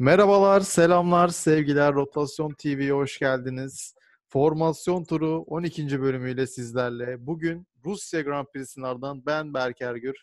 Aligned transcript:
Merhabalar, 0.00 0.60
selamlar, 0.60 1.28
sevgiler. 1.28 1.94
Rotasyon 1.94 2.54
TV'ye 2.54 2.92
hoş 2.92 3.18
geldiniz. 3.18 3.94
Formasyon 4.28 5.04
turu 5.04 5.38
12. 5.38 6.00
bölümüyle 6.00 6.46
sizlerle. 6.46 7.26
Bugün 7.26 7.66
Rusya 7.84 8.20
Grand 8.20 8.46
Prix'sin 8.46 8.82
ardından 8.82 9.26
ben 9.26 9.54
Berker 9.54 9.94
Gür. 9.94 10.14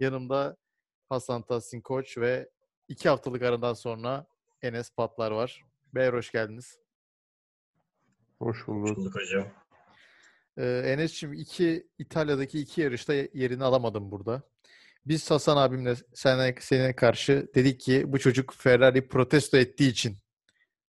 Yanımda 0.00 0.56
Hasan 1.08 1.42
Tahsin 1.42 1.80
Koç 1.80 2.18
ve 2.18 2.50
iki 2.88 3.08
haftalık 3.08 3.42
aradan 3.42 3.74
sonra 3.74 4.26
Enes 4.62 4.90
Patlar 4.90 5.30
var. 5.30 5.64
Beyler 5.94 6.12
hoş 6.12 6.32
geldiniz. 6.32 6.78
Hoş 8.38 8.68
bulduk. 8.68 8.96
bulduk 8.96 9.14
hocam. 9.14 9.46
Ee, 10.58 10.82
Enes'ciğim 10.86 11.34
iki, 11.34 11.88
İtalya'daki 11.98 12.60
iki 12.60 12.80
yarışta 12.80 13.14
yerini 13.14 13.64
alamadım 13.64 14.10
burada. 14.10 14.42
Biz 15.10 15.30
Hasan 15.30 15.56
abimle 15.56 15.94
sana, 16.14 16.52
seninle 16.60 16.96
karşı 16.96 17.48
dedik 17.54 17.80
ki 17.80 18.04
bu 18.06 18.18
çocuk 18.18 18.54
Ferrari 18.56 19.08
protesto 19.08 19.56
ettiği 19.56 19.90
için 19.90 20.16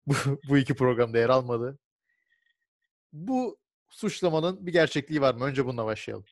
bu, 0.08 0.14
bu 0.50 0.58
iki 0.58 0.76
programda 0.76 1.18
yer 1.18 1.30
almadı. 1.30 1.80
Bu 3.14 3.58
suçlamanın 3.90 4.66
bir 4.66 4.72
gerçekliği 4.72 5.22
var 5.22 5.36
mı? 5.36 5.46
Önce 5.46 5.66
bununla 5.66 5.86
başlayalım. 5.86 6.26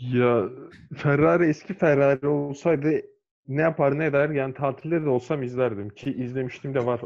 Ya 0.00 0.48
Ferrari 0.96 1.48
eski 1.48 1.74
Ferrari 1.74 2.26
olsaydı 2.26 3.02
ne 3.48 3.62
yapar 3.62 3.98
ne 3.98 4.06
eder 4.06 4.30
yani 4.30 4.54
tatilde 4.54 5.02
de 5.02 5.08
olsam 5.08 5.42
izlerdim 5.42 5.88
ki 5.88 6.12
izlemiştim 6.12 6.74
de 6.74 6.86
var. 6.86 7.00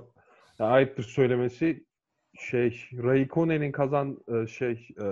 Ya, 0.58 0.66
ayıptır 0.66 1.04
söylemesi 1.04 1.86
şey 2.38 2.88
Raikkonen'in 2.92 3.72
kazan 3.72 4.18
e, 4.28 4.46
şey 4.46 4.88
e, 5.00 5.06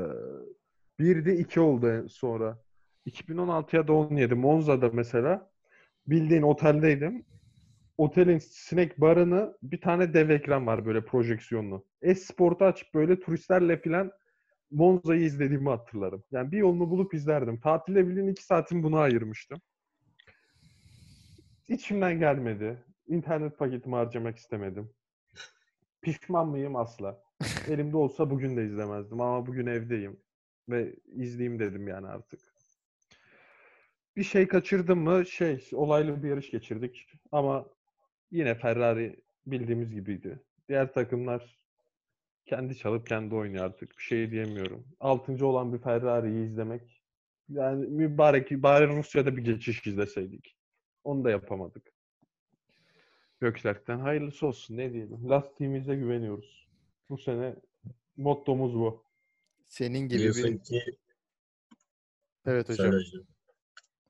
bir 0.98 1.24
de 1.24 1.36
iki 1.36 1.60
oldu 1.60 2.08
sonra. 2.08 2.63
2016 3.04 3.76
ya 3.76 3.88
da 3.88 3.92
17 3.92 4.34
Monza'da 4.34 4.90
mesela 4.92 5.50
bildiğin 6.06 6.42
oteldeydim. 6.42 7.24
Otelin 7.98 8.38
sinek 8.38 9.00
barını 9.00 9.56
bir 9.62 9.80
tane 9.80 10.14
dev 10.14 10.30
ekran 10.30 10.66
var 10.66 10.86
böyle 10.86 11.04
projeksiyonlu. 11.04 11.86
Esport'u 12.02 12.64
açıp 12.64 12.94
böyle 12.94 13.20
turistlerle 13.20 13.76
filan 13.80 14.12
Monza'yı 14.70 15.20
izlediğimi 15.20 15.68
hatırlarım. 15.68 16.24
Yani 16.30 16.52
bir 16.52 16.58
yolunu 16.58 16.90
bulup 16.90 17.14
izlerdim. 17.14 17.60
Tatilde 17.60 18.08
bildiğin 18.08 18.28
iki 18.28 18.44
saatimi 18.44 18.82
buna 18.82 19.00
ayırmıştım. 19.00 19.60
İçimden 21.68 22.18
gelmedi. 22.18 22.84
İnternet 23.08 23.58
paketimi 23.58 23.94
harcamak 23.94 24.36
istemedim. 24.36 24.90
Pişman 26.02 26.48
mıyım? 26.48 26.76
Asla. 26.76 27.22
Elimde 27.68 27.96
olsa 27.96 28.30
bugün 28.30 28.56
de 28.56 28.64
izlemezdim 28.64 29.20
ama 29.20 29.46
bugün 29.46 29.66
evdeyim. 29.66 30.20
Ve 30.68 30.94
izleyeyim 31.06 31.58
dedim 31.58 31.88
yani 31.88 32.06
artık. 32.06 32.53
Bir 34.16 34.24
şey 34.24 34.48
kaçırdım 34.48 34.98
mı? 34.98 35.26
Şey, 35.26 35.68
olaylı 35.72 36.22
bir 36.22 36.28
yarış 36.28 36.50
geçirdik. 36.50 37.06
Ama 37.32 37.66
yine 38.30 38.54
Ferrari 38.54 39.16
bildiğimiz 39.46 39.94
gibiydi. 39.94 40.42
Diğer 40.68 40.92
takımlar 40.92 41.58
kendi 42.46 42.76
çalıp 42.76 43.06
kendi 43.06 43.34
oynuyor 43.34 43.64
artık. 43.64 43.98
Bir 43.98 44.02
şey 44.02 44.30
diyemiyorum. 44.30 44.86
Altıncı 45.00 45.46
olan 45.46 45.72
bir 45.72 45.78
Ferrari'yi 45.78 46.46
izlemek. 46.46 47.02
Yani 47.48 47.86
mübarek, 47.86 48.50
bari 48.50 48.88
Rusya'da 48.88 49.36
bir 49.36 49.44
geçiş 49.44 49.86
izleseydik. 49.86 50.56
Onu 51.04 51.24
da 51.24 51.30
yapamadık. 51.30 51.92
Göklerk'ten 53.40 53.98
hayırlısı 53.98 54.46
olsun. 54.46 54.76
Ne 54.76 54.92
diyelim. 54.92 55.28
Lastiğimize 55.28 55.94
güveniyoruz. 55.94 56.68
Bu 57.08 57.18
sene 57.18 57.56
mottomuz 58.16 58.74
bu. 58.74 59.04
Senin 59.66 59.98
gibi 59.98 60.18
Diyorsun 60.18 60.52
bir... 60.52 60.58
ki 60.58 60.82
Evet 62.46 62.68
hocam. 62.68 62.76
söyle 62.90 62.96
hocam. 62.96 63.33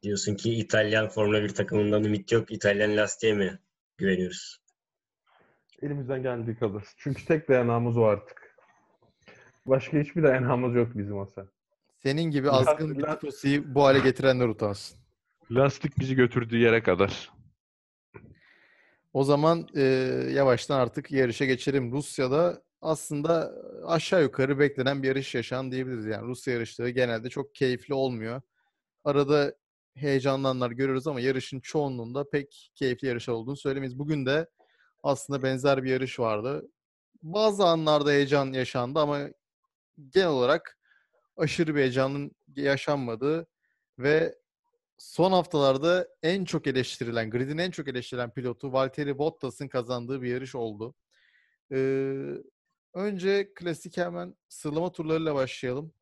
Diyorsun 0.04 0.34
ki 0.34 0.54
İtalyan 0.54 1.08
Formula 1.08 1.42
1 1.42 1.48
takımından 1.48 2.04
ümit 2.04 2.32
yok. 2.32 2.52
İtalyan 2.52 2.96
lastiğe 2.96 3.34
mi 3.34 3.58
güveniyoruz? 3.96 4.58
Elimizden 5.82 6.22
geldiği 6.22 6.58
kadar. 6.58 6.84
Çünkü 6.96 7.24
tek 7.24 7.48
dayanağımız 7.48 7.96
o 7.96 8.02
artık. 8.02 8.56
Başka 9.66 9.98
hiçbir 9.98 10.22
dayanağımız 10.22 10.74
yok 10.74 10.88
bizim 10.94 11.18
Hasan. 11.18 11.48
Senin 12.02 12.22
gibi 12.22 12.50
azgın 12.50 12.98
bir 12.98 13.02
tifosiyi 13.02 13.74
bu 13.74 13.84
hale 13.84 13.98
getirenler 13.98 14.48
utansın. 14.48 14.98
Lastik 15.50 15.98
bizi 15.98 16.14
götürdüğü 16.14 16.58
yere 16.58 16.82
kadar. 16.82 17.30
O 19.12 19.24
zaman 19.24 19.68
e, 19.76 19.82
yavaştan 20.30 20.78
artık 20.78 21.12
yarışa 21.12 21.44
geçelim. 21.44 21.92
Rusya'da 21.92 22.62
aslında 22.80 23.52
aşağı 23.86 24.22
yukarı 24.22 24.58
beklenen 24.58 25.02
bir 25.02 25.08
yarış 25.08 25.34
yaşan 25.34 25.72
diyebiliriz. 25.72 26.06
Yani 26.06 26.26
Rusya 26.26 26.54
yarışları 26.54 26.90
genelde 26.90 27.30
çok 27.30 27.54
keyifli 27.54 27.94
olmuyor. 27.94 28.42
Arada 29.04 29.54
heyecanlı 29.94 30.48
anlar 30.48 30.70
görüyoruz 30.70 31.06
ama 31.06 31.20
yarışın 31.20 31.60
çoğunluğunda 31.60 32.30
pek 32.30 32.72
keyifli 32.74 33.08
yarış 33.08 33.28
olduğunu 33.28 33.56
söylemeyiz. 33.56 33.98
Bugün 33.98 34.26
de 34.26 34.46
aslında 35.02 35.42
benzer 35.42 35.84
bir 35.84 35.90
yarış 35.90 36.20
vardı. 36.20 36.68
Bazı 37.22 37.64
anlarda 37.64 38.10
heyecan 38.10 38.52
yaşandı 38.52 39.00
ama 39.00 39.28
genel 40.10 40.28
olarak 40.28 40.78
aşırı 41.36 41.74
bir 41.74 41.80
heyecanın 41.80 42.32
yaşanmadığı 42.56 43.46
ve 43.98 44.34
son 44.98 45.32
haftalarda 45.32 46.08
en 46.22 46.44
çok 46.44 46.66
eleştirilen, 46.66 47.30
gridin 47.30 47.58
en 47.58 47.70
çok 47.70 47.88
eleştirilen 47.88 48.30
pilotu 48.30 48.72
Valtteri 48.72 49.18
Bottas'ın 49.18 49.68
kazandığı 49.68 50.22
bir 50.22 50.28
yarış 50.28 50.54
oldu. 50.54 50.94
Ee, 51.72 52.14
önce 52.94 53.54
klasik 53.54 53.96
hemen 53.96 54.36
sıralama 54.48 54.92
turlarıyla 54.92 55.34
başlayalım. 55.34 55.92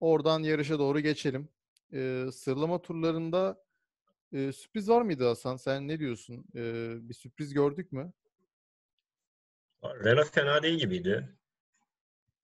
Oradan 0.00 0.42
yarışa 0.42 0.78
doğru 0.78 1.00
geçelim. 1.00 1.48
Ee, 1.92 2.26
sıralama 2.32 2.82
turlarında 2.82 3.64
e, 4.32 4.52
sürpriz 4.52 4.88
var 4.88 5.02
mıydı 5.02 5.28
Hasan? 5.28 5.56
Sen 5.56 5.88
ne 5.88 5.98
diyorsun? 5.98 6.44
Ee, 6.54 6.94
bir 7.08 7.14
sürpriz 7.14 7.54
gördük 7.54 7.92
mü? 7.92 8.12
Renault 9.84 10.34
fena 10.34 10.62
değil 10.62 10.78
gibiydi. 10.78 11.28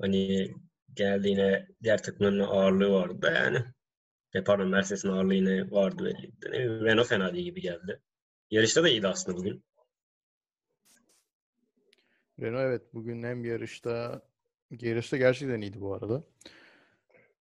Hani 0.01 0.51
genelde 0.95 1.29
yine 1.29 1.69
diğer 1.83 2.03
takımların 2.03 2.41
ağırlığı 2.41 2.93
vardı 2.93 3.23
da 3.23 3.31
yani. 3.31 3.65
E, 4.35 4.45
pardon 4.45 4.69
Mercedes'in 4.69 5.09
ağırlığı 5.09 5.35
yine 5.35 5.71
vardı 5.71 6.05
belli. 6.05 6.85
Renault 6.85 7.09
fena 7.09 7.35
değil 7.35 7.45
gibi 7.45 7.61
geldi. 7.61 8.01
Yarışta 8.51 8.83
da 8.83 8.89
iyiydi 8.89 9.09
aslında 9.09 9.39
bugün. 9.39 9.65
Renault 12.41 12.61
evet 12.61 12.95
bugün 12.95 13.23
hem 13.23 13.45
yarışta 13.45 14.23
yarışta 14.71 15.17
gerçekten 15.17 15.61
iyiydi 15.61 15.81
bu 15.81 15.95
arada. 15.95 16.25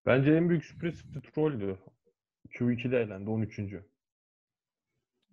Bence 0.05 0.31
en 0.31 0.49
büyük 0.49 0.65
sürpriz 0.65 1.03
Stroll'dü. 1.29 1.79
Q2'de 2.55 3.01
elendi 3.01 3.29
13. 3.29 3.59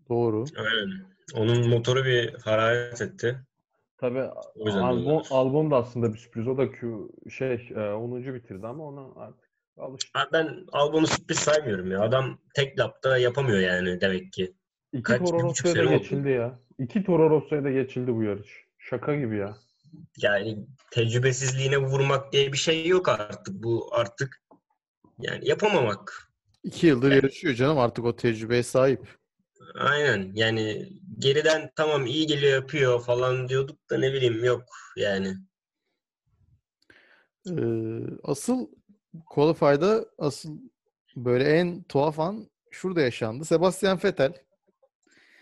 Doğru. 0.09 0.45
Aynen. 0.57 1.13
Onun 1.35 1.69
motoru 1.69 2.05
bir 2.05 2.35
hararet 2.35 3.01
etti. 3.01 3.41
Tabii 3.97 4.23
olabilir. 4.55 5.27
Albon 5.31 5.71
da 5.71 5.77
aslında 5.77 6.13
bir 6.13 6.19
sürpriz. 6.19 6.49
O 6.49 6.59
da 6.59 6.73
Q 6.73 7.09
şey 7.31 7.69
e, 7.77 7.81
10. 7.81 8.35
bitirdi 8.35 8.67
ama 8.67 8.85
ona 8.85 9.23
artık 9.23 9.51
alıştı. 9.77 10.19
Abi 10.19 10.29
ben 10.33 10.67
Albon'u 10.73 11.07
sürpriz 11.07 11.39
saymıyorum 11.39 11.91
ya. 11.91 12.01
Adam 12.01 12.39
tek 12.55 12.79
lapta 12.79 13.19
yapamıyor 13.19 13.59
yani 13.59 14.01
demek 14.01 14.33
ki. 14.33 14.55
İki 14.93 15.03
Kaç, 15.03 15.31
Toro 15.31 15.43
Rosso'ya 15.43 15.75
da 15.75 15.79
sene 15.79 15.89
oldu. 15.89 15.99
geçildi 15.99 16.29
ya. 16.29 16.59
İki 16.79 17.05
Toro 17.05 17.31
Rosso'ya 17.31 17.65
da 17.65 17.71
geçildi 17.71 18.15
bu 18.15 18.23
yarış. 18.23 18.67
Şaka 18.79 19.17
gibi 19.17 19.37
ya. 19.37 19.57
Yani 20.17 20.59
tecrübesizliğine 20.91 21.79
vurmak 21.79 22.33
diye 22.33 22.53
bir 22.53 22.59
şey 22.59 22.87
yok 22.87 23.09
artık. 23.09 23.55
Bu 23.63 23.89
artık 23.93 24.43
yani 25.19 25.49
yapamamak. 25.49 26.32
İki 26.65 26.87
yıldır 26.87 27.13
yarışıyor 27.13 27.55
canım 27.55 27.79
artık 27.79 28.05
o 28.05 28.17
tecrübeye 28.17 28.63
sahip. 28.63 29.19
Aynen. 29.75 30.31
Yani 30.35 30.89
geriden 31.19 31.71
tamam 31.77 32.07
iyi 32.07 32.27
geliyor 32.27 32.53
yapıyor 32.53 33.03
falan 33.03 33.49
diyorduk 33.49 33.91
da 33.91 33.99
ne 33.99 34.13
bileyim 34.13 34.45
yok 34.45 34.65
yani. 34.97 35.37
Ee, 37.49 37.53
asıl 38.23 38.69
Qualify'da 39.27 40.07
asıl 40.19 40.59
böyle 41.17 41.45
en 41.45 41.83
tuhaf 41.83 42.21
an 42.21 42.51
şurada 42.71 43.01
yaşandı. 43.01 43.45
Sebastian 43.45 44.01
Vettel 44.05 44.35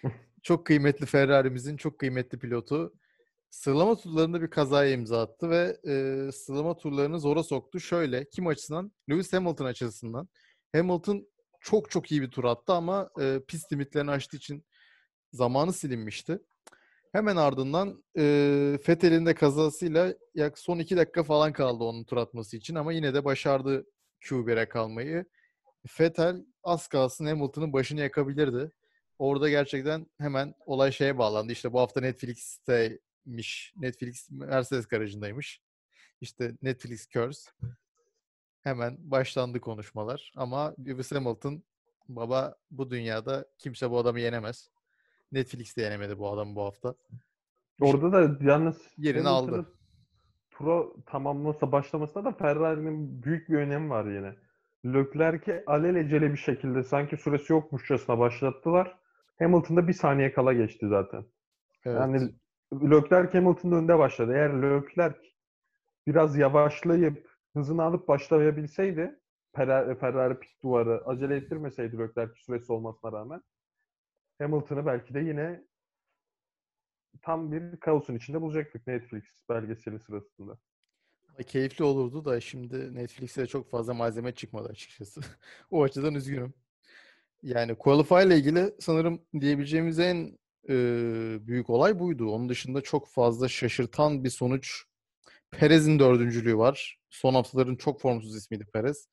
çok 0.42 0.66
kıymetli 0.66 1.06
Ferrari'mizin 1.06 1.76
çok 1.76 1.98
kıymetli 1.98 2.38
pilotu 2.38 2.94
sıralama 3.50 3.96
turlarında 3.96 4.42
bir 4.42 4.50
kazaya 4.50 4.92
imza 4.92 5.22
attı 5.22 5.50
ve 5.50 5.76
e, 5.86 6.32
sıralama 6.32 6.76
turlarını 6.76 7.20
zora 7.20 7.42
soktu. 7.42 7.80
Şöyle 7.80 8.28
kim 8.28 8.46
açısından? 8.46 8.92
Lewis 9.10 9.32
Hamilton 9.32 9.64
açısından. 9.64 10.28
Hamilton 10.72 11.26
çok 11.60 11.90
çok 11.90 12.12
iyi 12.12 12.22
bir 12.22 12.30
tur 12.30 12.44
attı 12.44 12.72
ama 12.72 13.10
e, 13.20 13.40
pist 13.48 13.72
limitlerini 13.72 14.10
aştığı 14.10 14.36
için 14.36 14.64
zamanı 15.32 15.72
silinmişti. 15.72 16.38
Hemen 17.12 17.36
ardından 17.36 18.04
e, 18.18 18.22
Vettel'in 18.88 19.26
de 19.26 19.34
kazasıyla 19.34 20.14
yak 20.34 20.58
son 20.58 20.78
iki 20.78 20.96
dakika 20.96 21.22
falan 21.22 21.52
kaldı 21.52 21.84
onun 21.84 22.04
tur 22.04 22.16
atması 22.16 22.56
için 22.56 22.74
ama 22.74 22.92
yine 22.92 23.14
de 23.14 23.24
başardı 23.24 23.86
Q1'e 24.20 24.68
kalmayı. 24.68 25.24
Vettel 26.00 26.44
az 26.62 26.88
kalsın 26.88 27.26
Hamilton'ın 27.26 27.72
başını 27.72 28.00
yakabilirdi. 28.00 28.72
Orada 29.18 29.48
gerçekten 29.48 30.06
hemen 30.18 30.54
olay 30.66 30.92
şeye 30.92 31.18
bağlandı. 31.18 31.52
İşte 31.52 31.72
bu 31.72 31.80
hafta 31.80 32.00
Netflix'teymiş. 32.00 33.72
Netflix 33.76 34.30
Mercedes 34.30 34.86
garajındaymış. 34.86 35.60
İşte 36.20 36.52
Netflix 36.62 37.08
Curse. 37.08 37.50
Hemen 38.62 38.96
başlandı 38.98 39.60
konuşmalar. 39.60 40.32
Ama 40.36 40.74
Lewis 40.86 41.12
Hamilton 41.12 41.62
baba 42.08 42.54
bu 42.70 42.90
dünyada 42.90 43.44
kimse 43.58 43.90
bu 43.90 43.98
adamı 43.98 44.20
yenemez. 44.20 44.70
Netflix'te 45.32 45.82
yenemedi 45.82 46.18
bu 46.18 46.30
adam 46.30 46.56
bu 46.56 46.62
hafta. 46.64 46.94
Orada 47.80 48.12
da 48.12 48.44
yalnız 48.44 48.82
Yerini 48.98 49.28
aldı. 49.28 49.66
Tura 50.50 50.84
tamamlasa 51.06 51.72
başlamasında 51.72 52.24
da 52.24 52.32
Ferrari'nin 52.32 53.22
büyük 53.22 53.48
bir 53.48 53.58
önemi 53.58 53.90
var 53.90 54.04
yine. 54.04 54.34
Leclerc'i 54.84 55.62
alelacele 55.66 56.32
bir 56.32 56.36
şekilde 56.36 56.82
sanki 56.82 57.16
süresi 57.16 57.52
yokmuşçasına 57.52 58.18
başlattılar. 58.18 58.96
Hamilton'da 59.38 59.88
bir 59.88 59.92
saniye 59.92 60.32
kala 60.32 60.52
geçti 60.52 60.88
zaten. 60.88 61.24
Evet. 61.84 62.00
Yani 62.00 62.30
Leclerc 62.72 63.38
Hamilton'ın 63.38 63.76
önünde 63.76 63.98
başladı. 63.98 64.32
Eğer 64.34 64.62
Leclerc 64.62 65.18
biraz 66.06 66.36
yavaşlayıp 66.36 67.29
hızını 67.54 67.82
alıp 67.82 68.08
başlayabilseydi 68.08 69.20
Ferrari, 69.56 69.98
Ferrari 69.98 70.38
pit 70.38 70.62
duvarı 70.62 71.06
acele 71.06 71.36
ettirmeseydi 71.36 71.98
Leclerc 71.98 72.34
süresi 72.34 72.72
olmasına 72.72 73.12
rağmen 73.12 73.42
Hamilton'ı 74.38 74.86
belki 74.86 75.14
de 75.14 75.20
yine 75.20 75.64
tam 77.22 77.52
bir 77.52 77.76
kaosun 77.76 78.14
içinde 78.14 78.40
bulacaktık 78.40 78.86
Netflix 78.86 79.24
belgeseli 79.48 80.00
sırasında. 80.00 80.58
Keyifli 81.46 81.84
olurdu 81.84 82.24
da 82.24 82.40
şimdi 82.40 82.94
Netflix'e 82.94 83.46
çok 83.46 83.70
fazla 83.70 83.94
malzeme 83.94 84.32
çıkmadı 84.32 84.68
açıkçası. 84.68 85.20
o 85.70 85.82
açıdan 85.82 86.14
üzgünüm. 86.14 86.54
Yani 87.42 87.74
Qualify 87.74 88.26
ile 88.26 88.36
ilgili 88.36 88.74
sanırım 88.80 89.22
diyebileceğimiz 89.40 89.98
en 89.98 90.38
e, 90.68 90.74
büyük 91.46 91.70
olay 91.70 91.98
buydu. 91.98 92.30
Onun 92.30 92.48
dışında 92.48 92.80
çok 92.80 93.08
fazla 93.08 93.48
şaşırtan 93.48 94.24
bir 94.24 94.30
sonuç. 94.30 94.84
Perez'in 95.50 95.98
dördüncülüğü 95.98 96.56
var. 96.56 96.99
Son 97.10 97.34
haftaların 97.34 97.76
çok 97.76 98.00
formsuz 98.00 98.36
ismiydi 98.36 98.64
Perez. 98.72 99.08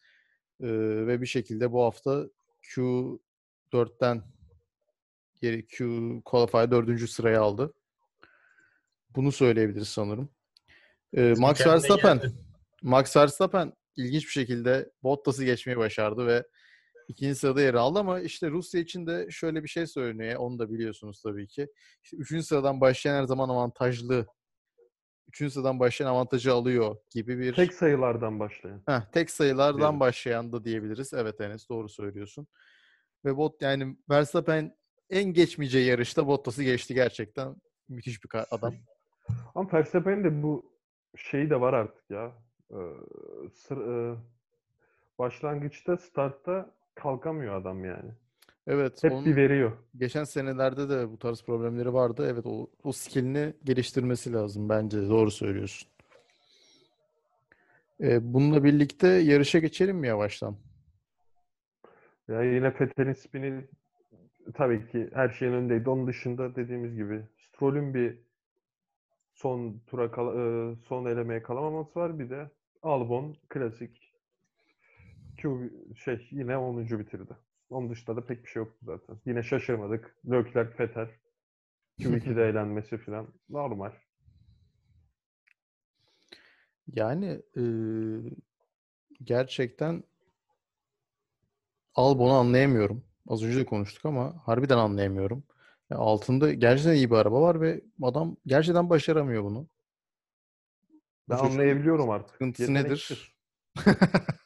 E, 0.62 0.68
ve 1.08 1.22
bir 1.22 1.26
şekilde 1.26 1.72
bu 1.72 1.84
hafta 1.84 2.26
Q4'ten 2.64 4.24
geri 5.42 5.68
Q 5.68 5.86
Qualify 6.26 6.72
dördüncü 6.72 7.08
sıraya 7.08 7.42
aldı. 7.42 7.74
Bunu 9.16 9.32
söyleyebiliriz 9.32 9.88
sanırım. 9.88 10.30
E, 11.14 11.34
Max 11.38 11.68
Verstappen. 11.68 12.22
Max 12.82 13.18
Verstappen 13.18 13.74
ilginç 13.96 14.26
bir 14.26 14.32
şekilde 14.32 14.92
Bottas'ı 15.04 15.46
geçmeyi 15.46 15.78
başardı 15.78 16.28
ve 16.28 16.44
ikinci 17.08 17.36
sırada 17.36 17.62
yer 17.62 17.74
aldı 17.74 18.00
ama 18.00 18.20
işte 18.20 18.50
Rusya 18.50 18.82
için 18.82 19.08
de 19.08 19.28
şöyle 19.32 19.64
bir 19.64 19.70
şey 19.70 19.88
söyleniyor. 19.88 20.36
Onu 20.36 20.60
da 20.60 20.72
biliyorsunuz 20.72 21.22
tabii 21.22 21.48
ki. 21.48 21.68
İşte 22.04 22.18
üçüncü 22.18 22.44
sıradan 22.44 22.82
başlayan 22.82 23.22
her 23.22 23.24
zaman 23.24 23.50
avantajlı. 23.50 24.26
Üçüncü 25.28 25.52
sıradan 25.54 25.80
başlayan 25.80 26.08
avantajı 26.08 26.54
alıyor 26.54 26.98
gibi 27.10 27.40
bir 27.40 27.54
Tek 27.54 27.74
sayılardan 27.74 28.40
başlayan. 28.40 28.82
Heh, 28.86 29.02
tek 29.12 29.30
sayılardan 29.32 29.80
Diyelim. 29.80 30.00
başlayan 30.00 30.52
da 30.52 30.64
diyebiliriz. 30.64 31.14
Evet 31.14 31.42
Enes 31.42 31.70
doğru 31.70 31.90
söylüyorsun. 31.90 32.48
Ve 33.26 33.38
bot 33.38 33.62
yani 33.62 33.98
Verstappen 34.10 34.76
en 35.10 35.34
geçmeyeceği 35.34 35.86
yarışta 35.88 36.28
Bottas'ı 36.28 36.64
geçti 36.64 36.94
gerçekten. 36.94 37.56
Müthiş 37.90 38.24
bir 38.24 38.30
ka- 38.30 38.46
adam. 38.52 38.74
Ama 39.56 39.70
Verstappen'in 39.74 40.24
de 40.24 40.44
bu 40.44 40.74
şeyi 41.16 41.50
de 41.50 41.62
var 41.62 41.74
artık 41.74 42.10
ya. 42.10 42.32
Ee, 42.72 42.76
sır- 43.54 44.14
e, 44.14 44.18
başlangıçta, 45.20 45.98
startta 45.98 46.76
kalkamıyor 46.96 47.62
adam 47.62 47.86
yani. 47.86 48.12
Evet. 48.68 49.04
Hep 49.04 49.12
onun- 49.12 49.26
bir 49.26 49.36
veriyor. 49.36 49.72
Geçen 49.98 50.24
senelerde 50.24 50.90
de 50.90 51.12
bu 51.12 51.20
tarz 51.20 51.44
problemleri 51.44 51.94
vardı. 51.94 52.28
Evet 52.32 52.46
o, 52.46 52.70
o 52.84 52.92
skillini 52.92 53.54
geliştirmesi 53.64 54.34
lazım 54.34 54.70
bence. 54.70 55.10
Doğru 55.10 55.32
söylüyorsun. 55.32 55.90
Ee, 58.02 58.34
bununla 58.34 58.64
birlikte 58.64 59.08
yarışa 59.08 59.60
geçelim 59.60 59.98
mi 59.98 60.08
yavaştan? 60.08 60.56
Ya 62.28 62.44
yine 62.44 62.74
Vettel'in 62.80 63.14
spini 63.14 63.66
tabii 64.54 64.88
ki 64.88 65.10
her 65.14 65.30
şeyin 65.30 65.54
önündeydi. 65.54 65.90
Onun 65.90 66.08
dışında 66.08 66.56
dediğimiz 66.56 66.96
gibi 66.96 67.24
Stroll'ün 67.38 67.94
bir 67.94 68.20
son 69.34 69.82
tura 69.88 70.06
e, 70.06 70.76
son 70.88 71.06
elemeye 71.06 71.44
kalamaması 71.44 72.00
var. 72.00 72.20
Bir 72.20 72.30
de 72.30 72.50
Albon 72.84 73.36
klasik 73.50 74.14
Q 75.38 75.72
şey 75.96 76.28
yine 76.32 76.58
10. 76.58 77.00
bitirdi. 77.00 77.34
Onun 77.70 77.90
dışında 77.90 78.16
da 78.16 78.26
pek 78.26 78.44
bir 78.44 78.50
şey 78.50 78.60
yoktu 78.64 78.80
zaten. 78.82 79.18
Yine 79.26 79.44
şaşırmadık. 79.44 80.16
Leclerc, 80.32 80.80
Vettel 80.80 81.10
Q2'de 82.00 82.44
eğlenmesi 82.50 82.98
falan 82.98 83.28
normal. 83.50 83.92
Yani 86.88 87.42
e, 87.58 87.64
gerçekten 89.24 90.04
Albon'u 91.96 92.34
anlayamıyorum. 92.34 93.04
Az 93.28 93.44
önce 93.44 93.60
de 93.60 93.66
konuştuk 93.66 94.06
ama 94.06 94.42
harbiden 94.46 94.78
anlayamıyorum. 94.78 95.44
Ya 95.90 95.98
altında 95.98 96.54
gerçekten 96.54 96.94
iyi 96.94 97.12
bir 97.12 97.16
araba 97.16 97.42
var 97.42 97.62
ve 97.62 97.82
adam 98.04 98.38
gerçekten 98.46 98.90
başaramıyor 98.90 99.44
bunu. 99.44 99.68
Bu 101.30 101.34
Ben 101.34 101.38
çocuğun 101.38 101.52
anlayabiliyorum 101.52 102.10
artık. 102.10 102.32
Sıkıntısı 102.32 102.72
Yeteneksiz. 102.74 103.18
nedir? 103.18 103.36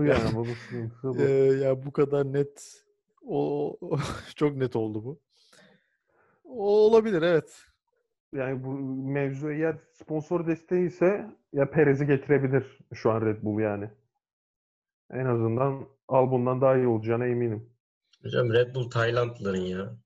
Bu 0.00 0.04
yani 0.04 0.54
sıkıntısı 0.56 1.08
bu. 1.08 1.22
Ee, 1.22 1.30
ya 1.64 1.84
bu 1.84 1.92
kadar 1.92 2.32
net 2.32 2.84
o 3.22 3.76
çok 4.36 4.56
net 4.56 4.76
oldu 4.76 5.04
bu. 5.04 5.20
O 6.44 6.86
olabilir 6.86 7.22
evet. 7.22 7.64
Yani 8.34 8.64
bu 8.64 8.72
mevzu 9.10 9.50
eğer 9.50 9.76
sponsor 9.92 10.46
desteği 10.46 10.86
ise 10.86 11.30
ya 11.52 11.70
Perez'i 11.70 12.06
getirebilir 12.06 12.78
şu 12.94 13.10
an 13.10 13.26
Red 13.26 13.42
Bull 13.42 13.60
yani. 13.60 13.90
En 15.10 15.24
azından 15.24 15.88
Albon'dan 16.08 16.60
daha 16.60 16.76
iyi 16.76 16.86
olacağına 16.86 17.26
eminim. 17.26 17.70
Hocam 18.22 18.52
Red 18.52 18.74
Bull 18.74 18.90
Taylandlıların 18.90 19.60
ya. 19.60 19.96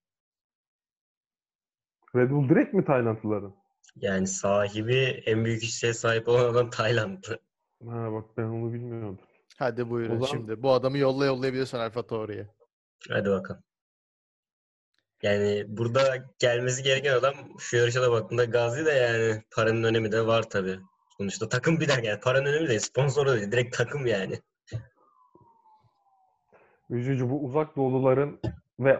Red 2.16 2.30
Bull 2.30 2.48
direkt 2.48 2.74
mi 2.74 2.84
Taylandlıların? 2.84 3.54
Yani 3.96 4.26
sahibi 4.26 5.22
en 5.26 5.44
büyük 5.44 5.62
hisseye 5.62 5.94
sahip 5.94 6.28
olan 6.28 6.50
adam 6.50 6.70
Taylandlı. 6.70 7.38
Ha 7.86 8.12
bak 8.12 8.24
ben 8.36 8.44
onu 8.44 8.72
bilmiyordum. 8.72 9.18
Hadi 9.58 9.90
buyurun 9.90 10.14
zaman- 10.14 10.26
şimdi. 10.26 10.62
Bu 10.62 10.72
adamı 10.72 10.98
yolla 10.98 11.26
yollayabiliyorsun 11.26 11.78
Alfa 11.78 12.06
Tauri'ye. 12.06 12.48
Hadi 13.10 13.30
bakalım. 13.30 13.62
Yani 15.22 15.64
burada 15.68 16.24
gelmesi 16.38 16.82
gereken 16.82 17.12
adam 17.12 17.34
şu 17.58 17.76
yarışa 17.76 18.02
da 18.02 18.12
baktığında 18.12 18.44
Gazi 18.44 18.86
de 18.86 18.90
yani 18.90 19.42
paranın 19.56 19.82
önemi 19.84 20.12
de 20.12 20.26
var 20.26 20.50
tabii. 20.50 20.78
Sonuçta 21.18 21.48
takım 21.48 21.80
bir 21.80 22.02
yani 22.02 22.20
paranın 22.20 22.46
önemi 22.46 22.68
değil, 22.68 22.80
sponsor 22.80 23.26
da 23.26 23.36
değil, 23.36 23.52
direkt 23.52 23.76
takım 23.76 24.06
yani. 24.06 24.40
Üzücü 26.90 27.30
bu 27.30 27.44
uzak 27.44 27.76
doğuluların 27.76 28.40
ve 28.80 28.98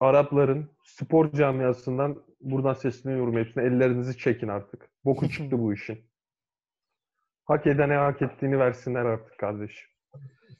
Arapların 0.00 0.70
spor 0.84 1.32
camiasından 1.32 2.22
buradan 2.40 2.74
sesleniyorum 2.74 3.36
hepsine. 3.36 3.64
Ellerinizi 3.64 4.18
çekin 4.18 4.48
artık. 4.48 4.90
Boku 5.04 5.28
çıktı 5.30 5.58
bu 5.58 5.74
işin. 5.74 6.10
Hak 7.44 7.66
edene 7.66 7.94
hak 7.94 8.22
ettiğini 8.22 8.58
versinler 8.58 9.04
artık 9.04 9.38
kardeşim. 9.38 9.90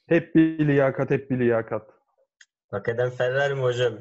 Hep 0.06 0.34
bir 0.34 0.68
liyakat, 0.68 1.10
hep 1.10 1.30
bir 1.30 1.38
liyakat. 1.38 1.90
Hak 2.70 2.88
eden 2.88 3.10
Ferrari 3.10 3.54
mi 3.54 3.62
hocam? 3.62 3.94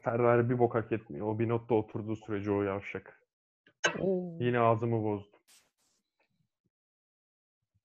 Ferrari 0.00 0.50
bir 0.50 0.58
bok 0.58 0.74
hak 0.74 0.92
etmiyor. 0.92 1.26
O 1.26 1.38
Binotto 1.38 1.74
oturduğu 1.78 2.16
sürece 2.16 2.50
o 2.50 2.62
yavşak. 2.62 3.22
Yine 4.40 4.58
ağzımı 4.58 5.04
bozdu. 5.04 5.36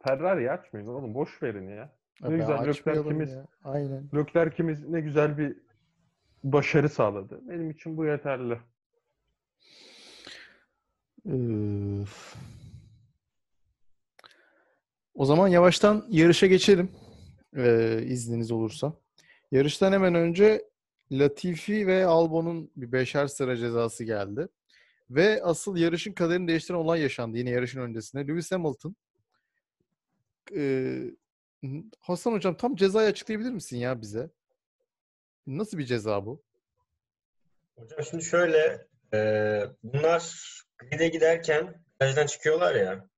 Ferrari'yi 0.03 0.51
açmayın 0.51 0.87
oğlum. 0.87 1.13
Boş 1.13 1.43
verin 1.43 1.69
ya. 1.69 1.93
Ne 2.21 2.37
güzel 2.37 2.59
açmayalım 2.59 3.05
Leclerc'imiz 3.05 3.33
ya. 3.33 3.47
Aynen. 3.63 4.09
Leclerc'imiz 4.15 4.89
ne 4.89 5.01
güzel 5.01 5.37
bir 5.37 5.57
başarı 6.43 6.89
sağladı. 6.89 7.39
Benim 7.49 7.69
için 7.71 7.97
bu 7.97 8.05
yeterli. 8.05 8.59
Üf. 11.25 12.35
O 15.15 15.25
zaman 15.25 15.47
yavaştan 15.47 16.07
yarışa 16.09 16.47
geçelim. 16.47 16.91
Ee, 17.57 18.01
izniniz 18.05 18.51
olursa. 18.51 18.93
Yarıştan 19.51 19.91
hemen 19.91 20.15
önce 20.15 20.69
Latifi 21.11 21.87
ve 21.87 22.05
Albon'un 22.05 22.71
bir 22.75 22.91
beşer 22.91 23.27
sıra 23.27 23.57
cezası 23.57 24.03
geldi. 24.03 24.47
Ve 25.09 25.43
asıl 25.43 25.77
yarışın 25.77 26.13
kaderini 26.13 26.47
değiştiren 26.47 26.77
olay 26.77 27.01
yaşandı 27.01 27.37
yine 27.37 27.49
yarışın 27.49 27.81
öncesinde. 27.81 28.27
Lewis 28.27 28.51
Hamilton 28.51 28.95
Ee, 30.55 31.01
Hasan 31.99 32.31
Hocam 32.31 32.57
tam 32.57 32.75
cezayı 32.75 33.09
açıklayabilir 33.09 33.51
misin 33.51 33.77
ya 33.77 34.01
bize? 34.01 34.29
Nasıl 35.47 35.77
bir 35.77 35.85
ceza 35.85 36.25
bu? 36.25 36.43
Hocam 37.75 38.03
şimdi 38.09 38.23
şöyle, 38.23 38.87
e, 39.13 39.19
bunlar 39.83 40.35
grid'e 40.77 41.07
giderken 41.07 41.83
garajdan 41.99 42.25
çıkıyorlar 42.25 42.75
ya. 42.75 43.09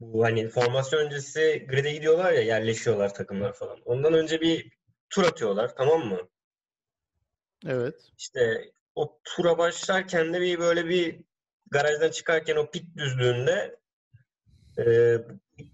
Bu 0.00 0.24
hani 0.24 0.48
formasyon 0.48 1.00
öncesi 1.00 1.66
grid'e 1.70 1.92
gidiyorlar 1.92 2.32
ya, 2.32 2.40
yerleşiyorlar 2.40 3.14
takımlar 3.14 3.52
falan. 3.52 3.80
Ondan 3.84 4.14
önce 4.14 4.40
bir 4.40 4.72
tur 5.10 5.24
atıyorlar, 5.24 5.76
tamam 5.76 6.06
mı? 6.06 6.28
Evet. 7.66 7.94
İşte 8.18 8.72
o 8.94 9.20
tura 9.24 9.58
başlarken 9.58 10.34
de 10.34 10.40
bir 10.40 10.58
böyle 10.58 10.88
bir 10.88 11.20
garajdan 11.70 12.10
çıkarken 12.10 12.56
o 12.56 12.70
pit 12.70 12.96
düzlüğünde 12.96 13.76
e, 14.78 15.16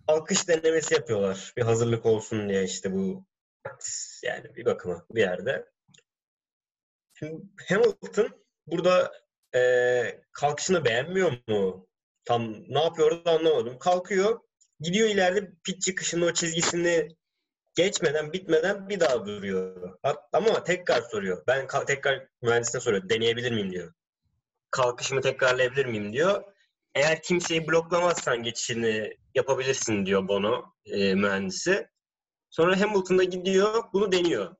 alkış 0.06 0.48
denemesi 0.48 0.94
yapıyorlar. 0.94 1.52
Bir 1.56 1.62
hazırlık 1.62 2.06
olsun 2.06 2.48
diye 2.48 2.64
işte 2.64 2.92
bu 2.92 3.26
yani 4.22 4.56
bir 4.56 4.64
bakıma 4.64 5.06
bir 5.10 5.20
yerde. 5.20 5.66
Şimdi 7.14 7.42
Hamilton 7.68 8.44
burada 8.66 9.12
e, 9.54 10.22
kalkışını 10.32 10.84
beğenmiyor 10.84 11.32
mu? 11.46 11.89
Tam 12.24 12.52
ne 12.68 12.82
yapıyor 12.82 13.10
orada 13.12 13.30
anlamadım. 13.30 13.78
Kalkıyor, 13.78 14.40
gidiyor 14.80 15.08
ileride 15.08 15.52
pit 15.64 15.82
çıkışının 15.82 16.26
o 16.26 16.32
çizgisini 16.32 17.08
geçmeden, 17.74 18.32
bitmeden 18.32 18.88
bir 18.88 19.00
daha 19.00 19.26
duruyor. 19.26 19.98
Ama 20.32 20.64
tekrar 20.64 21.02
soruyor. 21.02 21.42
Ben 21.46 21.66
tekrar 21.86 22.28
mühendisine 22.42 22.80
soruyor. 22.80 23.08
Deneyebilir 23.08 23.52
miyim 23.52 23.72
diyor. 23.72 23.92
Kalkışımı 24.70 25.20
tekrarlayabilir 25.20 25.86
miyim 25.86 26.12
diyor. 26.12 26.42
Eğer 26.94 27.22
kimseyi 27.22 27.68
bloklamazsan 27.68 28.42
geçişini 28.42 29.16
yapabilirsin 29.34 30.06
diyor 30.06 30.28
Bono 30.28 30.74
e, 30.84 31.14
mühendisi. 31.14 31.88
Sonra 32.50 32.80
Hamilton 32.80 33.18
da 33.18 33.24
gidiyor, 33.24 33.84
bunu 33.92 34.12
deniyor. 34.12 34.56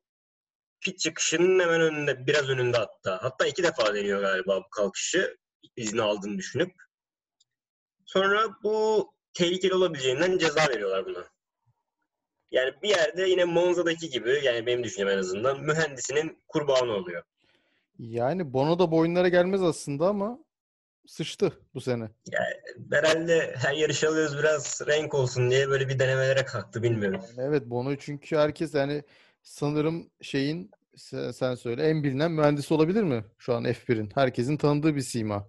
Pit 0.81 0.99
çıkışının 0.99 1.59
hemen 1.59 1.81
önünde, 1.81 2.27
biraz 2.27 2.49
önünde 2.49 2.77
hatta. 2.77 3.23
Hatta 3.23 3.45
iki 3.45 3.63
defa 3.63 3.95
deniyor 3.95 4.21
galiba 4.21 4.59
bu 4.59 4.69
kalkışı. 4.69 5.37
izni 5.75 6.01
aldığını 6.01 6.37
düşünüp. 6.37 6.71
Sonra 8.13 8.49
bu 8.63 9.07
tehlikeli 9.33 9.73
olabileceğinden 9.73 10.37
ceza 10.37 10.69
veriyorlar 10.69 11.05
buna. 11.05 11.23
Yani 12.51 12.73
bir 12.83 12.89
yerde 12.89 13.29
yine 13.29 13.45
Monza'daki 13.45 14.09
gibi, 14.09 14.39
yani 14.43 14.65
benim 14.65 14.83
düşüncem 14.83 15.07
en 15.07 15.17
azından, 15.17 15.61
mühendisinin 15.63 16.43
kurbanı 16.47 16.91
oluyor. 16.91 17.23
Yani 17.99 18.53
Bono 18.53 18.79
da 18.79 18.91
boyunlara 18.91 19.27
gelmez 19.27 19.63
aslında 19.63 20.07
ama 20.07 20.39
sıçtı 21.07 21.59
bu 21.73 21.81
sene. 21.81 22.09
Herhalde 22.91 23.55
her 23.57 23.73
yarış 23.73 24.03
alıyoruz 24.03 24.37
biraz 24.37 24.81
renk 24.87 25.13
olsun 25.13 25.51
diye 25.51 25.69
böyle 25.69 25.89
bir 25.89 25.99
denemelere 25.99 26.45
kalktı 26.45 26.83
bilmiyorum. 26.83 27.21
Yani 27.37 27.47
evet 27.47 27.65
Bono 27.65 27.95
çünkü 27.95 28.35
herkes 28.35 28.73
yani 28.73 29.03
sanırım 29.43 30.09
şeyin 30.21 30.71
sen 31.33 31.55
söyle 31.55 31.83
en 31.83 32.03
bilinen 32.03 32.31
mühendisi 32.31 32.73
olabilir 32.73 33.03
mi 33.03 33.25
şu 33.37 33.53
an 33.53 33.63
F1'in? 33.65 34.11
Herkesin 34.15 34.57
tanıdığı 34.57 34.95
bir 34.95 35.01
sima. 35.01 35.47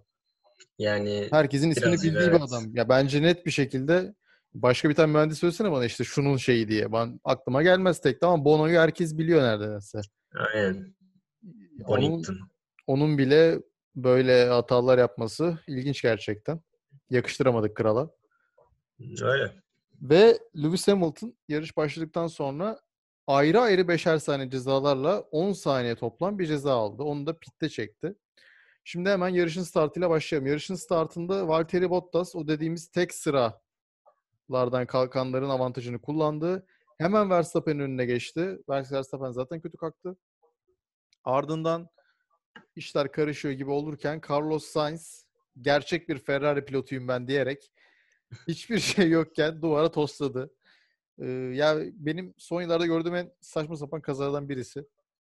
Yani 0.79 1.27
Herkesin 1.31 1.71
ismini 1.71 1.93
bildiği 1.93 2.17
evet. 2.17 2.33
bir 2.33 2.41
adam. 2.41 2.63
Ya 2.73 2.89
bence 2.89 3.21
net 3.21 3.45
bir 3.45 3.51
şekilde 3.51 4.13
başka 4.53 4.89
bir 4.89 4.95
tane 4.95 5.11
mühendis 5.11 5.39
söylesene 5.39 5.71
bana 5.71 5.85
işte 5.85 6.03
şunun 6.03 6.37
şeyi 6.37 6.67
diye. 6.67 6.93
Ben 6.93 7.19
aklıma 7.23 7.63
gelmez 7.63 8.01
tek 8.01 8.23
ama 8.23 8.45
Bono'yu 8.45 8.79
herkes 8.79 9.17
biliyor 9.17 9.41
neredeyse. 9.41 10.01
aynen. 10.35 10.95
Onun, 11.85 12.23
onun 12.87 13.17
bile 13.17 13.59
böyle 13.95 14.45
hatalar 14.45 14.97
yapması 14.97 15.59
ilginç 15.67 16.01
gerçekten. 16.01 16.61
Yakıştıramadık 17.09 17.75
krala. 17.75 18.09
Öyle. 19.21 19.51
Ve 20.01 20.39
Lewis 20.63 20.87
Hamilton 20.87 21.37
yarış 21.47 21.77
başladıktan 21.77 22.27
sonra 22.27 22.79
ayrı 23.27 23.59
ayrı 23.59 23.87
beşer 23.87 24.17
saniye 24.17 24.49
cezalarla 24.49 25.19
10 25.19 25.53
saniye 25.53 25.95
toplam 25.95 26.39
bir 26.39 26.45
ceza 26.45 26.73
aldı. 26.73 27.03
Onu 27.03 27.25
da 27.25 27.37
pitte 27.39 27.69
çekti. 27.69 28.15
Şimdi 28.83 29.09
hemen 29.09 29.29
yarışın 29.29 29.63
startıyla 29.63 30.09
başlayalım. 30.09 30.47
Yarışın 30.47 30.75
startında 30.75 31.47
Valtteri 31.47 31.89
Bottas 31.89 32.35
o 32.35 32.47
dediğimiz 32.47 32.87
tek 32.87 33.13
sıralardan 33.13 34.85
kalkanların 34.87 35.49
avantajını 35.49 36.01
kullandı. 36.01 36.65
Hemen 36.97 37.29
Verstappen'in 37.29 37.79
önüne 37.79 38.05
geçti. 38.05 38.57
Verstappen 38.69 39.31
zaten 39.31 39.61
kötü 39.61 39.77
kalktı. 39.77 40.17
Ardından 41.23 41.87
işler 42.75 43.11
karışıyor 43.11 43.53
gibi 43.53 43.69
olurken 43.71 44.21
Carlos 44.29 44.65
Sainz 44.65 45.25
gerçek 45.61 46.09
bir 46.09 46.17
Ferrari 46.17 46.65
pilotuyum 46.65 47.07
ben 47.07 47.27
diyerek 47.27 47.71
hiçbir 48.47 48.79
şey 48.79 49.09
yokken 49.09 49.61
duvara 49.61 49.91
tosladı. 49.91 50.53
Ee, 51.19 51.29
ya 51.31 51.77
benim 51.93 52.33
son 52.37 52.61
yıllarda 52.61 52.85
gördüğüm 52.85 53.15
en 53.15 53.33
saçma 53.41 53.75
sapan 53.75 54.01
kazalardan 54.01 54.49
birisi. 54.49 54.85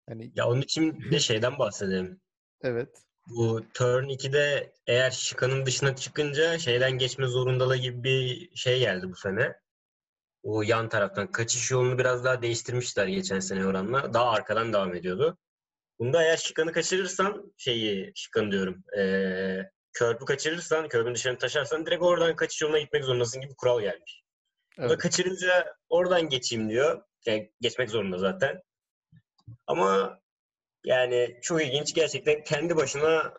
Hani 0.09 0.31
Ya 0.35 0.47
onun 0.47 0.61
için 0.61 0.99
bir 0.99 1.11
de 1.11 1.19
şeyden 1.19 1.59
bahsedelim. 1.59 2.21
evet. 2.61 3.03
Bu 3.27 3.61
turn 3.73 4.03
2'de 4.03 4.73
eğer 4.87 5.11
şıkanın 5.11 5.65
dışına 5.65 5.95
çıkınca 5.95 6.57
şeyden 6.59 6.91
geçme 6.91 7.27
zorundalığı 7.27 7.77
gibi 7.77 8.03
bir 8.03 8.55
şey 8.55 8.79
geldi 8.79 9.09
bu 9.09 9.15
sene. 9.15 9.55
O 10.43 10.61
yan 10.61 10.89
taraftan 10.89 11.31
kaçış 11.31 11.71
yolunu 11.71 11.97
biraz 11.97 12.23
daha 12.23 12.41
değiştirmişler 12.41 13.07
geçen 13.07 13.39
sene 13.39 13.65
oranla. 13.67 14.13
Daha 14.13 14.29
arkadan 14.29 14.73
devam 14.73 14.95
ediyordu. 14.95 15.37
Bunda 15.99 16.23
eğer 16.23 16.37
şıkanı 16.37 16.71
kaçırırsan 16.71 17.53
şeyi 17.57 18.11
şıkan 18.15 18.51
diyorum. 18.51 18.83
Ee, 18.97 19.59
körbü 19.93 20.25
kaçırırsan, 20.25 20.87
körbün 20.87 21.15
dışına 21.15 21.37
taşarsan 21.37 21.85
direkt 21.85 22.03
oradan 22.03 22.35
kaçış 22.35 22.61
yoluna 22.61 22.79
gitmek 22.79 23.03
zorundasın 23.03 23.41
gibi 23.41 23.55
kural 23.55 23.81
gelmiş. 23.81 24.23
Evet. 24.77 24.97
kaçırınca 24.97 25.75
oradan 25.89 26.29
geçeyim 26.29 26.69
diyor. 26.69 27.01
Yani 27.25 27.51
geçmek 27.61 27.89
zorunda 27.89 28.17
zaten. 28.17 28.61
Ama 29.67 30.19
yani 30.83 31.37
çok 31.41 31.61
ilginç. 31.61 31.93
Gerçekten 31.93 32.43
kendi 32.43 32.75
başına 32.75 33.33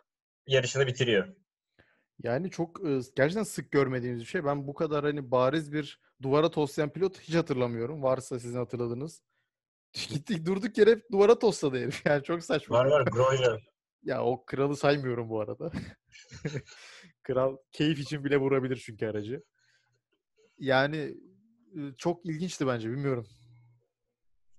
yarışını 0.47 0.87
bitiriyor. 0.87 1.27
Yani 2.23 2.49
çok 2.49 2.87
e, 2.87 2.99
gerçekten 3.15 3.43
sık 3.43 3.71
görmediğimiz 3.71 4.21
bir 4.21 4.25
şey. 4.25 4.45
Ben 4.45 4.67
bu 4.67 4.73
kadar 4.73 5.05
hani 5.05 5.31
bariz 5.31 5.73
bir 5.73 5.99
duvara 6.21 6.51
toslayan 6.51 6.93
pilot 6.93 7.19
hiç 7.19 7.35
hatırlamıyorum. 7.35 8.03
Varsa 8.03 8.39
sizin 8.39 8.57
hatırladığınız. 8.57 9.21
Gittik 10.09 10.45
durduk 10.45 10.77
yere 10.77 10.91
hep 10.91 11.11
duvara 11.11 11.39
tosladı 11.39 11.79
herif. 11.79 12.05
Yani 12.05 12.23
çok 12.23 12.43
saçma. 12.43 12.77
Var 12.77 12.85
var 12.85 13.01
Grosjean. 13.01 13.59
Ya 14.03 14.23
o 14.23 14.45
kralı 14.45 14.75
saymıyorum 14.77 15.29
bu 15.29 15.41
arada. 15.41 15.71
Kral 17.23 17.57
keyif 17.71 17.99
için 17.99 18.23
bile 18.23 18.37
vurabilir 18.37 18.75
çünkü 18.85 19.05
aracı. 19.05 19.43
Yani 20.57 20.97
e, 21.75 21.79
çok 21.97 22.25
ilginçti 22.25 22.67
bence 22.67 22.89
bilmiyorum. 22.89 23.27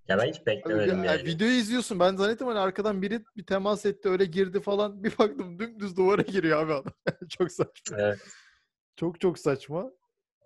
Ya 0.08 0.18
ben 0.18 0.26
hiç 0.32 0.46
beklemedim 0.46 1.04
ya- 1.04 1.12
yani. 1.12 1.24
Videoyu 1.24 1.54
izliyorsun. 1.54 2.00
Ben 2.00 2.16
zannettim 2.16 2.46
hani 2.46 2.58
arkadan 2.58 3.02
biri 3.02 3.24
bir 3.36 3.46
temas 3.46 3.86
etti 3.86 4.08
öyle 4.08 4.24
girdi 4.24 4.60
falan. 4.60 5.04
Bir 5.04 5.18
baktım 5.18 5.58
dümdüz 5.58 5.96
duvara 5.96 6.22
giriyor 6.22 6.62
abi 6.62 6.72
adam. 6.72 6.92
çok 7.28 7.52
saçma. 7.52 7.96
Evet. 7.98 8.18
Çok 8.96 9.20
çok 9.20 9.38
saçma. 9.38 9.92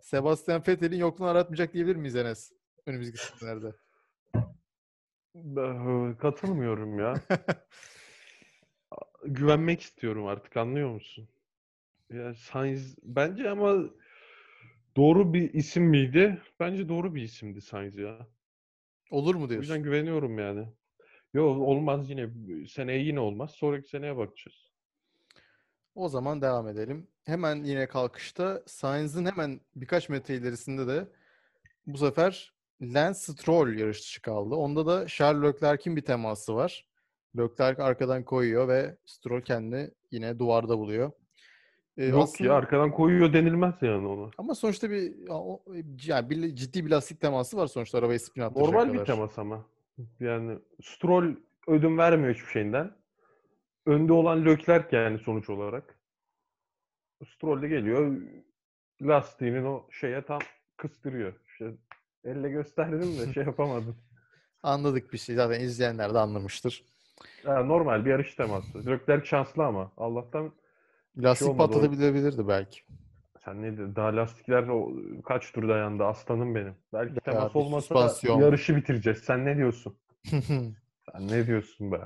Sebastian 0.00 0.62
Vettel'in 0.68 0.98
yokluğunu 0.98 1.28
aratmayacak 1.28 1.74
diyebilir 1.74 1.96
miyiz 1.96 2.16
Enes? 2.16 2.52
Önümüzdeki 2.86 3.18
senelerde. 3.38 3.72
Ben, 5.34 6.10
e, 6.10 6.16
Katılmıyorum 6.16 6.98
ya. 6.98 7.14
Güvenmek 9.24 9.80
istiyorum 9.80 10.26
artık 10.26 10.56
anlıyor 10.56 10.90
musun? 10.90 11.28
Ya 12.12 12.34
Sainz 12.34 12.96
bence 13.02 13.50
ama 13.50 13.76
doğru 14.96 15.34
bir 15.34 15.54
isim 15.54 15.84
miydi? 15.84 16.42
Bence 16.60 16.88
doğru 16.88 17.14
bir 17.14 17.22
isimdi 17.22 17.60
Sainz 17.60 17.96
ya. 17.96 18.26
Olur 19.10 19.34
mu 19.34 19.44
O 19.44 19.48
diyorsun? 19.48 19.62
yüzden 19.62 19.82
güveniyorum 19.82 20.38
yani. 20.38 20.68
Yo 21.34 21.44
olmaz 21.44 22.10
yine. 22.10 22.30
Seneye 22.68 22.98
yine 23.02 23.20
olmaz. 23.20 23.50
Sonraki 23.50 23.88
seneye 23.88 24.16
bakacağız. 24.16 24.70
O 25.94 26.08
zaman 26.08 26.42
devam 26.42 26.68
edelim. 26.68 27.06
Hemen 27.24 27.64
yine 27.64 27.86
kalkışta 27.86 28.62
Sainz'in 28.66 29.26
hemen 29.26 29.60
birkaç 29.76 30.08
metre 30.08 30.34
ilerisinde 30.34 30.86
de 30.86 31.08
bu 31.86 31.98
sefer 31.98 32.52
Lance 32.82 33.18
Stroll 33.18 33.78
yarış 33.78 34.00
dışı 34.00 34.22
kaldı. 34.22 34.54
Onda 34.54 34.86
da 34.86 35.06
Charles 35.06 35.54
Leclerc'in 35.54 35.96
bir 35.96 36.02
teması 36.02 36.54
var. 36.54 36.86
Leclerc 37.38 37.82
arkadan 37.82 38.24
koyuyor 38.24 38.68
ve 38.68 38.96
Stroll 39.06 39.40
kendini 39.40 39.90
yine 40.10 40.38
duvarda 40.38 40.78
buluyor. 40.78 41.12
Ee, 41.96 42.06
Yok 42.06 42.22
aslında- 42.22 42.50
ya 42.50 42.56
arkadan 42.56 42.90
koyuyor 42.90 43.32
denilmez 43.32 43.74
yani 43.82 44.06
ona. 44.06 44.30
Ama 44.38 44.54
sonuçta 44.54 44.90
bir 44.90 45.12
yani 46.08 46.30
bir, 46.30 46.54
ciddi 46.56 46.86
bir 46.86 46.90
lastik 46.90 47.20
teması 47.20 47.56
var 47.56 47.66
sonuçta 47.66 47.98
arabayı 47.98 48.20
spin 48.20 48.40
attıracak 48.42 48.66
Normal 48.72 48.88
bir 48.92 48.98
kadar. 48.98 49.06
temas 49.06 49.38
ama. 49.38 49.64
Yani 50.20 50.58
Stroll 50.82 51.34
ödün 51.68 51.98
vermiyor 51.98 52.34
hiçbir 52.34 52.46
şeyinden. 52.50 52.90
Önde 53.86 54.12
olan 54.12 54.46
Leclerc 54.46 54.96
yani 54.96 55.18
sonuç 55.18 55.50
olarak. 55.50 55.98
Stroll 57.36 57.62
de 57.62 57.68
geliyor 57.68 58.16
lastiğinin 59.02 59.64
o 59.64 59.86
şeye 59.90 60.22
tam 60.24 60.38
kıstırıyor. 60.76 61.32
İşte 61.48 61.72
elle 62.24 62.48
gösterdim 62.50 63.18
de 63.18 63.32
şey 63.32 63.44
yapamadım. 63.46 63.96
Anladık 64.62 65.12
bir 65.12 65.18
şey. 65.18 65.34
Zaten 65.36 65.60
izleyenler 65.60 66.14
de 66.14 66.18
anlamıştır. 66.18 66.84
Ha, 67.44 67.62
normal 67.64 68.04
bir 68.04 68.10
yarış 68.10 68.34
teması. 68.34 68.86
Leclerc 68.86 69.26
şanslı 69.26 69.64
ama. 69.64 69.92
Allah'tan 69.96 70.52
Lastik 71.22 71.48
olmadı, 71.48 71.62
o- 71.62 71.80
patlatabilirdi 71.80 72.48
belki. 72.48 72.80
sen 73.44 73.62
ne 73.62 73.72
dedin? 73.72 73.96
Daha 73.96 74.16
lastikler 74.16 74.68
o 74.68 74.92
kaç 75.24 75.52
tur 75.52 75.68
dayandı 75.68 76.04
aslanım 76.04 76.54
benim. 76.54 76.74
Belki 76.92 77.14
Ya, 77.14 77.20
temas 77.20 77.56
olmasa 77.56 77.86
süspansiyon. 77.86 78.40
yarışı 78.40 78.76
bitireceğiz. 78.76 79.18
Sen 79.18 79.44
ne 79.46 79.56
diyorsun? 79.56 79.96
Sen 81.12 81.28
ne 81.28 81.46
diyorsun 81.46 81.92
be? 81.92 82.00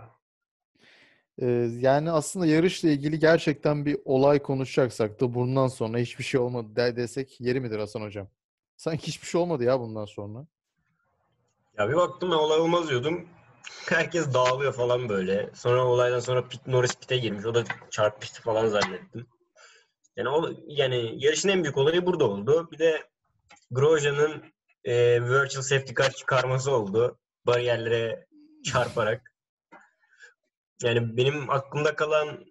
Ee, 1.38 1.46
yani 1.80 2.10
aslında 2.10 2.46
yarışla 2.46 2.88
ilgili 2.88 3.18
gerçekten 3.18 3.86
bir 3.86 3.96
olay 4.04 4.38
konuşacaksak 4.42 5.20
da 5.20 5.34
bundan 5.34 5.68
sonra 5.68 5.98
hiçbir 5.98 6.24
şey 6.24 6.40
olmadı 6.40 6.76
de- 6.76 6.96
desek 6.96 7.40
yeri 7.40 7.60
midir 7.60 7.78
Hasan 7.78 8.00
Hocam? 8.00 8.28
Sanki 8.76 9.06
hiçbir 9.06 9.26
şey 9.26 9.40
olmadı 9.40 9.64
ya 9.64 9.80
bundan 9.80 10.04
sonra. 10.04 10.46
Ya 11.78 11.88
bir 11.88 11.94
baktım 11.96 12.30
ben 12.30 12.36
olay 12.36 12.60
olmaz 12.60 12.90
diyordum. 12.90 13.28
Herkes 13.88 14.34
dağılıyor 14.34 14.72
falan 14.72 15.08
böyle. 15.08 15.50
Sonra 15.54 15.86
olaydan 15.86 16.20
sonra 16.20 16.48
Pit 16.48 16.66
Norris 16.66 16.94
pit'e 16.94 17.16
girmiş. 17.16 17.46
O 17.46 17.54
da 17.54 17.64
çarpıştı 17.90 18.42
falan 18.42 18.66
zannettim. 18.66 19.26
Yani 20.16 20.28
o 20.28 20.50
yani 20.66 21.14
yarışın 21.24 21.48
en 21.48 21.62
büyük 21.62 21.76
olayı 21.76 22.06
burada 22.06 22.24
oldu. 22.24 22.68
Bir 22.72 22.78
de 22.78 23.02
Grosjean'ın 23.70 24.44
e, 24.84 25.22
virtual 25.22 25.62
safety 25.62 25.92
car 25.94 26.10
çıkarması 26.10 26.70
oldu. 26.70 27.18
Bariyerlere 27.46 28.26
çarparak. 28.64 29.34
Yani 30.82 31.16
benim 31.16 31.50
aklımda 31.50 31.96
kalan 31.96 32.44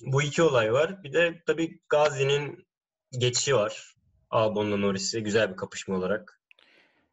bu 0.00 0.22
iki 0.22 0.42
olay 0.42 0.72
var. 0.72 1.02
Bir 1.02 1.12
de 1.12 1.42
tabii 1.46 1.80
Gazi'nin 1.88 2.66
geçişi 3.18 3.56
var. 3.56 3.94
Albon'la 4.30 4.76
Norris'i 4.76 5.22
güzel 5.22 5.50
bir 5.50 5.56
kapışma 5.56 5.96
olarak. 5.96 6.37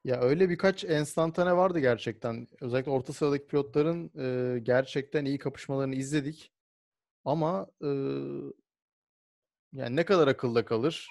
Ya 0.05 0.21
öyle 0.21 0.49
birkaç 0.49 0.83
enstantane 0.83 1.57
vardı 1.57 1.79
gerçekten. 1.79 2.47
Özellikle 2.61 2.91
orta 2.91 3.13
sıradaki 3.13 3.47
pilotların 3.47 4.11
e, 4.19 4.59
gerçekten 4.59 5.25
iyi 5.25 5.37
kapışmalarını 5.37 5.95
izledik. 5.95 6.51
Ama 7.25 7.67
e, 7.81 7.87
yani 9.73 9.95
ne 9.95 10.05
kadar 10.05 10.27
akılda 10.27 10.65
kalır 10.65 11.09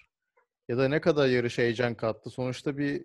ya 0.69 0.79
da 0.79 0.89
ne 0.89 1.01
kadar 1.01 1.29
yarış 1.29 1.59
heyecan 1.59 1.95
kattı. 1.95 2.31
Sonuçta 2.31 2.79
bir 2.79 3.05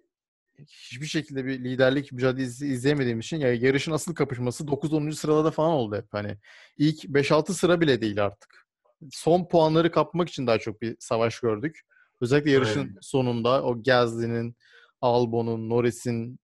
hiçbir 0.60 1.06
şekilde 1.06 1.46
bir 1.46 1.64
liderlik 1.64 2.12
mücadelesi 2.12 2.68
izleyemediğim 2.68 3.20
için 3.20 3.38
ya 3.38 3.54
yarışın 3.54 3.92
asıl 3.92 4.16
kapışması 4.16 4.68
9-10. 4.68 5.12
sırada 5.12 5.52
falan 5.52 5.72
oldu 5.72 5.96
hep. 5.96 6.08
Hani 6.12 6.38
ilk 6.78 7.04
5-6 7.04 7.54
sıra 7.54 7.82
bile 7.82 8.02
değil 8.02 8.26
artık. 8.26 8.68
Son 9.12 9.48
puanları 9.48 9.92
kapmak 9.92 10.30
için 10.30 10.48
daha 10.48 10.60
çok 10.60 10.82
bir 10.82 10.96
savaş 11.00 11.40
gördük. 11.40 11.82
Özellikle 12.22 12.52
yarışın 12.52 12.80
Aynen. 12.80 12.98
sonunda 13.02 13.64
o 13.64 13.84
Gasly'nin, 13.84 14.56
Albon'un, 15.02 15.70
Norris'in 15.70 16.40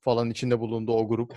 falan 0.00 0.30
içinde 0.30 0.60
bulunduğu 0.60 0.92
o 0.92 1.08
grup. 1.08 1.36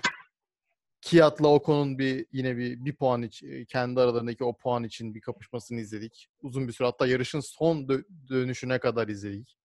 Kiat'la 1.01 1.47
Ocon'un 1.47 1.99
bir 1.99 2.25
yine 2.31 2.57
bir 2.57 2.85
bir 2.85 2.95
puan 2.95 3.21
iç, 3.21 3.43
kendi 3.67 3.99
aralarındaki 4.01 4.43
o 4.43 4.57
puan 4.57 4.83
için 4.83 5.15
bir 5.15 5.21
kapışmasını 5.21 5.79
izledik. 5.79 6.27
Uzun 6.41 6.67
bir 6.67 6.73
süre 6.73 6.87
hatta 6.87 7.07
yarışın 7.07 7.39
son 7.39 7.77
dö- 7.77 8.29
dönüşüne 8.29 8.79
kadar 8.79 9.07
izledik. 9.07 9.57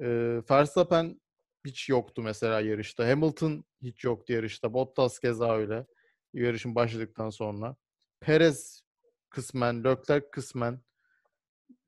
Ee, 0.00 0.40
Verstappen 0.50 1.20
hiç 1.66 1.88
yoktu 1.88 2.22
mesela 2.22 2.60
yarışta. 2.60 3.08
Hamilton 3.08 3.64
hiç 3.82 4.04
yoktu 4.04 4.32
yarışta. 4.32 4.72
Bottas 4.74 5.18
keza 5.18 5.56
öyle. 5.56 5.86
Yarışın 6.34 6.74
başladıktan 6.74 7.30
sonra. 7.30 7.76
Perez 8.20 8.82
kısmen, 9.30 9.84
Leclerc 9.84 10.30
kısmen. 10.32 10.80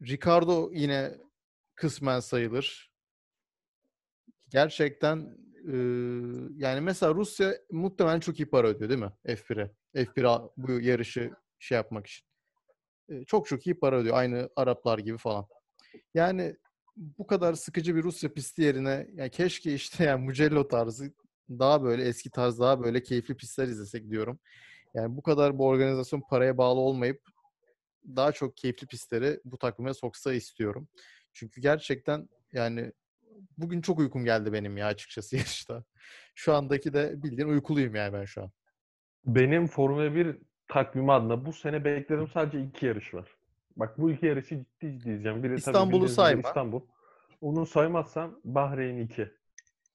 Ricardo 0.02 0.70
yine 0.73 1.14
kısmen 1.75 2.20
sayılır. 2.20 2.88
Gerçekten 4.50 5.38
e, 5.73 5.76
yani 6.57 6.81
mesela 6.81 7.14
Rusya 7.14 7.55
muhtemelen 7.71 8.21
çok 8.21 8.40
iyi 8.40 8.50
para 8.50 8.69
ödüyor 8.69 8.90
değil 8.90 9.00
mi? 9.00 9.12
F1'e. 9.26 9.71
F1'e 10.05 10.50
bu 10.57 10.81
yarışı 10.81 11.31
şey 11.59 11.76
yapmak 11.76 12.07
için. 12.07 12.26
E, 13.09 13.25
çok 13.25 13.47
çok 13.47 13.67
iyi 13.67 13.81
para 13.81 13.97
ödüyor. 13.97 14.17
Aynı 14.17 14.50
Araplar 14.57 14.99
gibi 14.99 15.19
falan. 15.19 15.47
Yani 16.14 16.57
bu 16.97 17.26
kadar 17.26 17.55
sıkıcı 17.55 17.97
bir 17.97 18.02
Rusya 18.02 18.33
pisti 18.33 18.62
yerine 18.62 19.07
ya 19.14 19.28
keşke 19.28 19.75
işte 19.75 20.05
yani 20.05 20.25
Mugello 20.25 20.69
tarzı 20.69 21.12
daha 21.50 21.83
böyle 21.83 22.05
eski 22.05 22.31
tarz 22.31 22.59
daha 22.59 22.83
böyle 22.83 23.02
keyifli 23.02 23.37
pistler 23.37 23.69
izlesek 23.69 24.11
diyorum. 24.11 24.38
Yani 24.95 25.17
bu 25.17 25.23
kadar 25.23 25.59
bu 25.59 25.67
organizasyon 25.67 26.23
paraya 26.31 26.59
bağlı 26.59 26.81
olmayıp 26.81 27.23
daha 28.17 28.33
çok 28.33 28.57
keyifli 28.57 28.87
pistleri 28.87 29.40
bu 29.45 29.59
takvime 29.59 29.95
soksa 29.95 30.33
istiyorum. 30.33 30.88
Çünkü 31.33 31.61
gerçekten 31.61 32.28
yani 32.52 32.93
bugün 33.59 33.80
çok 33.80 33.99
uykum 33.99 34.25
geldi 34.25 34.52
benim 34.52 34.76
ya 34.76 34.87
açıkçası 34.87 35.37
yarışta. 35.37 35.85
Şu 36.35 36.54
andaki 36.54 36.92
de 36.92 37.23
bildiğin 37.23 37.49
uykuluyum 37.49 37.95
yani 37.95 38.12
ben 38.12 38.25
şu 38.25 38.42
an. 38.42 38.50
Benim 39.26 39.66
Formula 39.66 40.14
1 40.14 40.37
takvimi 40.68 41.12
adına 41.12 41.47
bu 41.47 41.52
sene 41.52 41.85
beklediğim 41.85 42.28
sadece 42.28 42.62
iki 42.62 42.87
yarış 42.87 43.14
var. 43.14 43.28
Bak 43.76 43.99
bu 43.99 44.11
iki 44.11 44.26
yarışı 44.26 44.49
ciddi 44.49 44.66
ciddi 44.80 44.87
izleyeceğim. 44.87 45.42
Biri 45.42 45.54
İstanbul'u 45.54 46.09
sayma. 46.09 46.49
İstanbul. 46.49 46.80
Onu 47.40 47.66
saymazsam 47.66 48.40
Bahreyn 48.45 48.99
2. 48.99 49.28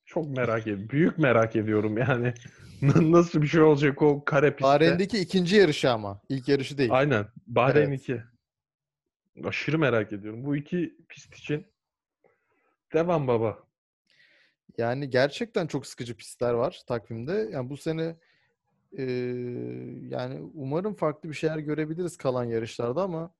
Çok 0.06 0.38
merak 0.38 0.62
ediyorum. 0.62 0.90
Büyük 0.90 1.18
merak 1.18 1.56
ediyorum 1.56 1.98
yani. 1.98 2.34
Nasıl 3.12 3.42
bir 3.42 3.48
şey 3.48 3.62
olacak 3.62 4.02
o 4.02 4.26
kare 4.26 4.50
pistte. 4.52 4.64
Bahreyn'deki 4.64 5.20
ikinci 5.20 5.56
yarışı 5.56 5.92
ama. 5.92 6.22
ilk 6.30 6.48
yarışı 6.48 6.78
değil. 6.78 6.90
Aynen. 6.94 7.26
Bahreyn 7.48 7.88
Evet. 7.90 8.00
2. 8.02 8.22
Aşırı 9.44 9.80
merak 9.80 10.14
ediyorum. 10.14 10.46
Bu 10.46 10.56
iki 10.56 10.98
pist 11.10 11.36
için 11.36 11.66
devam 12.94 13.28
baba. 13.28 13.60
Yani 14.78 15.10
gerçekten 15.10 15.68
çok 15.68 15.88
sıkıcı 15.88 16.18
pistler 16.18 16.54
var 16.54 16.82
takvimde. 16.88 17.50
Yani 17.52 17.70
bu 17.70 17.78
sene 17.78 18.16
eee, 18.92 19.06
yani 20.10 20.52
umarım 20.54 20.94
farklı 20.96 21.30
bir 21.30 21.34
şeyler 21.34 21.58
görebiliriz 21.58 22.18
kalan 22.18 22.44
yarışlarda 22.44 23.02
ama 23.04 23.34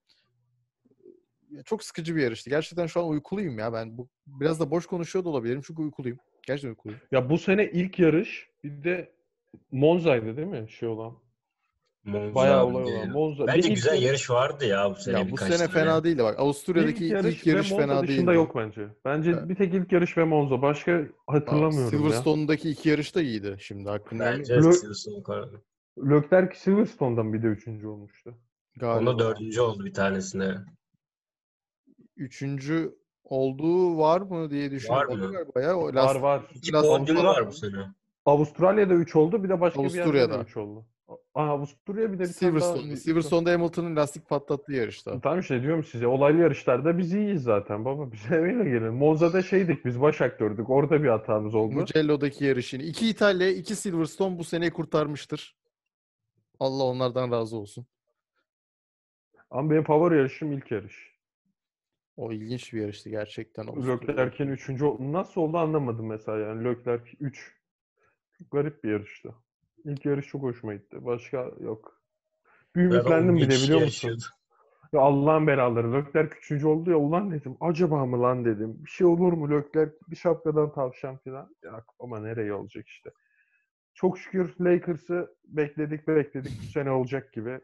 ya 1.50 1.62
çok 1.62 1.84
sıkıcı 1.84 2.16
bir 2.16 2.22
yarıştı. 2.22 2.50
Gerçekten 2.50 2.86
şu 2.86 3.00
an 3.00 3.08
uykuluyum 3.08 3.58
ya 3.58 3.72
ben. 3.72 3.98
Bu 3.98 4.08
biraz 4.26 4.60
da 4.60 4.70
boş 4.70 4.86
konuşuyor 4.86 5.24
da 5.24 5.28
olabilirim 5.28 5.62
çünkü 5.66 5.82
uykuluyum. 5.82 6.18
Gerçekten 6.46 6.68
uykuluyum. 6.68 7.00
Ya 7.12 7.30
bu 7.30 7.38
sene 7.38 7.70
ilk 7.70 7.98
yarış 7.98 8.50
bir 8.64 8.84
de 8.84 9.12
Monza'ydı 9.72 10.36
değil 10.36 10.48
mi 10.48 10.70
şey 10.70 10.88
olan? 10.88 11.23
Monza 12.04 12.34
Bayağı 12.34 12.66
olay 12.66 12.84
olan. 12.84 13.08
Monza. 13.10 13.46
Bence 13.46 13.58
Bir 13.58 13.64
ilk 13.68 13.74
güzel 13.76 13.92
yarış- 13.92 14.04
yarış 14.06 14.30
vardı 14.30 14.64
ya 14.66 14.90
bu 14.90 14.94
sene 14.94 15.18
Ya 15.18 15.30
bu 15.30 15.36
sene 15.36 15.68
fena 15.68 16.04
değildi 16.04 16.22
bak. 16.24 16.38
Avusturya'daki 16.38 16.92
İlk 16.92 17.00
ilk 17.02 17.10
yarış, 17.12 17.46
yarış, 17.46 17.72
ve 17.72 17.74
Monza 17.76 17.86
fena 17.86 18.02
dışında 18.02 18.16
değildi. 18.26 18.34
yok 18.36 18.56
bence. 18.56 18.88
Bence 19.04 19.30
Evet. 19.30 19.48
bir 19.48 19.54
tek 19.54 19.74
ilk 19.74 19.92
yarış 19.92 20.18
ve 20.18 20.24
Monza. 20.24 20.62
Başka 20.62 21.00
hatırlamıyorum 21.26 21.80
ya. 21.92 21.98
Silverstone'daki 21.98 22.70
iki 22.70 22.88
yarış 22.88 23.14
da 23.14 23.22
iyiydi 23.22 23.56
şimdi 23.60 23.88
hakkında 23.88 24.24
Bence 24.24 24.62
Silverstone 24.62 25.16
yukarı- 25.16 25.60
Leclerc 25.98 26.54
Silverstone'dan 26.58 27.32
bir 27.32 27.42
de 27.42 27.46
üçüncü 27.46 27.86
olmuştu. 27.86 28.34
galiba. 28.76 29.10
Onda 29.10 29.18
dördüncü 29.24 29.60
oldu 29.60 29.84
bir 29.84 29.94
tanesine. 29.94 30.54
Üçüncü 32.16 32.94
olduğu 33.24 33.98
var 33.98 34.20
mı 34.20 34.50
diye 34.50 34.70
düşünüyorum. 34.70 35.20
Var 35.20 35.28
mı? 35.56 35.62
Ya. 35.62 35.76
O 35.76 35.84
Var 35.86 35.92
lastik- 35.94 36.22
var. 36.22 36.42
İki 36.54 36.68
Biraz 36.68 36.82
podyumu 36.86 37.24
var 37.24 37.46
bu 37.46 37.52
sene. 37.52 37.76
Avustralya'da 38.26 38.94
3 38.94 39.16
oldu. 39.16 39.44
Bir 39.44 39.48
de 39.48 39.60
başka 39.60 39.78
bir 39.78 39.84
yerde 39.84 39.96
de 39.98 40.02
Avusturya'da. 40.02 40.42
3 40.42 40.56
oldu. 40.56 40.86
Aa, 41.08 41.46
Avusturya 41.48 42.12
bir 42.12 42.18
de 42.18 42.22
bir 42.22 42.32
tane 42.32 42.52
daha... 42.52 42.60
Silverstone. 42.60 42.96
Silverstone'da 42.96 43.52
Hamilton'ın 43.52 43.96
lastik 43.96 44.28
patlattığı 44.28 44.72
yarışta. 44.72 45.20
Tamam 45.20 45.40
işte 45.40 45.62
diyorum 45.62 45.84
size. 45.84 46.06
Olaylı 46.06 46.38
yarışlarda 46.40 46.98
biz 46.98 47.14
iyiyiz 47.14 47.42
zaten 47.42 47.84
baba. 47.84 48.12
Bize 48.12 48.34
öyle 48.34 48.64
gelin. 48.64 48.94
Monza'da 48.94 49.42
şeydik 49.42 49.84
biz 49.84 50.00
baş 50.00 50.20
aktördük. 50.20 50.70
Orada 50.70 51.02
bir 51.02 51.08
hatamız 51.08 51.54
oldu. 51.54 51.74
Mugello'daki 51.74 52.44
yarışını. 52.44 52.82
İki 52.82 53.08
İtalya, 53.08 53.48
iki 53.48 53.76
Silverstone 53.76 54.38
bu 54.38 54.44
seneyi 54.44 54.70
kurtarmıştır. 54.70 55.56
Allah 56.60 56.84
onlardan 56.84 57.32
razı 57.32 57.56
olsun. 57.56 57.86
Ama 59.50 59.70
benim 59.70 59.84
favori 59.84 60.16
yarışım 60.16 60.52
ilk 60.52 60.70
yarış. 60.70 61.14
O 62.16 62.32
ilginç 62.32 62.72
bir 62.72 62.80
yarıştı 62.80 63.10
gerçekten. 63.10 63.66
Leclerc'in 63.66 64.48
3. 64.48 64.68
Nasıl 65.00 65.40
oldu 65.40 65.58
anlamadım 65.58 66.06
mesela 66.06 66.38
yani. 66.38 66.64
Leclerc 66.64 67.04
3. 67.20 67.54
Çok 68.38 68.50
garip 68.50 68.84
bir 68.84 68.90
yarıştı. 68.90 69.34
İlk 69.84 70.04
yarış 70.04 70.26
çok 70.26 70.42
hoşuma 70.42 70.74
gitti. 70.74 71.04
Başka 71.04 71.50
yok. 71.60 72.02
Bir 72.76 72.80
ümitlendim 72.80 73.34
on 73.34 73.36
bir 73.36 73.42
de 73.42 73.48
kişi 73.48 73.64
biliyor 73.64 73.84
musun? 73.84 74.18
Ya 74.92 75.00
Allah'ın 75.00 75.46
belaları. 75.46 75.92
Leclerc 75.92 76.36
3. 76.50 76.64
oldu 76.64 76.90
ya 76.90 76.96
ulan 76.96 77.30
dedim. 77.30 77.56
Acaba 77.60 78.06
mı 78.06 78.22
lan 78.22 78.44
dedim. 78.44 78.84
Bir 78.84 78.90
şey 78.90 79.06
olur 79.06 79.32
mu 79.32 79.50
Leclerc? 79.50 79.92
Bir 80.08 80.16
şapkadan 80.16 80.72
tavşan 80.72 81.16
falan. 81.16 81.54
Ya 81.62 81.84
ama 81.98 82.20
nereye 82.20 82.54
olacak 82.54 82.88
işte. 82.88 83.10
Çok 83.94 84.18
şükür 84.18 84.54
Lakers'ı 84.60 85.34
bekledik 85.44 86.08
bekledik. 86.08 86.52
Bu 86.62 86.66
sene 86.66 86.90
olacak 86.90 87.32
gibi. 87.32 87.60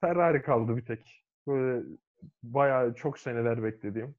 Ferrari 0.00 0.42
kaldı 0.42 0.76
bir 0.76 0.84
tek. 0.84 1.24
Böyle 1.46 1.86
bayağı 2.42 2.94
çok 2.94 3.18
seneler 3.18 3.62
beklediğim. 3.62 4.14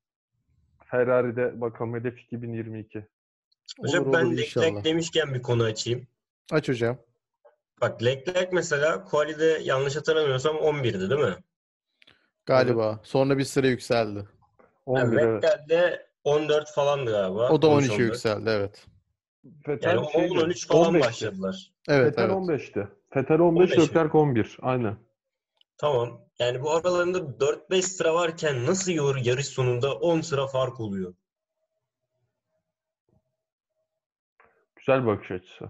Ferrari'de 0.86 1.62
bakalım 1.62 1.94
hedef 1.96 2.20
2022. 2.20 3.06
Hocam 3.80 4.04
Olur, 4.04 4.14
ben 4.14 4.26
olur 4.26 4.32
Leclerc 4.32 4.68
inşallah. 4.68 4.84
demişken 4.84 5.34
bir 5.34 5.42
konu 5.42 5.64
açayım. 5.64 6.08
Aç 6.52 6.70
hocam. 6.70 6.98
Bak 7.82 8.04
Leclerc 8.04 8.50
mesela 8.52 9.04
quali'de 9.04 9.60
yanlış 9.64 9.96
hatırlamıyorsam 9.96 10.56
11'di 10.56 11.10
değil 11.10 11.22
mi? 11.22 11.36
Galiba. 12.46 13.00
Sonra 13.04 13.38
bir 13.38 13.44
sıra 13.44 13.68
yükseldi. 13.68 14.28
11 14.86 15.02
Yani 15.18 15.22
evet. 15.32 15.44
Vettel'de 15.44 16.08
14 16.24 16.72
falandı 16.72 17.12
galiba. 17.12 17.50
O 17.50 17.62
da 17.62 17.68
13, 17.68 17.86
13'e 17.88 17.94
14. 17.94 18.00
yükseldi 18.00 18.50
evet. 18.50 18.88
Vettel 19.68 19.90
Yani 19.96 20.12
şeydi, 20.12 20.34
10-13 20.34 20.68
falan 20.68 20.94
15'ti. 20.94 21.08
başladılar. 21.08 21.72
Evet 21.88 22.06
Vettel 22.06 22.24
evet. 22.24 22.34
15'ti. 22.36 22.88
Vettel 23.16 23.40
15, 23.40 23.72
15 23.72 23.78
mi? 23.78 23.84
Leclerc 23.84 24.18
11. 24.18 24.58
Aynen. 24.62 24.98
Tamam. 25.78 26.22
Yani 26.40 26.62
bu 26.62 26.72
aralarında 26.72 27.18
4-5 27.40 27.82
sıra 27.82 28.14
varken 28.14 28.66
nasıl 28.66 28.92
yor- 28.92 29.18
yarış 29.26 29.48
sonunda 29.48 29.94
10 30.00 30.22
sıra 30.22 30.48
fark 30.48 30.80
oluyor? 30.80 31.14
Güzel 34.76 35.06
bakış 35.06 35.32
açısı. 35.32 35.70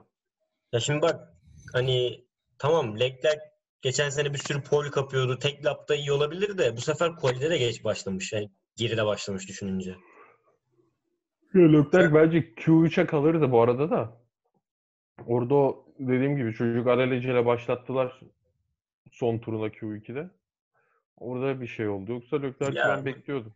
Ya 0.72 0.80
şimdi 0.80 1.02
bak 1.02 1.33
hani 1.74 2.26
tamam 2.60 3.00
Leclerc 3.00 3.40
geçen 3.82 4.10
sene 4.10 4.34
bir 4.34 4.38
sürü 4.38 4.64
pole 4.64 4.92
kapıyordu. 4.92 5.40
Tek 5.40 5.66
lapta 5.66 5.96
iyi 5.96 6.12
olabilir 6.12 6.58
de 6.58 6.78
bu 6.78 6.82
sefer 6.82 7.16
quali'de 7.16 7.50
de 7.50 7.58
geç 7.58 7.84
başlamış. 7.84 8.34
Yani 8.34 8.50
geride 8.76 9.06
başlamış 9.06 9.48
düşününce. 9.48 9.96
Leclerc 11.56 12.14
bence 12.14 12.38
Q3'e 12.40 13.06
kalırdı 13.06 13.52
bu 13.52 13.62
arada 13.62 13.90
da. 13.90 14.22
Orada 15.28 15.56
o 15.56 15.86
dediğim 16.00 16.38
gibi 16.38 16.54
çocuk 16.54 16.88
alelacele 16.88 17.46
başlattılar 17.46 18.20
son 19.12 19.38
turuna 19.38 19.68
Q2'de. 19.68 20.30
Orada 21.18 21.62
bir 21.62 21.68
şey 21.68 21.88
oldu. 21.88 22.12
Yoksa 22.12 22.38
Leclerc'i 22.42 22.78
Ya- 22.78 22.90
ben 22.90 23.06
bekliyordum. 23.06 23.54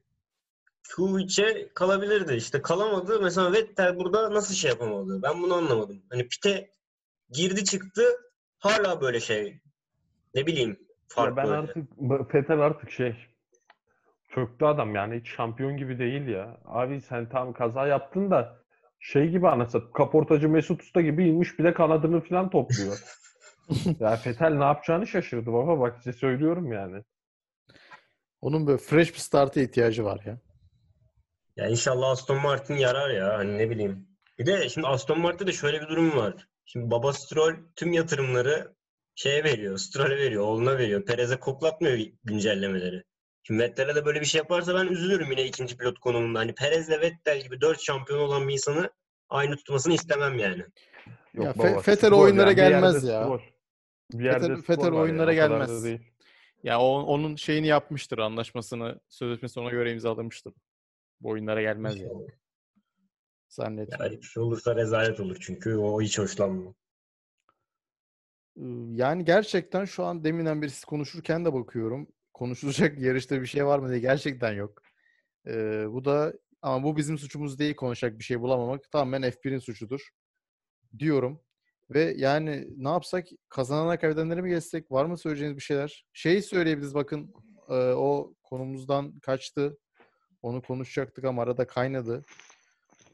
Q3'e 0.84 1.70
kalabilirdi. 1.74 2.34
İşte 2.34 2.62
kalamadı. 2.62 3.20
Mesela 3.22 3.54
Vettel 3.54 4.00
burada 4.00 4.34
nasıl 4.34 4.54
şey 4.54 4.70
yapamadı? 4.70 5.22
Ben 5.24 5.44
bunu 5.44 5.54
anlamadım. 5.54 6.02
Hani 6.10 6.28
pite 6.28 6.70
girdi 7.30 7.64
çıktı 7.64 8.04
hala 8.60 9.02
böyle 9.02 9.20
şey 9.20 9.62
ne 10.36 10.48
bileyim 10.48 10.70
Ya 10.70 10.76
farklı. 11.08 11.38
ben 11.38 11.48
artık 11.48 11.88
Fetel 12.32 12.60
artık 12.60 12.92
şey 12.92 13.16
çöktü 14.36 14.66
adam 14.66 14.96
yani 14.96 15.20
hiç 15.20 15.30
şampiyon 15.30 15.78
gibi 15.78 16.00
değil 16.00 16.28
ya. 16.28 16.58
Abi 16.66 17.02
sen 17.02 17.30
tam 17.30 17.54
kaza 17.54 17.88
yaptın 17.88 18.32
da 18.32 18.60
şey 19.00 19.30
gibi 19.30 19.48
anasat 19.50 19.94
kaportacı 19.94 20.50
Mesut 20.50 20.82
Usta 20.82 21.02
gibi 21.02 21.28
inmiş 21.28 21.60
bir 21.60 21.64
de 21.64 21.74
kanadını 21.74 22.22
falan 22.22 22.50
topluyor. 22.50 23.00
ya 24.00 24.16
Fetel 24.16 24.54
ne 24.54 24.64
yapacağını 24.64 25.08
şaşırdı 25.08 25.54
baba 25.54 25.80
bak 25.80 25.98
size 25.98 26.14
söylüyorum 26.14 26.72
yani. 26.72 27.04
Onun 28.42 28.68
böyle 28.68 28.78
fresh 28.78 29.14
bir 29.14 29.20
start'a 29.20 29.62
ihtiyacı 29.62 30.06
var 30.06 30.22
ya. 30.26 30.38
Ya 31.56 31.68
inşallah 31.68 32.10
Aston 32.10 32.42
Martin 32.42 32.76
yarar 32.76 33.10
ya. 33.10 33.38
Hani 33.38 33.58
ne 33.58 33.70
bileyim. 33.70 34.08
Bir 34.40 34.46
de 34.46 34.70
şimdi 34.70 34.88
Aston 34.88 35.20
Martin'de 35.22 35.48
de 35.48 35.54
şöyle 35.56 35.82
bir 35.82 35.88
durum 35.88 36.18
var. 36.18 36.48
Şimdi 36.68 36.92
baba 36.92 37.14
Stroll 37.14 37.56
tüm 37.76 37.94
yatırımları 37.94 38.76
şeye 39.16 39.44
veriyor. 39.44 39.78
Stroll'e 39.78 40.18
veriyor. 40.18 40.44
Oğluna 40.44 40.78
veriyor. 40.78 41.06
Perez'e 41.06 41.40
koklatmıyor 41.40 41.98
güncellemeleri. 42.24 43.04
Şimdi 43.44 43.64
Vettel'e 43.64 43.96
de 43.96 44.06
böyle 44.06 44.22
bir 44.22 44.26
şey 44.26 44.40
yaparsa 44.40 44.76
ben 44.76 44.88
üzülürüm 44.88 45.32
yine 45.32 45.46
ikinci 45.46 45.78
pilot 45.78 46.00
konumunda. 46.00 46.40
Hani 46.40 46.56
Perez'le 46.56 47.02
Vettel 47.02 47.42
gibi 47.42 47.62
dört 47.62 47.82
şampiyon 47.82 48.20
olan 48.20 48.48
bir 48.48 48.54
insanı 48.54 48.90
aynı 49.30 49.56
tutmasını 49.56 49.94
istemem 49.94 50.40
yani. 50.40 50.66
Yok 51.34 51.46
Ya 51.46 51.54
baba, 51.58 51.82
Fetel 51.82 52.14
oyunlara 52.14 52.48
yani, 52.48 52.58
bir 52.58 52.62
yerde 52.62 52.76
gelmez 52.76 53.04
ya. 53.04 53.24
Stroll. 53.24 53.40
Bir 54.14 54.26
yerde 54.26 54.46
Fetel- 54.46 54.62
Fetel 54.62 54.92
var 54.92 54.92
oyunlara 54.92 55.34
ya, 55.34 55.48
gelmez. 55.48 55.86
Ya 56.64 56.80
o, 56.80 57.02
onun 57.02 57.36
şeyini 57.36 57.68
yapmıştır. 57.68 58.18
Anlaşmasını, 58.18 59.00
sözleşmesini 59.10 59.64
ona 59.64 59.72
göre 59.72 59.92
imzalamıştır. 59.92 60.54
Bu 61.22 61.30
oyunlara 61.30 61.62
gelmez 61.62 62.00
ya. 62.00 62.10
Zannetmiyorum. 63.50 64.06
Yani 64.06 64.22
bir 64.22 64.28
şey 64.28 64.44
olursa 64.44 64.76
rezalet 64.76 65.20
olur 65.20 65.38
çünkü 65.40 65.76
o 65.76 66.02
hiç 66.02 66.20
hoşlanmıyor. 66.20 66.74
Ee, 68.58 68.62
Yani 68.92 69.26
gerçekten 69.26 69.86
şu 69.86 70.04
an 70.04 70.24
deminden 70.24 70.62
beri 70.62 70.70
siz 70.72 70.86
konuşurken 70.86 71.46
de 71.46 71.54
bakıyorum. 71.54 72.08
Konuşulacak 72.34 73.00
yarışta 73.02 73.42
bir 73.42 73.48
şey 73.48 73.66
var 73.66 73.80
mı 73.80 73.90
diye 73.90 74.00
gerçekten 74.00 74.54
yok. 74.54 74.82
Ee, 75.48 75.86
bu 75.90 76.06
da 76.06 76.34
ama 76.62 76.84
bu 76.84 76.98
bizim 76.98 77.18
suçumuz 77.18 77.60
değil 77.60 77.76
konuşacak 77.76 78.20
bir 78.20 78.24
şey 78.24 78.42
bulamamak. 78.42 78.92
Tamamen 78.92 79.22
F1'in 79.32 79.60
suçudur 79.60 80.10
diyorum. 81.00 81.42
Ve 81.90 82.14
yani 82.18 82.68
ne 82.78 82.90
yapsak 82.90 83.28
kazanana 83.50 84.00
kaybedenlere 84.00 84.42
mi 84.42 84.50
geçsek? 84.50 84.92
Var 84.92 85.06
mı 85.06 85.18
söyleyeceğiniz 85.18 85.58
bir 85.58 85.62
şeyler? 85.62 86.06
Şeyi 86.14 86.42
söyleyebiliriz 86.42 86.94
bakın 86.96 87.34
e, 87.70 87.74
o 87.74 88.34
konumuzdan 88.44 89.20
kaçtı. 89.20 89.78
Onu 90.42 90.62
konuşacaktık 90.62 91.26
ama 91.26 91.42
arada 91.44 91.68
kaynadı. 91.68 92.26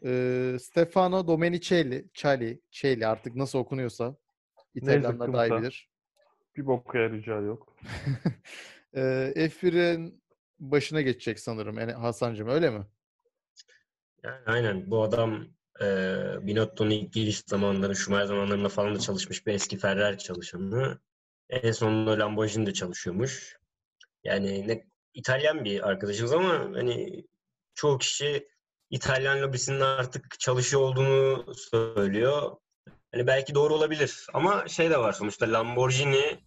Ee, 0.06 0.58
Stefano 0.60 1.28
Domenicelli, 1.28 2.10
Chali, 2.14 2.62
Cheli 2.72 3.08
artık 3.08 3.36
nasıl 3.36 3.60
okunuyorsa 3.60 4.16
İtalyanlar 4.76 5.34
daha 5.34 5.48
iyi 5.48 5.52
bilir. 5.52 5.90
Bir 6.58 6.66
boka 6.66 7.00
yarayacağı 7.00 7.44
yok. 7.44 7.78
Ee, 8.96 9.34
F1'in 9.36 10.24
başına 10.60 11.02
geçecek 11.02 11.40
sanırım 11.40 11.80
yani 11.80 11.92
Hasan'cığım 11.92 12.48
öyle 12.48 12.70
mi? 12.70 12.86
Yani 14.24 14.42
aynen 14.46 14.92
bu 14.92 15.04
adam 15.04 15.48
e, 15.82 15.86
Binotto'nun 16.42 16.90
ilk 16.90 17.14
giriş 17.14 17.40
zamanları, 17.40 17.96
Schumacher 17.96 18.26
zamanlarında 18.26 18.70
falan 18.70 18.96
da 18.96 19.00
çalışmış 19.00 19.48
bir 19.48 19.54
eski 19.54 19.78
Ferrari 19.78 20.18
çalışanı. 20.18 21.00
En 21.50 21.72
sonunda 21.72 22.20
Lamborghini'de 22.20 22.74
çalışıyormuş. 22.74 23.60
Yani 24.24 24.68
ne 24.68 24.88
İtalyan 25.14 25.66
bir 25.66 25.90
arkadaşımız 25.90 26.34
ama 26.34 26.54
hani 26.54 27.26
çoğu 27.74 27.98
kişi 27.98 28.48
İtalyan 28.94 29.42
lobisinin 29.42 29.80
artık 29.80 30.40
çalışıyor 30.40 30.82
olduğunu 30.82 31.54
söylüyor. 31.56 32.52
Hani 33.12 33.28
belki 33.28 33.56
doğru 33.56 33.74
olabilir 33.74 34.28
ama 34.34 34.68
şey 34.68 34.90
de 34.90 34.98
var 34.98 35.14
sonuçta 35.14 35.52
Lamborghini 35.52 36.40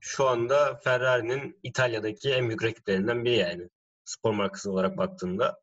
şu 0.00 0.28
anda 0.28 0.80
Ferrari'nin 0.84 1.58
İtalya'daki 1.62 2.30
en 2.30 2.48
büyük 2.48 2.64
rakiplerinden 2.64 3.24
biri 3.24 3.36
yani. 3.36 3.68
Spor 4.04 4.32
markası 4.32 4.70
olarak 4.72 4.96
baktığında. 4.98 5.60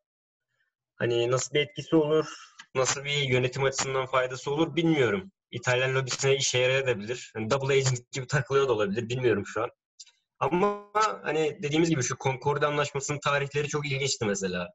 Hani 0.96 1.30
nasıl 1.30 1.54
bir 1.54 1.60
etkisi 1.60 1.96
olur, 1.96 2.26
nasıl 2.74 3.04
bir 3.04 3.16
yönetim 3.16 3.64
açısından 3.64 4.06
faydası 4.06 4.50
olur 4.50 4.76
bilmiyorum. 4.76 5.32
İtalyan 5.50 5.94
lobisine 5.94 6.36
işe 6.36 6.58
yarayabilir. 6.58 7.30
Hani 7.34 7.50
double 7.50 7.74
agent 7.74 8.10
gibi 8.12 8.26
takılıyor 8.26 8.68
da 8.68 8.72
olabilir. 8.72 9.08
Bilmiyorum 9.08 9.46
şu 9.46 9.62
an. 9.62 9.70
Ama 10.38 10.90
hani 11.22 11.58
dediğimiz 11.62 11.90
gibi 11.90 12.02
şu 12.02 12.16
Concordia 12.16 12.68
Anlaşması'nın 12.68 13.20
tarihleri 13.20 13.68
çok 13.68 13.86
ilginçti 13.86 14.24
mesela. 14.24 14.68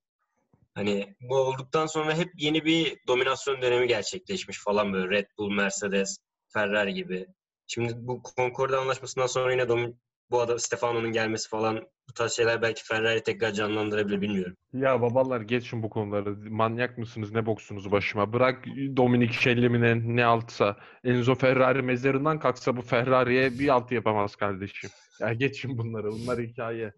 Hani 0.78 1.16
bu 1.30 1.36
olduktan 1.36 1.86
sonra 1.86 2.18
hep 2.18 2.30
yeni 2.38 2.66
bir 2.66 2.98
dominasyon 3.08 3.62
dönemi 3.62 3.88
gerçekleşmiş 3.88 4.63
falan 4.63 4.94
böyle 4.94 5.10
Red 5.10 5.26
Bull, 5.38 5.52
Mercedes, 5.52 6.18
Ferrari 6.54 6.94
gibi. 6.94 7.26
Şimdi 7.68 7.94
bu 7.98 8.22
Concordia 8.36 8.82
Anlaşması'ndan 8.82 9.28
sonra 9.28 9.52
yine 9.52 9.62
domin- 9.62 9.96
bu 10.32 10.42
adam 10.42 10.60
Stefano'nun 10.60 11.12
gelmesi 11.12 11.50
falan 11.50 11.88
bu 12.10 12.13
tarz 12.13 12.32
şeyler 12.32 12.62
belki 12.62 12.84
Ferrari 12.84 13.24
tekrar 13.24 13.52
canlandırabilir 13.52 14.22
bilmiyorum. 14.22 14.56
Ya 14.74 15.02
babalar 15.02 15.42
geçin 15.42 15.84
bu 15.84 15.90
konuları. 15.90 16.36
Manyak 16.50 16.98
mısınız? 16.98 17.32
Ne 17.32 17.46
boksunuz 17.46 17.92
başıma? 17.92 18.34
Bırak 18.34 18.66
Dominik 18.98 19.34
Şellimine 19.34 20.16
ne 20.16 20.26
altsa. 20.26 20.78
Enzo 21.04 21.36
Ferrari 21.36 21.82
mezarından 21.82 22.40
kalksa 22.40 22.78
bu 22.78 22.82
Ferrari'ye 22.82 23.60
bir 23.60 23.70
altı 23.70 23.94
yapamaz 23.96 24.36
kardeşim. 24.36 24.90
Ya 25.20 25.34
geçin 25.34 25.78
bunları. 25.78 26.12
Bunlar 26.12 26.40
hikaye. 26.40 26.94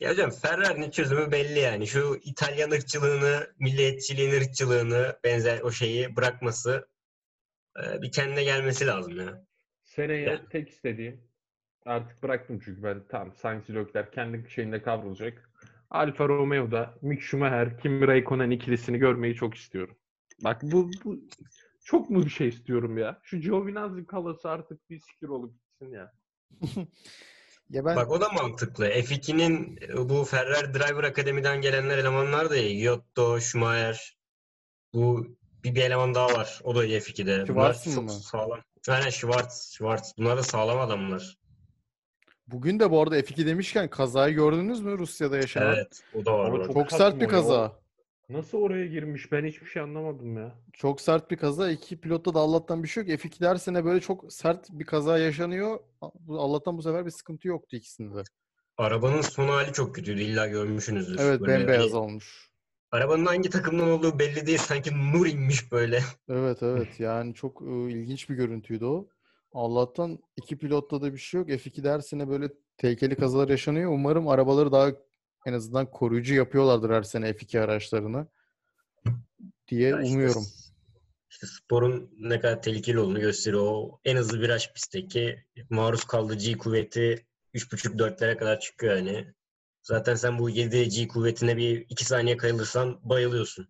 Ya 0.00 0.10
hocam 0.10 0.30
Ferrari'nin 0.30 0.90
çözümü 0.90 1.32
belli 1.32 1.58
yani. 1.58 1.86
Şu 1.86 2.20
İtalyan 2.24 2.70
ırkçılığını, 2.70 3.46
milliyetçiliğin 3.58 4.32
ırkçılığını 4.32 5.18
benzer 5.24 5.60
o 5.60 5.70
şeyi 5.70 6.16
bırakması 6.16 6.88
e, 7.82 8.02
bir 8.02 8.12
kendine 8.12 8.44
gelmesi 8.44 8.86
lazım 8.86 9.16
ya. 9.20 9.44
Seneye 9.82 10.22
Yani. 10.22 10.48
tek 10.52 10.68
istediğim 10.68 11.20
artık 11.84 12.22
bıraktım 12.22 12.60
çünkü 12.64 12.82
ben 12.82 13.02
tam 13.08 13.34
Sainz 13.34 13.70
Leclerc 13.70 14.10
kendi 14.10 14.50
şeyinde 14.50 14.82
kavrulacak. 14.82 15.50
Alfa 15.90 16.28
Romeo'da 16.28 16.94
Mick 17.02 17.22
Schumacher, 17.22 17.78
Kimi 17.78 18.06
Raikkonen 18.06 18.50
ikilisini 18.50 18.98
görmeyi 18.98 19.34
çok 19.34 19.54
istiyorum. 19.54 19.96
Bak 20.44 20.62
bu, 20.62 20.90
bu 21.04 21.20
çok 21.84 22.10
mu 22.10 22.24
bir 22.24 22.30
şey 22.30 22.48
istiyorum 22.48 22.98
ya? 22.98 23.20
Şu 23.22 23.40
Giovinazzi 23.40 24.06
kalası 24.06 24.50
artık 24.50 24.90
bir 24.90 24.98
sikir 24.98 25.28
olup 25.28 25.54
gitsin 25.58 25.92
ya. 25.92 26.12
Ya 27.70 27.84
ben 27.84 27.96
Bak 27.96 28.10
o 28.10 28.20
da 28.20 28.28
mantıklı. 28.28 28.86
F2'nin 28.86 29.78
e, 29.82 30.08
bu 30.08 30.24
Ferrari 30.24 30.74
Driver 30.74 31.04
Akademi'den 31.04 31.60
gelenler 31.60 31.98
elemanlar 31.98 32.50
da 32.50 32.56
iyi. 32.56 32.78
Giotto, 32.80 33.40
Schumacher. 33.40 34.16
Bu 34.94 35.26
bir, 35.64 35.74
bir 35.74 35.82
eleman 35.82 36.14
daha 36.14 36.26
var. 36.26 36.60
O 36.64 36.74
da 36.74 36.84
iyi 36.84 36.98
F2'de. 36.98 37.48
Bunlar 37.48 37.72
Schwarzman 37.72 37.94
çok 37.94 38.04
mı? 38.04 38.10
sağlam. 38.10 38.60
Aynen 38.88 39.10
Schwarz, 39.10 39.72
Schwarz. 39.76 40.14
Bunlar 40.18 40.36
da 40.36 40.42
sağlam 40.42 40.80
adamlar. 40.80 41.38
bugün 42.46 42.80
de 42.80 42.90
bu 42.90 43.02
arada 43.02 43.18
F2 43.18 43.46
demişken 43.46 43.90
kazayı 43.90 44.34
gördünüz 44.34 44.80
mü 44.80 44.98
Rusya'da 44.98 45.36
yaşanan? 45.36 45.74
Evet. 45.74 46.02
O 46.14 46.24
da 46.24 46.38
var. 46.38 46.66
Çok 46.66 46.74
Çok 46.74 46.92
sert 46.92 47.20
bir 47.20 47.28
kaza. 47.28 47.79
Nasıl 48.30 48.58
oraya 48.58 48.86
girmiş? 48.86 49.32
Ben 49.32 49.44
hiçbir 49.44 49.66
şey 49.66 49.82
anlamadım 49.82 50.36
ya. 50.36 50.54
Çok 50.72 51.00
sert 51.00 51.30
bir 51.30 51.36
kaza. 51.36 51.70
İki 51.70 52.00
pilotta 52.00 52.34
da 52.34 52.38
Allah'tan 52.38 52.82
bir 52.82 52.88
şey 52.88 53.06
yok. 53.06 53.20
F2'de 53.20 53.48
her 53.48 53.56
sene 53.56 53.84
böyle 53.84 54.00
çok 54.00 54.32
sert 54.32 54.66
bir 54.70 54.84
kaza 54.84 55.18
yaşanıyor. 55.18 55.80
Allah'tan 56.28 56.78
bu 56.78 56.82
sefer 56.82 57.06
bir 57.06 57.10
sıkıntı 57.10 57.48
yoktu 57.48 57.76
ikisinde 57.76 58.14
de. 58.16 58.22
Arabanın 58.76 59.20
son 59.20 59.48
hali 59.48 59.72
çok 59.72 59.94
kötüydü. 59.94 60.20
İlla 60.20 60.46
görmüşsünüzdür. 60.46 61.18
Evet 61.20 61.40
Böyle 61.40 61.52
bembeyaz 61.60 61.84
hani 61.90 61.96
olmuş. 61.96 62.50
arabanın 62.92 63.26
hangi 63.26 63.50
takımdan 63.50 63.88
olduğu 63.90 64.18
belli 64.18 64.46
değil. 64.46 64.58
Sanki 64.58 64.90
nur 65.12 65.26
inmiş 65.26 65.72
böyle. 65.72 66.00
Evet 66.28 66.62
evet 66.62 67.00
yani 67.00 67.34
çok 67.34 67.62
e, 67.62 67.90
ilginç 67.90 68.30
bir 68.30 68.34
görüntüydü 68.34 68.84
o. 68.84 69.08
Allah'tan 69.52 70.18
iki 70.36 70.58
pilotta 70.58 71.02
da 71.02 71.12
bir 71.12 71.18
şey 71.18 71.40
yok. 71.40 71.48
F2'de 71.48 71.90
her 71.90 72.00
sene 72.00 72.28
böyle 72.28 72.48
tehlikeli 72.76 73.16
kazalar 73.16 73.48
yaşanıyor. 73.48 73.92
Umarım 73.92 74.28
arabaları 74.28 74.72
daha 74.72 74.90
en 75.46 75.52
azından 75.52 75.90
koruyucu 75.90 76.34
yapıyorlardır 76.34 76.90
her 76.90 77.02
sene 77.02 77.30
F2 77.30 77.60
araçlarını 77.60 78.26
diye 79.68 79.88
Ya 79.88 80.00
işte- 80.02 80.12
umuyorum. 80.14 80.46
İşte 81.30 81.46
sporun 81.46 82.10
ne 82.18 82.40
kadar 82.40 82.62
tehlikeli 82.62 82.98
olduğunu 82.98 83.20
gösteriyor. 83.20 83.62
O 83.66 84.00
en 84.04 84.16
hızlı 84.16 84.40
viraj 84.40 84.72
pistteki 84.72 85.44
maruz 85.70 86.04
kaldığı 86.04 86.34
G 86.34 86.58
kuvveti 86.58 87.26
3.5-4'lere 87.54 88.36
kadar 88.36 88.60
çıkıyor 88.60 88.96
yani. 88.96 89.34
Zaten 89.82 90.14
sen 90.14 90.38
bu 90.38 90.50
7 90.50 90.88
G 90.88 91.08
kuvvetine 91.08 91.56
bir 91.56 91.86
2 91.88 92.04
saniye 92.04 92.36
kayılırsan 92.36 93.00
bayılıyorsun. 93.02 93.68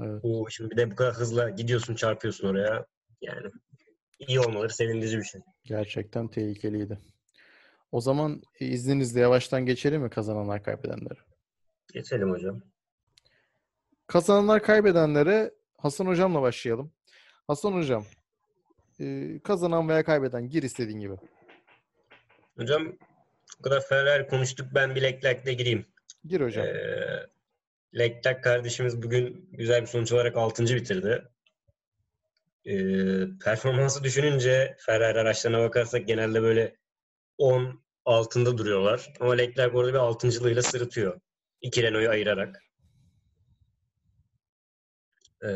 Evet. 0.00 0.20
O 0.22 0.46
şimdi 0.50 0.70
bir 0.70 0.76
de 0.76 0.90
bu 0.90 0.94
kadar 0.96 1.14
hızla 1.14 1.50
gidiyorsun 1.50 1.94
çarpıyorsun 1.94 2.48
oraya. 2.48 2.86
Yani 3.20 3.50
iyi 4.18 4.40
olmaları 4.40 4.72
sevindirici 4.74 5.18
bir 5.18 5.24
şey. 5.24 5.40
Gerçekten 5.64 6.28
tehlikeliydi. 6.28 6.98
O 7.92 8.00
zaman 8.00 8.42
e, 8.60 8.66
izninizle 8.66 9.20
yavaştan 9.20 9.66
geçelim 9.66 10.02
mi 10.02 10.10
kazananlar 10.10 10.62
kaybedenlere? 10.62 11.18
Geçelim 11.92 12.30
hocam. 12.30 12.62
Kazananlar 14.06 14.62
kaybedenlere 14.62 15.54
Hasan 15.78 16.06
Hocam'la 16.06 16.42
başlayalım. 16.42 16.92
Hasan 17.46 17.72
Hocam, 17.72 18.04
e, 19.00 19.38
kazanan 19.44 19.88
veya 19.88 20.04
kaybeden 20.04 20.48
gir 20.48 20.62
istediğin 20.62 21.00
gibi. 21.00 21.14
Hocam 22.56 22.96
o 23.60 23.62
kadar 23.62 23.80
Ferrari 23.80 24.26
konuştuk. 24.28 24.66
Ben 24.74 24.94
bir 24.94 25.02
Leclerc'le 25.02 25.58
gireyim. 25.58 25.86
Gir 26.26 26.40
hocam. 26.40 26.66
Ee, 26.66 27.26
Leclerc 27.98 28.40
kardeşimiz 28.40 29.02
bugün 29.02 29.48
güzel 29.52 29.80
bir 29.82 29.86
sonuç 29.86 30.12
olarak 30.12 30.36
6. 30.36 30.64
bitirdi. 30.64 31.28
e, 32.64 32.74
performansı 33.44 34.04
düşününce 34.04 34.76
Ferrari 34.78 35.18
araçlarına 35.18 35.60
bakarsak 35.60 36.06
genelde 36.06 36.42
böyle 36.42 36.76
10 37.40 37.82
altında 38.04 38.58
duruyorlar. 38.58 39.12
Ama 39.20 39.32
Leclerc 39.32 39.76
orada 39.76 39.92
bir 39.92 39.98
altıncılığıyla 39.98 40.62
sırıtıyor. 40.62 41.20
İki 41.60 41.82
Renault'u 41.82 42.10
ayırarak. 42.10 42.62
Ee, 45.44 45.48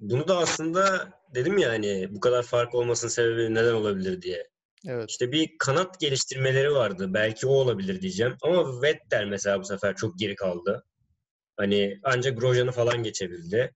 bunu 0.00 0.28
da 0.28 0.38
aslında 0.38 1.10
dedim 1.34 1.58
ya 1.58 1.70
hani 1.70 2.08
bu 2.10 2.20
kadar 2.20 2.42
fark 2.42 2.74
olmasının 2.74 3.10
sebebi 3.10 3.54
neden 3.54 3.74
olabilir 3.74 4.22
diye. 4.22 4.48
Evet. 4.86 5.10
İşte 5.10 5.32
bir 5.32 5.58
kanat 5.58 6.00
geliştirmeleri 6.00 6.72
vardı. 6.72 7.14
Belki 7.14 7.46
o 7.46 7.50
olabilir 7.50 8.00
diyeceğim. 8.00 8.36
Ama 8.42 8.82
Vettel 8.82 9.24
mesela 9.24 9.60
bu 9.60 9.64
sefer 9.64 9.96
çok 9.96 10.18
geri 10.18 10.34
kaldı. 10.34 10.84
Hani 11.56 12.00
ancak 12.02 12.40
Grosjean'ı 12.40 12.72
falan 12.72 13.02
geçebildi. 13.02 13.74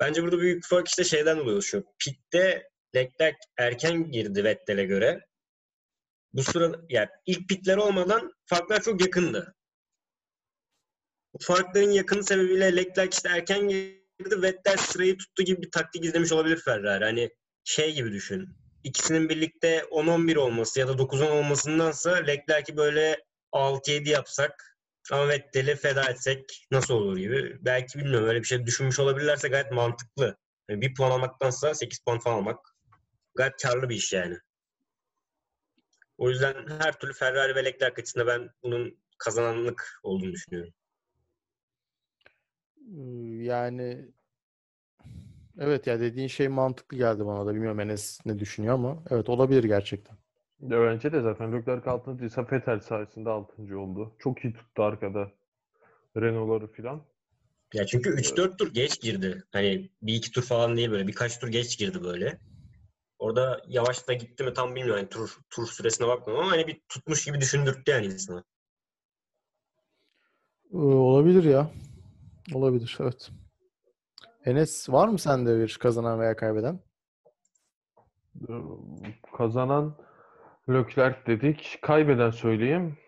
Bence 0.00 0.22
burada 0.22 0.38
büyük 0.38 0.66
fark 0.66 0.88
işte 0.88 1.04
şeyden 1.04 1.38
dolayı 1.38 1.54
oluşuyor. 1.54 1.84
Pit'te 1.98 2.68
Leclerc 2.96 3.36
erken 3.56 4.10
girdi 4.10 4.44
Vettel'e 4.44 4.84
göre. 4.84 5.27
Bu 6.32 6.42
sırada 6.42 6.80
yani 6.88 7.08
ilk 7.26 7.48
pitler 7.48 7.76
olmadan 7.76 8.32
farklar 8.46 8.82
çok 8.82 9.00
yakındı. 9.00 9.54
Bu 11.34 11.38
farkların 11.44 11.90
yakın 11.90 12.20
sebebiyle 12.20 12.76
Leclerc 12.76 13.10
işte 13.12 13.28
erken 13.28 13.68
girdi. 13.68 14.42
Vettel 14.42 14.76
sırayı 14.76 15.18
tuttu 15.18 15.42
gibi 15.42 15.62
bir 15.62 15.70
taktik 15.70 16.04
izlemiş 16.04 16.32
olabilir 16.32 16.60
Ferrari. 16.64 17.04
Hani 17.04 17.30
şey 17.64 17.94
gibi 17.94 18.12
düşün. 18.12 18.48
İkisinin 18.84 19.28
birlikte 19.28 19.78
10-11 19.78 20.38
olması 20.38 20.80
ya 20.80 20.88
da 20.88 20.92
9-10 20.92 21.30
olmasındansa 21.30 22.14
Leclerc'i 22.14 22.76
böyle 22.76 23.24
6-7 23.52 24.08
yapsak 24.08 24.78
ama 25.12 25.28
Vettel'i 25.28 25.76
feda 25.76 26.10
etsek 26.10 26.66
nasıl 26.70 26.94
olur 26.94 27.16
gibi. 27.16 27.56
Belki 27.60 27.98
bilmiyorum 27.98 28.28
öyle 28.28 28.38
bir 28.40 28.46
şey 28.46 28.66
düşünmüş 28.66 28.98
olabilirlerse 28.98 29.48
gayet 29.48 29.72
mantıklı. 29.72 30.36
Yani 30.68 30.80
bir 30.80 30.94
puan 30.94 31.10
almaktansa 31.10 31.74
8 31.74 31.98
puan 31.98 32.18
falan 32.18 32.36
almak 32.36 32.58
gayet 33.34 33.62
karlı 33.62 33.88
bir 33.88 33.96
iş 33.96 34.12
yani. 34.12 34.38
O 36.18 36.30
yüzden 36.30 36.54
her 36.80 36.98
türlü 36.98 37.12
Ferrari 37.12 37.54
ve 37.54 37.64
Leclerc 37.64 38.02
açısından 38.02 38.26
ben 38.26 38.50
bunun 38.62 38.98
kazananlık 39.18 40.00
olduğunu 40.02 40.32
düşünüyorum. 40.32 40.72
Yani 43.44 44.08
evet 45.58 45.86
ya 45.86 46.00
dediğin 46.00 46.28
şey 46.28 46.48
mantıklı 46.48 46.96
geldi 46.96 47.26
bana 47.26 47.46
da. 47.46 47.54
Bilmiyorum 47.54 47.80
Enes 47.80 48.20
ne 48.26 48.38
düşünüyor 48.38 48.74
ama 48.74 49.02
evet 49.10 49.28
olabilir 49.28 49.64
gerçekten. 49.64 50.16
Ya 50.60 50.82
bence 50.82 51.12
de 51.12 51.20
zaten 51.20 51.52
Leclerc 51.52 51.90
6. 51.90 52.26
ise 52.26 52.42
Vettel 52.52 52.80
sayesinde 52.80 53.30
6. 53.30 53.78
oldu. 53.78 54.16
Çok 54.18 54.44
iyi 54.44 54.54
tuttu 54.54 54.82
arkada 54.82 55.32
Renault'ları 56.16 56.72
filan. 56.72 57.02
Ya 57.74 57.86
çünkü 57.86 58.10
3-4 58.10 58.58
tur 58.58 58.74
geç 58.74 59.00
girdi. 59.00 59.44
Hani 59.52 59.90
bir 60.02 60.14
iki 60.14 60.32
tur 60.32 60.42
falan 60.42 60.76
değil 60.76 60.90
böyle 60.90 61.06
birkaç 61.06 61.38
tur 61.38 61.48
geç 61.48 61.78
girdi 61.78 62.04
böyle. 62.04 62.38
Orada 63.18 63.62
yavaş 63.68 64.08
da 64.08 64.12
gitti 64.12 64.44
mi 64.44 64.52
tam 64.52 64.74
bilmiyorum. 64.74 64.98
Yani 64.98 65.08
tur, 65.08 65.38
tur 65.50 65.66
süresine 65.66 66.08
bakmadım 66.08 66.40
ama 66.40 66.50
hani 66.50 66.66
bir 66.66 66.80
tutmuş 66.88 67.24
gibi 67.24 67.40
düşündürttü 67.40 67.90
yani 67.90 68.06
insana. 68.06 68.44
Ee, 70.72 70.76
olabilir 70.76 71.44
ya. 71.44 71.70
Olabilir 72.54 72.96
evet. 73.00 73.30
Enes 74.44 74.90
var 74.90 75.08
mı 75.08 75.18
sende 75.18 75.58
bir 75.58 75.78
kazanan 75.80 76.20
veya 76.20 76.36
kaybeden? 76.36 76.80
Ee, 78.48 78.52
Kazanan 79.36 79.96
Leclerc 80.68 81.26
dedik. 81.26 81.78
Kaybeden 81.82 82.30
söyleyeyim. 82.30 82.98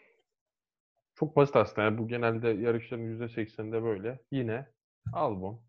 Çok 1.15 1.37
basit 1.37 1.57
aslında. 1.57 1.83
Yani 1.83 1.99
bu 1.99 2.09
genelde 2.09 2.49
yarışların 2.49 3.05
%80'inde 3.05 3.83
böyle. 3.83 4.21
Yine 4.31 4.67
Albon. 5.13 5.61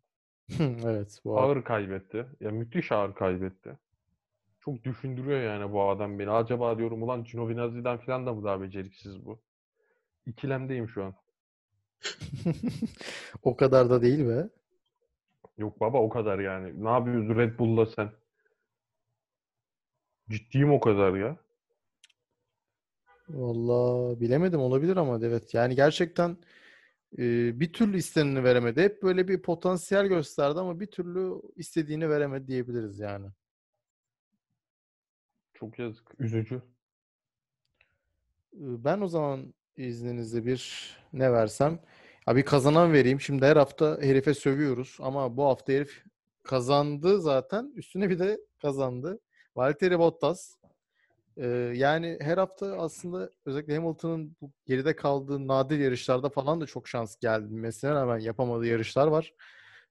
evet. 0.60 1.20
Bu 1.26 1.40
Ağır 1.40 1.64
kaybetti. 1.64 2.26
Ya 2.40 2.52
müthiş 2.52 2.92
ağır 2.92 3.16
kaybetti. 3.16 3.78
Çok 4.66 4.84
düşündürüyor 4.84 5.42
yani 5.42 5.74
bu 5.74 5.90
adam 5.90 6.20
beni. 6.20 6.32
Acaba 6.32 6.78
diyorum 6.78 7.04
ulan 7.04 7.24
Giovinazzi'den 7.24 7.98
falan 7.98 8.26
da 8.26 8.34
mı 8.34 8.44
daha 8.44 8.62
beceriksiz 8.62 9.26
bu? 9.26 9.42
İkilemdeyim 10.26 10.90
şu 10.90 11.04
an. 11.04 11.16
o 13.44 13.56
kadar 13.56 13.90
da 13.90 14.02
değil 14.02 14.28
be. 14.28 14.50
Yok 15.58 15.80
baba 15.80 16.02
o 16.02 16.10
kadar 16.10 16.40
yani. 16.40 16.84
Ne 16.84 16.90
yapıyorsun 16.90 17.36
Red 17.36 17.60
Bull'la 17.60 17.86
sen? 17.86 18.12
Ciddiyim 20.30 20.72
o 20.72 20.80
kadar 20.80 21.14
ya. 21.14 21.38
Vallahi 23.30 24.22
bilemedim 24.22 24.60
olabilir 24.60 24.98
ama 24.98 25.20
evet. 25.24 25.54
Yani 25.54 25.76
gerçekten 25.76 26.38
e, 27.18 27.60
bir 27.60 27.74
türlü 27.74 27.98
isteneni 27.98 28.44
veremedi. 28.44 28.82
Hep 28.82 29.04
böyle 29.04 29.28
bir 29.28 29.42
potansiyel 29.42 30.06
gösterdi 30.06 30.60
ama 30.60 30.80
bir 30.80 30.88
türlü 30.88 31.42
istediğini 31.56 32.10
veremedi 32.10 32.48
diyebiliriz 32.48 33.00
yani. 33.00 33.28
Çok 35.62 35.80
yazık. 35.80 36.12
Üzücü. 36.20 36.62
Ben 38.54 39.02
o 39.02 39.08
zaman 39.08 39.54
izninizle 39.78 40.46
bir 40.46 40.92
ne 41.14 41.32
versem? 41.32 41.80
Ya 42.28 42.36
bir 42.36 42.46
kazanan 42.46 42.94
vereyim. 42.94 43.22
Şimdi 43.22 43.46
her 43.46 43.58
hafta 43.58 43.98
herife 44.02 44.34
sövüyoruz 44.34 44.98
ama 45.02 45.38
bu 45.38 45.46
hafta 45.46 45.74
herif 45.74 46.04
kazandı 46.44 47.22
zaten. 47.22 47.74
Üstüne 47.76 48.10
bir 48.10 48.20
de 48.20 48.40
kazandı. 48.62 49.20
Valtteri 49.56 50.00
Bottas. 50.00 50.56
Ee, 51.38 51.48
yani 51.76 52.18
her 52.22 52.38
hafta 52.38 52.78
aslında 52.78 53.30
özellikle 53.46 53.76
Hamilton'ın 53.76 54.36
geride 54.66 54.96
kaldığı 54.96 55.48
nadir 55.48 55.80
yarışlarda 55.80 56.30
falan 56.30 56.62
da 56.62 56.66
çok 56.66 56.88
şans 56.88 57.16
gelmesine 57.20 57.92
rağmen 57.92 58.20
yapamadığı 58.20 58.68
yarışlar 58.68 59.08
var. 59.08 59.34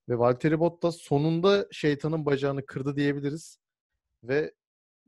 Ve 0.08 0.18
Valtteri 0.18 0.60
Bottas 0.60 0.96
sonunda 0.96 1.66
şeytanın 1.70 2.26
bacağını 2.26 2.66
kırdı 2.66 2.96
diyebiliriz. 2.96 3.58
Ve 4.24 4.52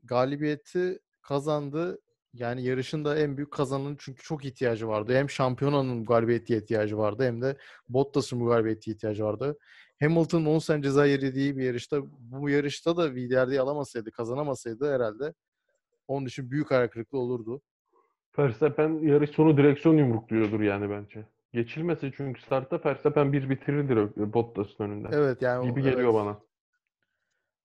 galibiyeti 0.03 0.99
kazandı. 1.21 1.99
Yani 2.33 2.63
yarışın 2.63 3.05
da 3.05 3.17
en 3.17 3.37
büyük 3.37 3.51
kazananı 3.51 3.95
çünkü 3.99 4.23
çok 4.23 4.45
ihtiyacı 4.45 4.87
vardı. 4.87 5.15
Hem 5.15 5.29
şampiyonanın 5.29 6.05
galibiyeti 6.05 6.57
ihtiyacı 6.57 6.97
vardı 6.97 7.23
hem 7.23 7.41
de 7.41 7.57
Bottas'ın 7.89 8.39
bu 8.39 8.45
galibiyeti 8.45 8.91
ihtiyacı 8.91 9.23
vardı. 9.23 9.57
Hamilton 9.99 10.45
10 10.45 10.59
sene 10.59 10.81
ceza 10.81 11.05
yediği 11.05 11.57
bir 11.57 11.63
yarışta 11.63 12.01
bu 12.19 12.49
yarışta 12.49 12.97
da 12.97 13.03
liderliği 13.03 13.61
alamasaydı, 13.61 14.11
kazanamasaydı 14.11 14.93
herhalde 14.93 15.33
onun 16.07 16.25
için 16.25 16.51
büyük 16.51 16.71
hayal 16.71 16.87
kırıklığı 16.87 17.19
olurdu. 17.19 17.61
Verstappen 18.39 18.99
yarış 19.07 19.29
sonu 19.29 19.57
direksiyon 19.57 19.97
yumrukluyordur 19.97 20.61
yani 20.61 20.89
bence. 20.89 21.25
Geçilmesi 21.53 22.11
çünkü 22.17 22.41
startta 22.41 22.81
Verstappen 22.85 23.33
bir 23.33 23.49
bitirirdir 23.49 24.33
Bottas'ın 24.33 24.83
önünde. 24.83 25.07
Evet 25.11 25.41
yani 25.41 25.69
Gibi 25.69 25.81
geliyor 25.81 26.03
evet. 26.03 26.13
bana. 26.13 26.39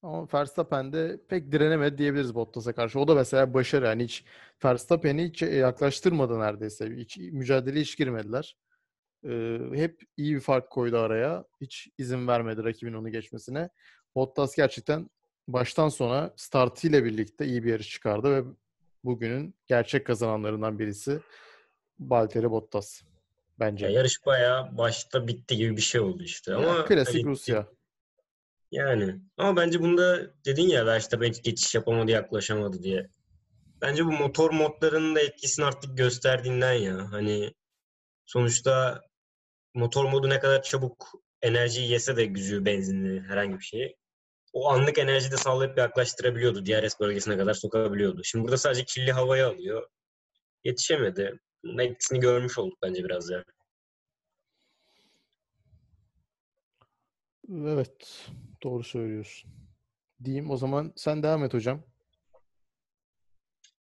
Ama 0.03 0.29
Verstappen 0.35 0.93
de 0.93 1.21
pek 1.29 1.53
direnemedi 1.53 1.99
diyebiliriz 1.99 2.35
Bottas'a 2.35 2.73
karşı. 2.73 3.01
O 3.01 3.09
da 3.09 3.15
mesela 3.15 3.55
başarı. 3.55 3.85
Yani 3.87 4.05
hiç 4.05 4.25
Verstappen'i 4.65 5.25
hiç 5.29 5.43
yaklaştırmadı 5.43 6.41
neredeyse. 6.41 6.97
Hiç 6.97 7.19
mücadeleye 7.19 7.83
hiç 7.83 7.97
girmediler. 7.99 8.57
Ee, 9.25 9.59
hep 9.75 10.03
iyi 10.17 10.35
bir 10.35 10.41
fark 10.41 10.71
koydu 10.71 10.99
araya. 10.99 11.45
Hiç 11.61 11.89
izin 11.99 12.29
vermedi 12.29 12.65
rakibin 12.65 12.95
onu 12.95 13.09
geçmesine. 13.11 13.69
Bottas 14.15 14.57
gerçekten 14.57 15.11
baştan 15.49 15.89
sona 15.89 16.33
startıyla 16.37 17.05
birlikte 17.05 17.47
iyi 17.47 17.65
bir 17.65 17.71
yarış 17.71 17.91
çıkardı 17.91 18.31
ve 18.31 18.45
bugünün 19.05 19.55
gerçek 19.67 20.07
kazananlarından 20.07 20.79
birisi 20.79 21.21
Valtteri 22.01 22.51
Bottas 22.51 23.03
bence. 23.59 23.87
Ya 23.87 23.93
yarış 23.93 24.27
bayağı 24.27 24.79
başta 24.79 25.29
bitti 25.29 25.57
gibi 25.57 25.77
bir 25.77 25.83
şey 25.83 26.01
oldu 26.01 26.23
işte. 26.23 26.53
Ya, 26.53 26.59
Ama 26.59 26.85
klasik 26.85 27.15
hani- 27.15 27.25
Rusya. 27.25 27.67
Yani. 28.71 29.21
Ama 29.37 29.57
bence 29.57 29.81
bunda 29.81 30.35
dedin 30.45 30.69
ya 30.69 30.87
Verstappen 30.87 31.33
geçiş 31.43 31.75
yapamadı, 31.75 32.11
yaklaşamadı 32.11 32.83
diye. 32.83 33.09
Bence 33.81 34.05
bu 34.05 34.13
motor 34.13 34.51
modlarının 34.51 35.15
da 35.15 35.21
etkisini 35.21 35.65
artık 35.65 35.97
gösterdiğinden 35.99 36.73
ya. 36.73 37.13
Hani 37.13 37.55
sonuçta 38.27 39.03
motor 39.75 40.05
modu 40.05 40.29
ne 40.31 40.41
kadar 40.41 40.63
çabuk 40.63 41.09
enerjiyi 41.43 41.91
yese 41.91 42.17
de 42.17 42.25
gücü, 42.27 42.65
benzinli 42.65 43.21
herhangi 43.21 43.59
bir 43.59 43.65
şeyi. 43.65 43.97
O 44.53 44.69
anlık 44.69 44.99
enerjiyi 44.99 45.33
de 45.33 45.37
sağlayıp 45.37 45.79
yaklaştırabiliyordu. 45.79 46.67
DRS 46.67 47.01
bölgesine 47.01 47.39
kadar 47.39 47.55
sokabiliyordu. 47.55 48.25
Şimdi 48.25 48.45
burada 48.45 48.57
sadece 48.59 48.85
kirli 48.85 49.13
havayı 49.13 49.47
alıyor. 49.47 49.89
Yetişemedi. 50.65 51.39
Bunun 51.65 51.79
etkisini 51.79 52.21
görmüş 52.21 52.59
olduk 52.59 52.79
bence 52.83 53.05
biraz 53.05 53.31
ya. 53.31 53.45
Evet, 57.53 58.29
doğru 58.63 58.83
söylüyorsun. 58.83 59.51
Diyeyim 60.25 60.51
o 60.51 60.57
zaman 60.57 60.93
sen 60.97 61.23
devam 61.23 61.45
et 61.45 61.55
hocam. 61.55 61.83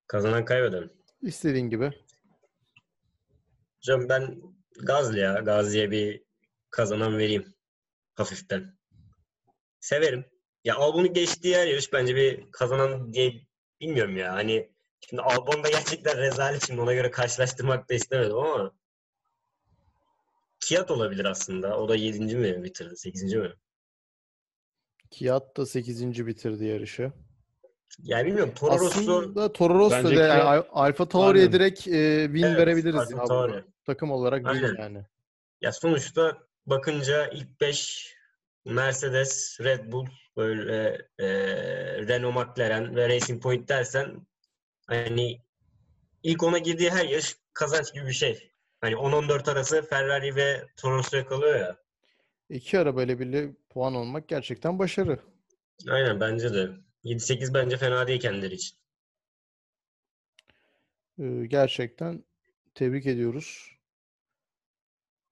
Kazanan 0.07 0.45
kaybeden. 0.45 0.89
İstediğin 1.21 1.69
gibi. 1.69 1.91
Hocam 3.77 4.09
ben 4.09 4.41
Gazli 4.83 5.19
ya. 5.19 5.33
Gazli'ye 5.33 5.91
bir 5.91 6.23
kazanan 6.69 7.17
vereyim. 7.17 7.55
Hafiften. 8.15 8.77
Severim. 9.79 10.25
Ya 10.63 10.75
Albon'u 10.75 11.13
geçtiği 11.13 11.55
her 11.55 11.67
yarış 11.67 11.93
bence 11.93 12.15
bir 12.15 12.51
kazanan 12.51 13.13
diye 13.13 13.47
bilmiyorum 13.81 14.17
ya. 14.17 14.33
Hani 14.33 14.71
şimdi 15.09 15.21
Albon 15.21 15.63
da 15.63 15.69
gerçekten 15.69 16.17
rezalet 16.17 16.67
şimdi 16.67 16.81
ona 16.81 16.93
göre 16.93 17.11
karşılaştırmak 17.11 17.89
da 17.89 17.93
istemedim 17.93 18.37
ama 18.37 18.71
Kiat 20.59 20.91
olabilir 20.91 21.25
aslında. 21.25 21.79
O 21.79 21.89
da 21.89 21.95
7. 21.95 22.35
mi 22.35 22.63
bitirdi? 22.63 22.97
8. 22.97 23.33
mi? 23.33 23.53
Kiat 25.11 25.57
da 25.57 25.65
8. 25.65 26.27
bitirdi 26.27 26.65
yarışı. 26.65 27.11
Yani 28.03 28.25
bilmiyorum 28.27 28.53
Toro 28.55 28.79
Rosso 28.79 28.99
Aslında 29.19 29.53
Toro 29.53 29.79
Rosso 29.79 29.95
Bence 30.03 30.15
da 30.17 30.27
yani 30.27 30.41
Al- 30.41 30.63
Alfa 30.71 31.09
Tauri'ye 31.09 31.43
Aynen. 31.45 31.59
direkt 31.59 31.87
e, 31.87 32.23
win 32.25 32.43
Evet, 32.43 32.57
verebiliriz 32.57 32.95
Alfa 32.95 33.17
ya. 33.17 33.23
Tauri. 33.25 33.51
burada. 33.51 33.65
Takım 33.85 34.11
olarak 34.11 34.45
win 34.45 34.63
Aynen. 34.63 34.81
yani. 34.81 35.05
ya 35.61 35.71
sonuçta 35.71 36.37
bakınca 36.65 37.27
ilk 37.27 37.61
5 37.61 38.15
Mercedes, 38.65 39.57
Red 39.61 39.91
Bull, 39.91 40.05
böyle 40.37 40.97
e, 41.19 41.27
Renault 42.07 42.35
McLaren 42.35 42.95
ve 42.95 43.09
Racing 43.09 43.43
Point 43.43 43.69
dersen 43.69 44.27
hani 44.87 45.41
ilk 46.23 46.43
ona 46.43 46.57
girdiği 46.57 46.89
her 46.89 47.05
yarış 47.05 47.35
kazanç 47.53 47.93
gibi 47.93 48.05
bir 48.07 48.11
şey. 48.13 48.51
Hani 48.81 48.93
10-14 48.95 49.51
arası 49.51 49.81
Ferrari 49.81 50.35
ve 50.35 50.65
Toro 50.77 50.95
Rosso'ya 50.97 51.25
kalıyor 51.25 51.59
ya. 51.59 51.77
İki 52.49 52.79
arabayla 52.79 53.19
birlikte 53.19 53.55
puan 53.69 53.95
olmak 53.95 54.27
gerçekten 54.27 54.79
başarı. 54.79 55.19
Aynen 55.89 56.19
bence 56.19 56.53
de. 56.53 56.69
7-8 57.03 57.53
bence 57.53 57.77
fena 57.77 58.07
değil 58.07 58.19
kendileri 58.19 58.53
için. 58.53 58.77
Ee, 61.19 61.45
gerçekten 61.45 62.23
tebrik 62.75 63.05
ediyoruz. 63.05 63.77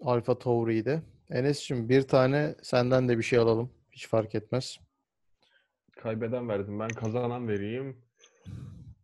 Alfa 0.01 0.39
Tauri'yi 0.39 0.86
de. 0.86 1.01
Enes'cim 1.30 1.89
bir 1.89 2.01
tane 2.01 2.56
senden 2.62 3.10
de 3.10 3.17
bir 3.17 3.23
şey 3.23 3.39
alalım. 3.39 3.71
Hiç 3.91 4.08
fark 4.08 4.36
etmez. 4.36 4.80
Kaybeden 5.91 6.49
verdim. 6.49 6.80
Ben 6.80 6.89
kazanan 6.89 7.47
vereyim. 7.47 8.01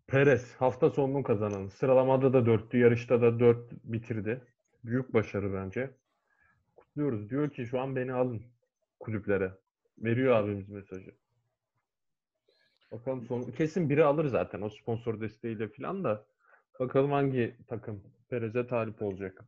Perez 0.07 0.55
hafta 0.55 0.89
sonunun 0.89 1.23
kazananı. 1.23 1.71
Sıralamada 1.71 2.33
da 2.33 2.45
dörttü. 2.45 2.77
Yarışta 2.77 3.21
da 3.21 3.39
dört 3.39 3.71
bitirdi. 3.83 4.41
Büyük 4.83 5.13
başarı 5.13 5.53
bence. 5.53 5.91
Kutluyoruz. 6.91 7.29
Diyor 7.29 7.49
ki 7.49 7.65
şu 7.65 7.79
an 7.79 7.95
beni 7.95 8.13
alın 8.13 8.41
kulüplere. 8.99 9.51
Veriyor 9.97 10.35
abimiz 10.35 10.69
mesajı. 10.69 11.11
Bakalım 12.91 13.25
son 13.25 13.43
kesin 13.43 13.89
biri 13.89 14.03
alır 14.03 14.25
zaten 14.25 14.61
o 14.61 14.69
sponsor 14.69 15.21
desteğiyle 15.21 15.67
falan 15.67 16.03
da. 16.03 16.25
Bakalım 16.79 17.11
hangi 17.11 17.55
takım 17.67 18.03
Perez'e 18.29 18.67
talip 18.67 19.01
olacak. 19.01 19.45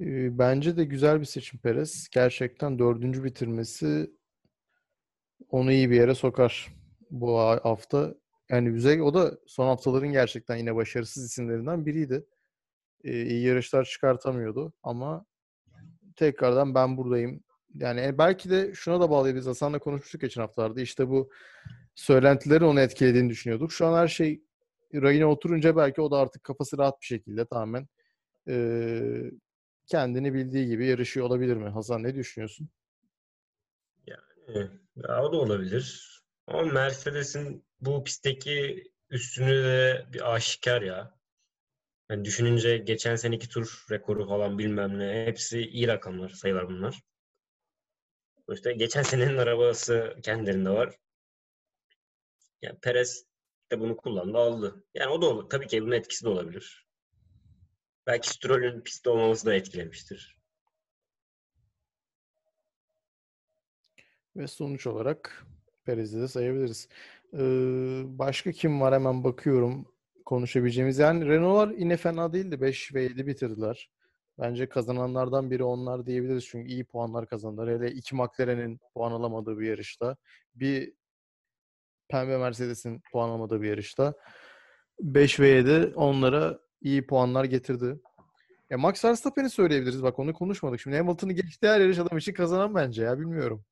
Ee, 0.00 0.38
Bence 0.38 0.76
de 0.76 0.84
güzel 0.84 1.20
bir 1.20 1.24
seçim 1.24 1.60
Perez. 1.60 2.08
Gerçekten 2.12 2.78
dördüncü 2.78 3.24
bitirmesi 3.24 4.10
onu 5.48 5.72
iyi 5.72 5.90
bir 5.90 5.96
yere 5.96 6.14
sokar 6.14 6.68
bu 7.10 7.38
ha- 7.38 7.60
hafta. 7.62 8.14
Yani 8.50 8.70
güzel. 8.70 9.00
O 9.00 9.14
da 9.14 9.38
son 9.46 9.66
haftaların 9.66 10.12
gerçekten 10.12 10.56
yine 10.56 10.74
başarısız 10.74 11.24
isimlerinden 11.24 11.86
biriydi. 11.86 12.26
Ee, 13.04 13.22
iyi 13.26 13.46
yarışlar 13.46 13.84
çıkartamıyordu 13.84 14.72
ama 14.82 15.26
tekrardan 16.20 16.74
ben 16.74 16.96
buradayım. 16.96 17.44
Yani 17.74 18.00
e, 18.00 18.18
belki 18.18 18.50
de 18.50 18.74
şuna 18.74 19.00
da 19.00 19.10
bağlayabiliriz. 19.10 19.46
Hasan'la 19.46 19.78
konuşmuştuk 19.78 20.20
geçen 20.20 20.40
haftalarda. 20.40 20.80
İşte 20.80 21.08
bu 21.08 21.30
söylentilerin 21.94 22.64
onu 22.64 22.80
etkilediğini 22.80 23.30
düşünüyorduk. 23.30 23.72
Şu 23.72 23.86
an 23.86 23.98
her 23.98 24.08
şey 24.08 24.42
rayına 24.94 25.26
oturunca 25.26 25.76
belki 25.76 26.00
o 26.00 26.10
da 26.10 26.18
artık 26.18 26.44
kafası 26.44 26.78
rahat 26.78 27.00
bir 27.00 27.06
şekilde 27.06 27.44
tamamen 27.44 27.88
eee, 28.46 29.30
kendini 29.86 30.34
bildiği 30.34 30.66
gibi 30.66 30.86
yarışıyor 30.86 31.26
olabilir 31.26 31.56
mi? 31.56 31.68
Hasan 31.68 32.02
ne 32.02 32.14
düşünüyorsun? 32.14 32.68
Yani, 34.06 34.68
ya 34.96 35.22
o 35.24 35.32
da 35.32 35.36
olabilir. 35.36 36.20
Ama 36.46 36.62
Mercedes'in 36.62 37.64
bu 37.80 38.04
pistteki 38.04 38.84
üstünlüğü 39.10 39.64
de 39.64 40.06
bir 40.12 40.34
aşikar 40.34 40.82
ya. 40.82 41.19
Yani 42.10 42.24
düşününce 42.24 42.78
geçen 42.78 43.16
seneki 43.16 43.48
tur 43.48 43.84
rekoru 43.90 44.28
falan 44.28 44.58
bilmem 44.58 44.98
ne 44.98 45.24
hepsi 45.26 45.60
iyi 45.60 45.88
rakamlar, 45.88 46.28
sayılar 46.28 46.68
bunlar. 46.68 47.00
İşte 48.52 48.72
geçen 48.72 49.02
senenin 49.02 49.36
arabası 49.38 50.16
kendilerinde 50.22 50.70
var. 50.70 50.96
Yani 52.62 52.78
Perez 52.78 53.26
de 53.72 53.80
bunu 53.80 53.96
kullandı, 53.96 54.38
aldı. 54.38 54.84
Yani 54.94 55.10
o 55.10 55.22
da 55.22 55.26
olur. 55.26 55.48
Tabii 55.50 55.66
ki 55.66 55.82
bunun 55.82 55.92
etkisi 55.92 56.24
de 56.24 56.28
olabilir. 56.28 56.86
Belki 58.06 58.30
Stroll'ün 58.30 58.80
pistte 58.80 59.10
olmaması 59.10 59.46
da 59.46 59.54
etkilemiştir. 59.54 60.36
Ve 64.36 64.46
sonuç 64.46 64.86
olarak 64.86 65.46
Perez'i 65.84 66.20
de 66.20 66.28
sayabiliriz. 66.28 66.88
Eee, 67.32 67.38
başka 68.06 68.52
kim 68.52 68.80
var 68.80 68.94
hemen 68.94 69.24
bakıyorum 69.24 69.89
konuşabileceğimiz. 70.30 70.98
Yani 70.98 71.26
Renault'lar 71.26 71.74
yine 71.74 71.96
fena 71.96 72.32
değildi. 72.32 72.60
5 72.60 72.94
ve 72.94 73.02
7 73.02 73.26
bitirdiler. 73.26 73.90
Bence 74.38 74.68
kazananlardan 74.68 75.50
biri 75.50 75.64
onlar 75.64 76.06
diyebiliriz. 76.06 76.46
Çünkü 76.46 76.68
iyi 76.68 76.84
puanlar 76.84 77.26
kazandılar. 77.26 77.70
Hele 77.70 77.90
iki 77.90 78.14
McLaren'in 78.16 78.80
puan 78.94 79.12
alamadığı 79.12 79.58
bir 79.58 79.66
yarışta. 79.66 80.16
Bir 80.54 80.92
Pembe 82.08 82.38
Mercedes'in 82.38 83.02
puan 83.12 83.28
alamadığı 83.28 83.62
bir 83.62 83.68
yarışta. 83.68 84.14
5 85.00 85.40
ve 85.40 85.48
7 85.48 85.92
onlara 85.94 86.58
iyi 86.80 87.06
puanlar 87.06 87.44
getirdi. 87.44 88.00
Ya 88.70 88.78
Max 88.78 89.04
Verstappen'i 89.04 89.50
söyleyebiliriz. 89.50 90.02
Bak 90.02 90.18
onu 90.18 90.34
konuşmadık. 90.34 90.80
Şimdi 90.80 90.96
Hamilton'ı 90.96 91.32
geçti 91.32 91.68
her 91.68 91.80
yarış 91.80 91.98
adam 91.98 92.18
için 92.18 92.32
kazanan 92.32 92.74
bence 92.74 93.02
ya. 93.02 93.18
Bilmiyorum. 93.18 93.64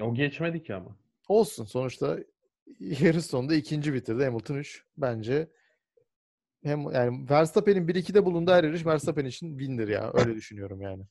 O 0.00 0.14
geçmedi 0.14 0.62
ki 0.62 0.74
ama. 0.74 0.96
Olsun. 1.28 1.64
Sonuçta 1.64 2.18
yarış 2.80 3.26
sonunda 3.26 3.54
ikinci 3.54 3.94
bitirdi. 3.94 4.24
Hamilton 4.24 4.54
3. 4.54 4.84
Bence 4.96 5.48
hem 6.62 6.80
yani 6.90 7.30
Verstappen'in 7.30 7.88
1-2'de 7.88 8.24
bulunduğu 8.24 8.52
her 8.52 8.64
yarış 8.64 8.86
Verstappen 8.86 9.24
için 9.24 9.58
win'dir 9.58 9.88
ya. 9.88 10.12
Öyle 10.14 10.34
düşünüyorum 10.34 10.80
yani. 10.80 11.04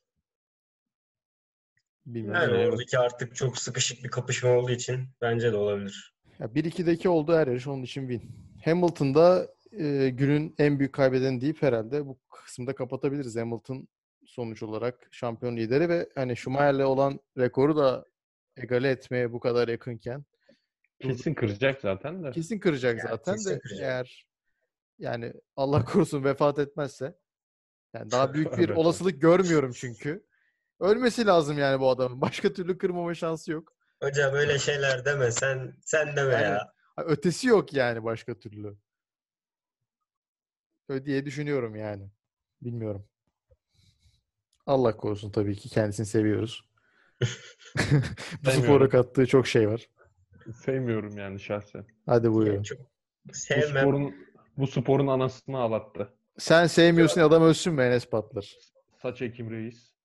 Bilmiyorum. 2.06 2.42
Yani 2.42 2.58
Evet. 2.58 2.70
oradaki 2.70 3.00
artık 3.00 3.36
çok 3.36 3.58
sıkışık 3.58 4.04
bir 4.04 4.10
kapışma 4.10 4.50
olduğu 4.50 4.72
için 4.72 5.10
bence 5.22 5.52
de 5.52 5.58
olabilir. 5.58 6.16
Ya 6.40 6.48
1-2'deki 6.48 7.10
olduğu 7.10 7.34
her 7.34 7.48
yarış 7.48 7.68
onun 7.68 7.84
için 7.84 8.10
win. 8.10 8.32
Hamilton'da 8.66 9.48
e, 9.72 10.10
günün 10.10 10.56
en 10.58 10.80
büyük 10.80 10.94
kaybedeni 10.94 11.42
deyip 11.42 11.62
herhalde 11.62 12.06
bu 12.06 12.20
kısımda 12.30 12.76
kapatabiliriz. 12.76 13.36
Hamilton 13.36 13.88
sonuç 14.26 14.64
olarak 14.64 15.08
şampiyon 15.12 15.58
lideri 15.58 15.90
ve 15.90 16.10
hani 16.16 16.38
Schumacher'le 16.38 16.86
olan 16.86 17.20
rekoru 17.38 17.78
da 17.78 18.06
egale 18.58 18.90
etmeye 18.90 19.34
bu 19.34 19.40
kadar 19.40 19.68
yakınken 19.68 20.26
Kesin 21.08 21.34
kıracak 21.34 21.82
zaten 21.82 22.24
de. 22.24 22.32
kesin 22.32 22.60
kıracak 22.60 22.98
Yani 23.00 23.10
zaten 23.10 23.36
kesin 23.36 23.50
de 23.50 23.60
kıracak. 23.60 23.80
eğer 23.82 24.28
yani 25.00 25.34
Allah 25.56 25.86
korusun 25.86 26.24
vefat 26.24 26.60
etmezse 26.60 27.18
yani 27.94 28.12
daha 28.12 28.34
büyük 28.34 28.58
bir 28.58 28.70
olasılık 28.76 29.22
görmüyorum 29.22 29.72
çünkü. 29.72 30.26
Ölmesi 30.80 31.26
lazım 31.26 31.58
yani 31.58 31.80
bu 31.80 31.90
adamın. 31.90 32.22
Başka 32.22 32.54
türlü 32.54 32.78
kırmama 32.78 33.14
şansı 33.14 33.52
yok. 33.52 33.74
Hocam 34.04 34.34
öyle 34.36 34.60
şeyler 34.60 35.06
deme 35.06 35.32
sen 35.32 35.76
sen 35.82 36.16
deme 36.16 36.34
Yani- 36.34 36.44
ya. 36.44 36.74
Ötesi 36.98 37.48
yok 37.48 37.74
yani 37.74 38.04
başka 38.04 38.40
türlü. 38.40 38.78
Öyle 40.90 41.06
diye 41.06 41.26
düşünüyorum 41.26 41.76
yani. 41.76 42.10
Bilmiyorum. 42.62 43.08
Allah 44.66 44.98
korusun 44.98 45.32
tabii 45.32 45.56
ki 45.56 45.70
kendisini 45.70 46.06
seviyoruz. 46.06 46.70
Bu 48.46 48.52
spora 48.52 48.90
kattığı 48.90 49.26
çok 49.28 49.48
şey 49.48 49.70
var. 49.70 49.90
Sevmiyorum 50.54 51.18
yani 51.18 51.40
şahsen. 51.40 51.86
Hadi 52.06 52.32
buyurun. 52.34 52.64
Çok 52.64 52.80
Bu 53.26 53.34
sevmem. 53.34 53.68
sporun 53.84 54.16
bu 54.58 54.68
sporun 54.68 55.08
anasını 55.08 55.58
ağlattı. 55.58 56.14
Sen 56.38 56.68
sevmiyorsun 56.68 57.22
adam 57.22 57.44
ölsün 57.44 57.74
mü 57.74 57.82
Enes 57.82 58.10
Patlar? 58.10 58.56
Saç 59.02 59.22
ekim 59.22 59.52
reis. 59.52 59.96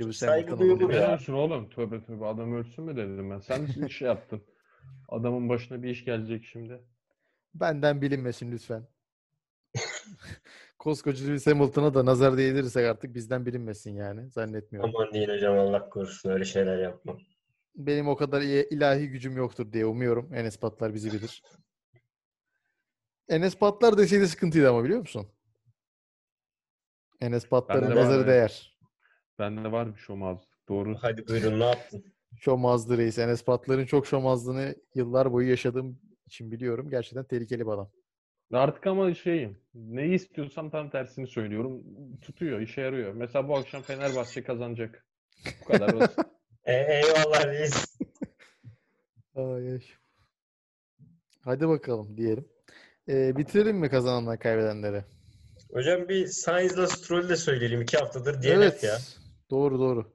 Lewis 0.00 0.16
Saygı 0.16 0.34
Hamilton 0.50 0.58
duyulur 0.58 0.80
olabilir. 0.82 1.00
ya. 1.00 1.08
Ne 1.08 1.14
ölsün 1.14 1.32
oğlum? 1.32 1.70
Tövbe 1.70 2.04
tövbe 2.04 2.24
adam 2.26 2.54
ölsün 2.54 2.84
mü 2.84 2.96
dedim 2.96 3.30
ben. 3.30 3.38
Sen 3.38 3.66
bir 3.76 3.88
şey 3.88 4.08
yaptın. 4.08 4.42
Adamın 5.08 5.48
başına 5.48 5.82
bir 5.82 5.88
iş 5.90 6.04
gelecek 6.04 6.44
şimdi. 6.44 6.80
Benden 7.54 8.02
bilinmesin 8.02 8.52
lütfen. 8.52 8.88
Koskoca 10.78 11.26
Lewis 11.26 11.46
Hamilton'a 11.46 11.94
da 11.94 12.04
nazar 12.04 12.36
değdirirsek 12.36 12.86
artık 12.86 13.14
bizden 13.14 13.46
bilinmesin 13.46 13.96
yani. 13.96 14.30
Zannetmiyorum. 14.30 14.92
Aman 14.96 15.14
değil 15.14 15.28
hocam 15.28 15.58
Allah 15.58 15.88
korusun 15.88 16.30
öyle 16.30 16.44
şeyler 16.44 16.78
yapma. 16.78 17.18
Benim 17.76 18.08
o 18.08 18.16
kadar 18.16 18.40
iyi- 18.42 18.68
ilahi 18.70 19.08
gücüm 19.08 19.36
yoktur 19.36 19.72
diye 19.72 19.86
umuyorum. 19.86 20.34
Enes 20.34 20.58
Patlar 20.58 20.94
bizi 20.94 21.12
bilir. 21.12 21.42
Enes 23.28 23.58
Patlar 23.58 23.98
deseydi 23.98 24.28
sıkıntıydı 24.28 24.70
ama 24.70 24.84
biliyor 24.84 25.00
musun? 25.00 25.28
Enes 27.20 27.48
Patlar'ın 27.48 27.96
nazarı 27.96 28.26
değer. 28.26 28.78
Bende 29.38 29.72
var 29.72 29.94
bir 29.94 29.98
şomazlık. 30.00 30.48
Doğru. 30.68 30.96
Hadi 31.00 31.28
buyurun 31.28 31.60
ne 31.60 31.64
yaptın? 31.64 32.04
Şomazlı 32.40 32.98
reis. 32.98 33.18
Enes 33.18 33.44
Patlar'ın 33.44 33.86
çok 33.86 34.06
şomazlığını 34.06 34.74
yıllar 34.94 35.32
boyu 35.32 35.50
yaşadığım 35.50 36.00
için 36.26 36.50
biliyorum. 36.52 36.90
Gerçekten 36.90 37.24
tehlikeli 37.24 37.66
bir 37.66 37.70
adam. 37.72 37.90
Artık 38.52 38.86
ama 38.86 39.14
şeyim. 39.14 39.62
Neyi 39.74 40.14
istiyorsam 40.14 40.70
tam 40.70 40.90
tersini 40.90 41.26
söylüyorum. 41.26 41.82
Tutuyor, 42.22 42.60
işe 42.60 42.80
yarıyor. 42.80 43.12
Mesela 43.12 43.48
bu 43.48 43.56
akşam 43.56 43.82
Fenerbahçe 43.82 44.42
kazanacak. 44.44 45.06
Bu 45.60 45.64
kadar 45.64 46.00
basit. 46.00 46.18
E, 46.70 47.02
eyvallah 47.04 47.46
reis. 47.46 47.96
Ay. 49.34 49.80
Hadi 51.44 51.68
bakalım 51.68 52.16
diyelim. 52.16 52.48
Ee, 53.08 53.36
bitirelim 53.36 53.76
mi 53.76 53.90
kazananlar 53.90 54.38
kaybedenleri? 54.38 55.04
Hocam 55.72 56.08
bir 56.08 56.26
Sainz'la 56.26 56.86
Stroll'ü 56.86 57.28
de 57.28 57.36
söyleyelim. 57.36 57.82
iki 57.82 57.96
haftadır 57.98 58.42
DNF 58.42 58.46
Evet. 58.46 58.82
ya. 58.84 58.98
Doğru 59.50 59.78
doğru. 59.78 60.12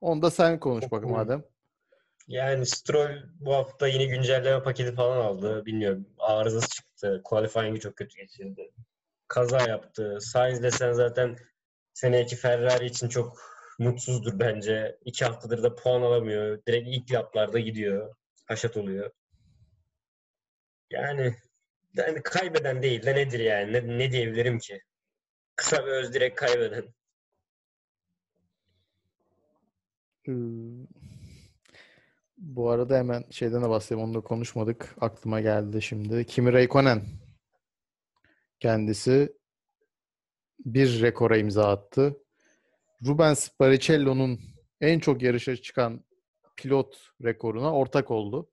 Onu 0.00 0.22
da 0.22 0.30
sen 0.30 0.60
konuş 0.60 0.84
bakalım 0.84 1.08
Hı. 1.14 1.16
madem. 1.18 1.44
Yani 2.28 2.66
Stroll 2.66 3.10
bu 3.40 3.54
hafta 3.54 3.88
yine 3.88 4.04
güncelleme 4.04 4.62
paketi 4.62 4.94
falan 4.94 5.16
aldı. 5.24 5.66
Bilmiyorum. 5.66 6.06
Arızası 6.18 6.68
çıktı. 6.68 7.20
Qualifying'i 7.24 7.80
çok 7.80 7.96
kötü 7.96 8.16
geçirdi. 8.16 8.70
Kaza 9.28 9.60
yaptı. 9.68 10.18
Sainz 10.20 10.62
desen 10.62 10.92
zaten 10.92 11.36
seneki 11.94 12.36
Ferrari 12.36 12.86
için 12.86 13.08
çok 13.08 13.38
mutsuzdur 13.80 14.38
bence. 14.38 14.98
İki 15.04 15.24
haftadır 15.24 15.62
da 15.62 15.74
puan 15.74 16.02
alamıyor. 16.02 16.62
Direkt 16.66 16.88
ilk 16.88 17.10
yaplarda 17.10 17.58
gidiyor. 17.58 18.14
Haşat 18.46 18.76
oluyor. 18.76 19.10
Yani, 20.90 21.36
yani 21.96 22.22
kaybeden 22.22 22.82
değil 22.82 23.02
de 23.02 23.14
nedir 23.14 23.40
yani? 23.40 23.72
Ne, 23.72 23.98
ne 23.98 24.12
diyebilirim 24.12 24.58
ki? 24.58 24.80
Kısa 25.56 25.86
ve 25.86 25.90
öz 25.90 26.14
direkt 26.14 26.40
kaybeden. 26.40 26.84
Ee, 30.28 30.32
Bu 32.36 32.70
arada 32.70 32.98
hemen 32.98 33.24
şeyden 33.30 33.62
de 33.62 33.68
bahsedeyim. 33.68 34.08
Onu 34.08 34.14
da 34.14 34.20
konuşmadık. 34.20 34.94
Aklıma 35.00 35.40
geldi 35.40 35.82
şimdi. 35.82 36.26
Kimi 36.26 36.50
Räikkönen 36.50 37.02
kendisi 38.60 39.32
bir 40.64 41.02
rekora 41.02 41.36
imza 41.36 41.68
attı. 41.68 42.16
Rubens 43.06 43.48
Barrichello'nun 43.60 44.40
en 44.80 44.98
çok 44.98 45.22
yarışa 45.22 45.56
çıkan 45.56 46.04
pilot 46.56 47.10
rekoruna 47.24 47.72
ortak 47.72 48.10
oldu. 48.10 48.50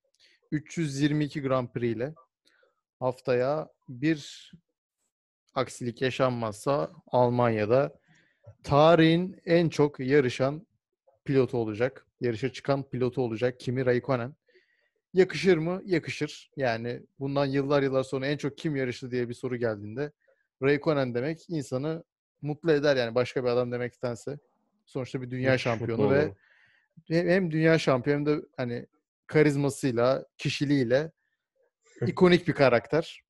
322 0.51 1.41
Grand 1.41 1.69
Prix 1.69 1.95
ile 1.95 2.13
haftaya 2.99 3.69
bir 3.89 4.51
aksilik 5.55 6.01
yaşanmazsa 6.01 6.91
Almanya'da 7.07 7.99
tarihin 8.63 9.41
en 9.45 9.69
çok 9.69 9.99
yarışan 9.99 10.67
pilotu 11.25 11.57
olacak. 11.57 12.07
Yarışa 12.21 12.51
çıkan 12.51 12.89
pilotu 12.89 13.21
olacak. 13.21 13.59
Kimi 13.59 13.85
Raikkonen. 13.85 14.35
Yakışır 15.13 15.57
mı? 15.57 15.81
Yakışır. 15.85 16.51
Yani 16.55 17.01
bundan 17.19 17.45
yıllar 17.45 17.83
yıllar 17.83 18.03
sonra 18.03 18.27
en 18.27 18.37
çok 18.37 18.57
kim 18.57 18.75
yarıştı 18.75 19.11
diye 19.11 19.29
bir 19.29 19.33
soru 19.33 19.55
geldiğinde 19.55 20.11
Raikkonen 20.61 21.15
demek 21.15 21.49
insanı 21.49 22.03
mutlu 22.41 22.71
eder 22.71 22.95
yani 22.95 23.15
başka 23.15 23.43
bir 23.43 23.49
adam 23.49 23.71
demektense. 23.71 24.39
Sonuçta 24.85 25.21
bir 25.21 25.31
dünya 25.31 25.57
şampiyonu 25.57 26.09
ve 26.09 26.31
hem 27.07 27.51
dünya 27.51 27.79
şampiyonu 27.79 28.19
hem 28.19 28.25
de 28.25 28.45
hani 28.57 28.85
karizmasıyla, 29.27 30.25
kişiliğiyle 30.37 31.11
ikonik 32.07 32.47
bir 32.47 32.53
karakter. 32.53 33.23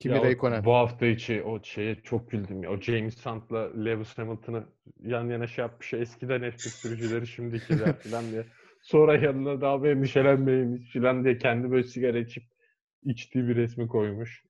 Kimi 0.00 0.14
Ya 0.14 0.22
Raikkonen. 0.22 0.64
Bu 0.64 0.74
hafta 0.74 1.06
içi 1.06 1.42
o 1.42 1.62
şeye 1.62 1.94
çok 2.02 2.30
güldüm 2.30 2.62
ya. 2.62 2.70
O 2.70 2.80
James 2.80 3.26
Hunt'la 3.26 3.84
Lewis 3.84 4.18
Hamilton'ı 4.18 4.64
yan 5.02 5.28
yana 5.30 5.46
şey 5.46 5.62
yapmış. 5.62 5.94
Eskiden 5.94 6.40
F1 6.42 6.58
sürücüleri 6.58 7.26
şimdikiler 7.26 7.92
falan 8.02 8.30
diye. 8.30 8.44
Sonra 8.82 9.16
yanına 9.16 9.60
daha 9.60 9.84
bir 9.84 9.90
endişelenmeyin 9.90 10.86
falan 10.92 11.24
diye 11.24 11.38
kendi 11.38 11.70
böyle 11.70 11.82
sigara 11.82 12.18
içip 12.18 12.44
içtiği 13.04 13.48
bir 13.48 13.56
resmi 13.56 13.88
koymuş. 13.88 14.44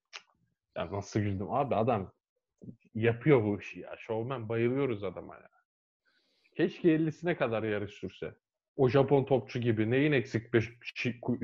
Ya 0.76 0.92
nasıl 0.92 1.20
güldüm. 1.20 1.50
Abi 1.50 1.74
adam 1.74 2.12
yapıyor 2.94 3.44
bu 3.44 3.60
işi 3.60 3.80
ya. 3.80 3.96
Showman 3.98 4.48
bayılıyoruz 4.48 5.04
adama 5.04 5.34
ya. 5.34 5.50
Keşke 6.56 6.96
50'sine 6.96 7.36
kadar 7.36 7.62
yarış 7.62 7.90
sürse. 7.90 8.34
O 8.76 8.88
Japon 8.88 9.24
topçu 9.24 9.60
gibi. 9.60 9.90
Neyin 9.90 10.12
eksik 10.12 10.52
beş, 10.52 10.72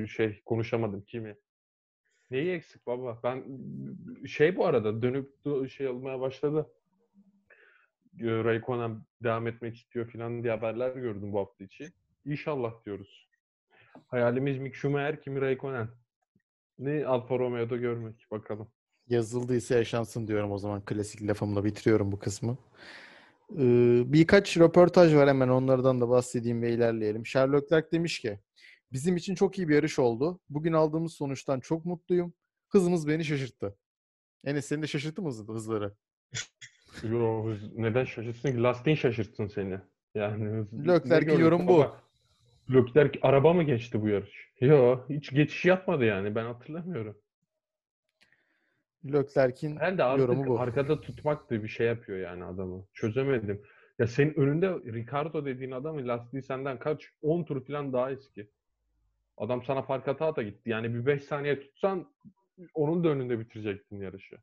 şey, 0.07 0.41
konuşamadım 0.45 1.01
kimi. 1.01 1.37
Neyi 2.31 2.51
eksik 2.51 2.87
baba? 2.87 3.19
Ben 3.23 3.43
şey 4.27 4.55
bu 4.55 4.65
arada 4.65 5.01
dönüp 5.01 5.29
şey 5.69 5.87
olmaya 5.87 6.19
başladı. 6.19 6.69
Raikkonen 8.21 9.01
devam 9.23 9.47
etmek 9.47 9.75
istiyor 9.75 10.11
falan 10.11 10.43
diye 10.43 10.53
haberler 10.53 10.95
gördüm 10.95 11.33
bu 11.33 11.39
hafta 11.39 11.63
içi. 11.63 11.91
İnşallah 12.25 12.85
diyoruz. 12.85 13.29
Hayalimiz 14.07 14.57
Mick 14.57 14.75
Schumacher, 14.75 15.21
Kimi 15.21 15.41
Raikkonen. 15.41 15.87
Ne 16.79 17.05
Alfa 17.05 17.39
Romeo'da 17.39 17.77
görmek 17.77 18.27
bakalım. 18.31 18.71
Yazıldıysa 19.09 19.75
yaşansın 19.75 20.27
diyorum 20.27 20.51
o 20.51 20.57
zaman. 20.57 20.85
Klasik 20.85 21.21
lafımla 21.27 21.65
bitiriyorum 21.65 22.11
bu 22.11 22.19
kısmı. 22.19 22.57
Ee, 23.57 24.03
birkaç 24.05 24.57
röportaj 24.57 25.15
var 25.15 25.29
hemen 25.29 25.47
onlardan 25.47 26.01
da 26.01 26.09
bahsedeyim 26.09 26.61
ve 26.61 26.71
ilerleyelim. 26.73 27.25
Sherlock 27.25 27.63
Leclerc 27.63 27.91
demiş 27.91 28.19
ki 28.19 28.39
bizim 28.91 29.17
için 29.17 29.35
çok 29.35 29.57
iyi 29.57 29.69
bir 29.69 29.75
yarış 29.75 29.99
oldu. 29.99 30.39
Bugün 30.49 30.73
aldığımız 30.73 31.13
sonuçtan 31.13 31.59
çok 31.59 31.85
mutluyum. 31.85 32.33
Hızımız 32.69 33.07
beni 33.07 33.25
şaşırttı. 33.25 33.75
Enes 34.45 34.65
seni 34.65 34.81
de 34.81 34.87
şaşırttı 34.87 35.21
mı 35.21 35.27
hız- 35.29 35.47
hızları? 35.47 35.93
Yo, 37.03 37.53
neden 37.75 38.05
şaşırtsın 38.05 38.51
ki? 38.51 38.63
Lastiğin 38.63 38.95
şaşırtsın 38.97 39.47
seni. 39.47 39.79
Yani 40.15 40.65
gördük 41.25 41.39
yorumu 41.39 41.67
bu. 41.67 41.85
Leclerc 42.73 43.19
araba 43.21 43.53
mı 43.53 43.63
geçti 43.63 44.01
bu 44.01 44.07
yarış? 44.07 44.49
Yo, 44.61 44.99
hiç 45.09 45.29
geçiş 45.29 45.65
yapmadı 45.65 46.05
yani. 46.05 46.35
Ben 46.35 46.45
hatırlamıyorum. 46.45 47.17
Leclerc'in 49.05 49.75
Herhalde 49.75 50.03
artık 50.03 50.19
yorumu 50.19 50.47
bu. 50.47 50.59
arkada 50.59 51.01
tutmak 51.01 51.49
da 51.49 51.63
bir 51.63 51.67
şey 51.67 51.87
yapıyor 51.87 52.19
yani 52.19 52.43
adamı. 52.43 52.85
Çözemedim. 52.93 53.61
Ya 53.99 54.07
senin 54.07 54.33
önünde 54.33 54.69
Ricardo 54.69 55.45
dediğin 55.45 55.71
adamın 55.71 56.07
lastiği 56.07 56.43
senden 56.43 56.79
kaç? 56.79 57.09
10 57.21 57.43
tur 57.43 57.65
falan 57.65 57.93
daha 57.93 58.11
eski. 58.11 58.49
Adam 59.37 59.63
sana 59.63 59.81
fark 59.81 60.07
ata 60.07 60.25
ata 60.25 60.43
gitti. 60.43 60.69
Yani 60.69 60.93
bir 60.93 61.05
5 61.05 61.23
saniye 61.23 61.59
tutsan 61.59 62.11
onun 62.73 63.03
da 63.03 63.09
önünde 63.09 63.39
bitirecektin 63.39 64.01
yarışı. 64.01 64.35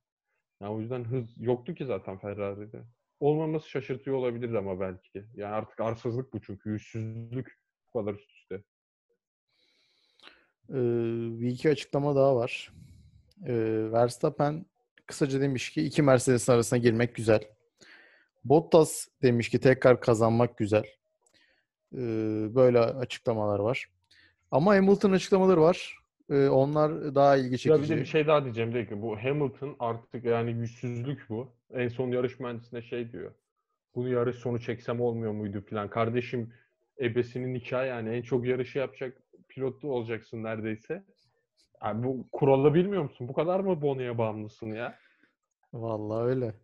Ya 0.61 0.73
o 0.73 0.81
yüzden 0.81 1.05
hız 1.05 1.41
yoktu 1.41 1.75
ki 1.75 1.87
zaten 1.87 2.19
Ferrari'de. 2.19 2.83
Olmaması 3.21 3.69
şaşırtıyor 3.71 4.17
olabilir 4.17 4.55
ama 4.55 4.81
belki. 4.81 5.25
Yani 5.35 5.55
artık 5.55 5.81
arsızlık 5.81 6.33
bu 6.33 6.41
çünkü. 6.41 6.71
Yüzsüzlük 6.71 7.59
bu 7.95 7.99
kadar 7.99 8.15
üst 8.15 8.31
üste. 8.33 8.55
Ee, 10.71 10.75
bir 11.41 11.49
iki 11.49 11.71
açıklama 11.71 12.17
daha 12.17 12.37
var. 12.37 12.73
Ee, 13.47 13.89
Verstappen 13.93 14.66
kısaca 15.07 15.41
demiş 15.41 15.70
ki 15.70 15.82
iki 15.82 16.03
Mercedes'in 16.03 16.53
arasına 16.53 16.78
girmek 16.78 17.14
güzel. 17.14 17.41
Bottas 18.45 19.09
demiş 19.22 19.49
ki 19.49 19.61
tekrar 19.61 20.01
kazanmak 20.01 20.59
güzel. 20.59 20.84
Ee, 21.95 21.99
böyle 22.55 22.78
açıklamalar 22.80 23.59
var. 23.59 23.87
Ama 24.51 24.74
Hamilton 24.76 25.12
açıklamaları 25.12 25.61
var. 25.61 25.99
Ee, 26.30 26.49
onlar 26.49 27.14
daha 27.14 27.37
ilgi 27.37 27.53
Ya 27.53 27.59
çekici. 27.59 27.82
bir 27.82 27.89
de 27.89 28.01
bir 28.01 28.07
şey 28.07 28.26
daha 28.26 28.45
diyeceğim 28.45 28.74
değil 28.74 28.89
ki 28.89 29.03
bu 29.03 29.16
Hamilton 29.16 29.76
artık 29.78 30.24
yani 30.24 30.51
yüzsüzlük 30.53 31.26
bu. 31.28 31.53
En 31.70 31.89
son 31.89 32.09
yarış 32.11 32.41
mühendisine 32.41 32.82
şey 32.82 33.12
diyor. 33.12 33.34
Bunu 33.95 34.09
yarış 34.09 34.37
sonu 34.37 34.61
çeksem 34.61 35.01
olmuyor 35.01 35.32
muydu 35.32 35.64
falan. 35.70 35.91
Kardeşim 35.91 36.53
ebesinin 37.01 37.55
nikahı 37.55 37.87
yani 37.87 38.09
en 38.16 38.22
çok 38.22 38.47
yarışı 38.47 38.78
yapacak 38.78 39.22
pilotu 39.49 39.93
olacaksın 39.93 40.43
neredeyse. 40.43 41.05
Yani 41.85 42.05
bu 42.05 42.27
kuralı 42.33 42.74
bilmiyor 42.74 43.03
musun? 43.03 43.29
Bu 43.29 43.33
kadar 43.33 43.61
mı 43.61 43.83
Bono'ya 43.83 44.18
bağımlısın 44.18 44.66
ya? 44.66 44.99
Vallahi 45.72 46.24
öyle. 46.24 46.55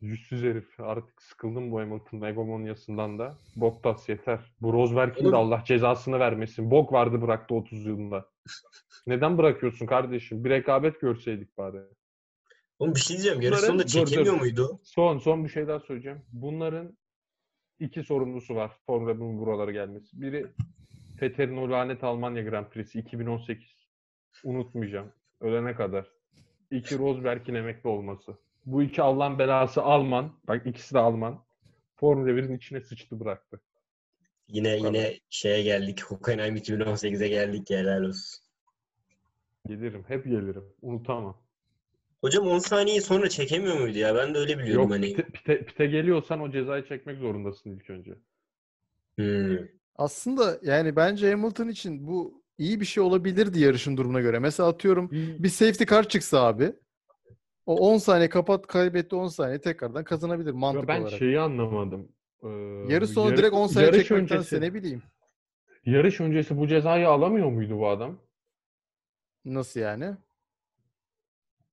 Yüzsüz 0.00 0.42
herif. 0.42 0.80
Artık 0.80 1.22
sıkıldım 1.22 1.70
bu 1.70 1.80
Hamilton 1.80 2.20
egomonyasından 2.20 3.18
da. 3.18 3.34
Bottas 3.56 4.08
yeter. 4.08 4.40
Bu 4.60 4.72
Rosberg'in 4.72 5.32
de 5.32 5.36
Allah 5.36 5.62
cezasını 5.66 6.18
vermesin. 6.18 6.70
Bok 6.70 6.92
vardı 6.92 7.22
bıraktı 7.22 7.54
30 7.54 7.86
yılında. 7.86 8.26
Neden 9.06 9.38
bırakıyorsun 9.38 9.86
kardeşim? 9.86 10.44
Bir 10.44 10.50
rekabet 10.50 11.00
görseydik 11.00 11.58
bari. 11.58 11.78
Oğlum 12.78 12.94
bir 12.94 13.00
şey 13.00 13.16
diyeceğim. 13.16 13.40
Yarış 13.40 13.60
sonunda 13.60 13.82
dur, 13.82 13.88
çekemiyor 13.88 14.34
dur. 14.34 14.40
muydu? 14.40 14.80
Son 14.82 15.18
son 15.18 15.44
bir 15.44 15.48
şey 15.48 15.68
daha 15.68 15.80
söyleyeceğim. 15.80 16.22
Bunların 16.32 16.96
iki 17.80 18.02
sorumlusu 18.02 18.54
var 18.54 18.72
Formula 18.86 19.10
1'in 19.10 19.38
buralara 19.38 19.70
gelmesi. 19.70 20.20
Biri 20.20 20.46
Vettel'in 21.22 21.56
o 21.56 21.70
lanet 21.70 22.04
Almanya 22.04 22.42
Grand 22.42 22.66
Prix'si 22.66 22.98
2018. 22.98 23.75
Unutmayacağım. 24.44 25.12
Ölene 25.40 25.74
kadar. 25.74 26.06
İki 26.70 26.98
Rosberg'in 26.98 27.54
emekli 27.54 27.88
olması. 27.88 28.36
Bu 28.66 28.82
iki 28.82 29.02
Allah'ın 29.02 29.38
belası 29.38 29.82
Alman. 29.82 30.32
Bak 30.48 30.66
ikisi 30.66 30.94
de 30.94 30.98
Alman. 30.98 31.44
Formula 31.96 32.30
1'in 32.30 32.56
içine 32.56 32.80
sıçtı 32.80 33.20
bıraktı. 33.20 33.60
Yine 34.48 34.78
Bu 34.78 34.82
kadar. 34.82 34.94
yine 34.94 35.20
şeye 35.30 35.62
geldik. 35.62 36.02
Hockenheim 36.04 36.56
2018'e 36.56 37.28
geldik. 37.28 37.70
ya, 37.70 37.78
Helal 37.78 38.02
olsun. 38.02 38.44
Gelirim. 39.66 40.04
Hep 40.08 40.24
gelirim. 40.24 40.64
Unutamam. 40.82 41.36
Hocam 42.20 42.46
10 42.46 42.58
saniye 42.58 43.00
sonra 43.00 43.28
çekemiyor 43.28 43.80
muydu 43.80 43.98
ya? 43.98 44.14
Ben 44.14 44.34
de 44.34 44.38
öyle 44.38 44.58
biliyorum 44.58 44.82
Yok 44.82 44.92
hani. 44.92 45.06
pite, 45.14 45.22
pite, 45.28 45.64
pite 45.64 45.86
geliyorsan 45.86 46.40
o 46.40 46.50
cezayı 46.52 46.84
çekmek 46.86 47.18
zorundasın 47.18 47.70
ilk 47.70 47.90
önce. 47.90 48.14
Hmm. 49.18 49.58
Aslında 49.96 50.58
yani 50.62 50.96
bence 50.96 51.30
Hamilton 51.30 51.68
için 51.68 52.06
bu 52.06 52.42
iyi 52.58 52.80
bir 52.80 52.84
şey 52.86 53.02
olabilirdi 53.02 53.60
yarışın 53.60 53.96
durumuna 53.96 54.20
göre. 54.20 54.38
Mesela 54.38 54.68
atıyorum 54.68 55.10
bir 55.12 55.48
safety 55.48 55.84
car 55.84 56.08
çıksa 56.08 56.42
abi. 56.46 56.72
O 57.66 57.76
10 57.92 57.98
saniye 57.98 58.28
kapat 58.28 58.66
kaybetti 58.66 59.14
10 59.16 59.28
saniye 59.28 59.60
tekrardan 59.60 60.04
kazanabilir 60.04 60.48
Ya 60.52 60.54
mantık 60.58 60.88
ben 60.88 61.00
olarak. 61.02 61.18
şeyi 61.18 61.40
anlamadım. 61.40 62.08
Ee, 62.42 62.48
Yarı 62.88 63.06
sonu 63.06 63.26
yarış- 63.30 63.38
direkt 63.38 63.54
10 63.54 63.66
saniye 63.66 63.92
çekmektense 63.92 64.34
öncesi- 64.56 64.60
ne 64.60 64.74
bileyim. 64.74 65.02
Yarış 65.84 66.20
öncesi 66.20 66.58
bu 66.58 66.68
cezayı 66.68 67.08
alamıyor 67.08 67.50
muydu 67.50 67.78
bu 67.78 67.88
adam? 67.88 68.18
Nasıl 69.44 69.80
yani? 69.80 70.14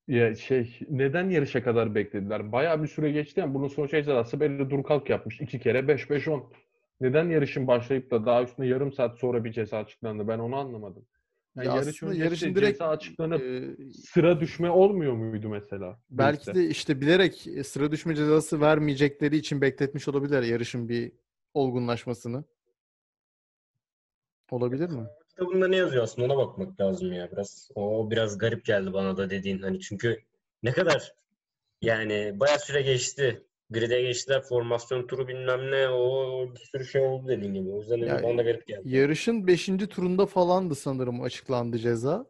Ya 0.08 0.34
şey 0.34 0.78
neden 0.90 1.30
yarışa 1.30 1.64
kadar 1.64 1.94
beklediler? 1.94 2.52
Bayağı 2.52 2.82
bir 2.82 2.88
süre 2.88 3.10
geçti 3.12 3.40
yani 3.40 3.54
bunun 3.54 3.68
son 3.68 3.86
cezası 3.86 4.40
belli 4.40 4.70
dur 4.70 4.82
kalk 4.84 5.10
yapmış. 5.10 5.40
iki 5.40 5.60
kere 5.60 5.88
5 5.88 6.10
5 6.10 6.28
10. 6.28 6.52
Neden 7.00 7.30
yarışın 7.30 7.66
başlayıp 7.66 8.10
da 8.10 8.26
daha 8.26 8.42
üstüne 8.42 8.66
yarım 8.66 8.92
saat 8.92 9.18
sonra 9.18 9.44
bir 9.44 9.52
ceza 9.52 9.78
açıklandı? 9.78 10.28
Ben 10.28 10.38
onu 10.38 10.56
anlamadım. 10.56 11.06
Yani 11.56 11.66
Ya 11.66 11.74
yarış 11.74 11.88
aslında 11.88 12.12
öncesi 12.12 12.24
yarışın 12.24 12.54
direkt, 12.54 12.78
ceza 12.78 12.88
açıklanıp 12.88 13.42
e, 13.42 13.76
sıra 13.92 14.40
düşme 14.40 14.70
olmuyor 14.70 15.12
muydu 15.12 15.48
mesela? 15.48 16.00
belki 16.10 16.44
Grid'de? 16.44 16.58
de 16.58 16.66
işte 16.66 17.00
bilerek 17.00 17.46
e, 17.46 17.64
sıra 17.64 17.92
düşme 17.92 18.14
cezası 18.14 18.60
vermeyecekleri 18.60 19.36
için 19.36 19.60
bekletmiş 19.60 20.08
olabilirler 20.08 20.42
yarışın 20.42 20.88
bir 20.88 21.12
olgunlaşmasını. 21.54 22.44
Olabilir 24.50 24.88
mi? 24.88 25.06
Kitabında 25.28 25.68
ne 25.68 25.76
yazıyor 25.76 26.02
aslında 26.02 26.32
ona 26.32 26.46
bakmak 26.46 26.80
lazım 26.80 27.12
ya 27.12 27.32
biraz. 27.32 27.70
O 27.74 28.10
biraz 28.10 28.38
garip 28.38 28.64
geldi 28.64 28.92
bana 28.92 29.16
da 29.16 29.30
dediğin 29.30 29.58
hani 29.58 29.80
çünkü 29.80 30.22
ne 30.62 30.72
kadar 30.72 31.14
yani 31.82 32.40
bayağı 32.40 32.58
süre 32.58 32.82
geçti. 32.82 33.44
Grid'e 33.70 34.02
geçtiler, 34.02 34.42
formasyon 34.42 35.06
turu 35.06 35.28
bilmem 35.28 35.70
ne, 35.70 35.88
o 35.88 36.48
bir 36.54 36.60
sürü 36.60 36.84
şey 36.84 37.02
oldu 37.02 37.28
dediğin 37.28 37.54
gibi. 37.54 37.70
O 37.70 37.80
yüzden 37.80 37.96
Ya, 37.96 38.22
bana 38.22 38.38
da 38.38 38.42
garip 38.42 38.66
geldi. 38.66 38.82
Yarışın 38.84 39.46
5. 39.46 39.66
turunda 39.66 40.26
falandı 40.26 40.74
sanırım 40.74 41.22
açıklandı 41.22 41.78
ceza. 41.78 42.26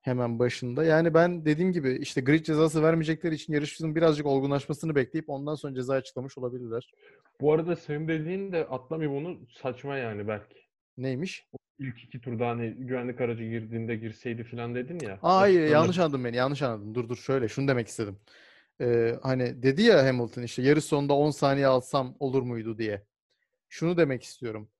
Hemen 0.00 0.38
başında. 0.38 0.84
Yani 0.84 1.14
ben 1.14 1.44
dediğim 1.44 1.72
gibi 1.72 1.98
işte 2.00 2.20
grid 2.20 2.44
cezası 2.44 2.82
vermeyecekleri 2.82 3.34
için 3.34 3.52
yarışın 3.52 3.94
birazcık 3.94 4.26
olgunlaşmasını 4.26 4.94
bekleyip 4.94 5.30
ondan 5.30 5.54
sonra 5.54 5.74
ceza 5.74 5.94
açıklamış 5.94 6.38
olabilirler. 6.38 6.92
Bu 7.40 7.52
arada 7.52 7.76
senin 7.76 8.08
dediğin 8.08 8.52
de 8.52 8.66
atlamayayım 8.66 9.26
onu 9.26 9.38
saçma 9.62 9.96
yani 9.96 10.28
belki. 10.28 10.56
Neymiş? 10.98 11.46
İlk 11.78 12.04
iki 12.04 12.20
turda 12.20 12.48
hani 12.48 12.70
güvenlik 12.70 13.20
aracı 13.20 13.44
girdiğinde 13.44 13.96
girseydi 13.96 14.44
falan 14.44 14.74
dedin 14.74 14.98
ya. 15.06 15.18
Aa, 15.22 15.40
hayır 15.40 15.68
yanlış 15.68 15.98
anladın 15.98 16.24
beni. 16.24 16.36
Yanlış 16.36 16.62
anladın. 16.62 16.94
Dur 16.94 17.08
dur 17.08 17.16
şöyle 17.16 17.48
şunu 17.48 17.68
demek 17.68 17.88
istedim. 17.88 18.16
Ee, 18.80 19.18
hani 19.22 19.62
dedi 19.62 19.82
ya 19.82 20.06
Hamilton 20.06 20.42
işte 20.42 20.62
yarış 20.62 20.84
sonunda 20.84 21.14
10 21.14 21.30
saniye 21.30 21.66
alsam 21.66 22.16
olur 22.20 22.42
muydu 22.42 22.78
diye. 22.78 23.06
Şunu 23.68 23.96
demek 23.96 24.22
istiyorum. 24.22 24.70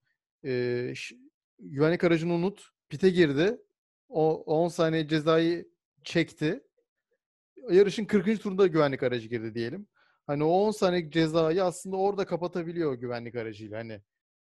Ş- 0.94 1.16
güvenlik 1.58 2.04
aracını 2.04 2.32
unut. 2.32 2.68
Pite 2.88 3.10
girdi. 3.10 3.58
O 4.08 4.42
10 4.42 4.68
saniye 4.68 5.08
cezayı 5.08 5.68
çekti. 6.04 6.60
Yarışın 7.70 8.04
40. 8.04 8.38
turunda 8.42 8.66
güvenlik 8.66 9.02
aracı 9.02 9.28
girdi 9.28 9.54
diyelim. 9.54 9.86
Hani 10.26 10.44
o 10.44 10.48
10 10.48 10.70
saniye 10.70 11.10
cezayı 11.10 11.64
aslında 11.64 11.96
orada 11.96 12.26
kapatabiliyor 12.26 12.94
güvenlik 12.94 13.34
aracıyla 13.34 13.78
hani. 13.78 14.00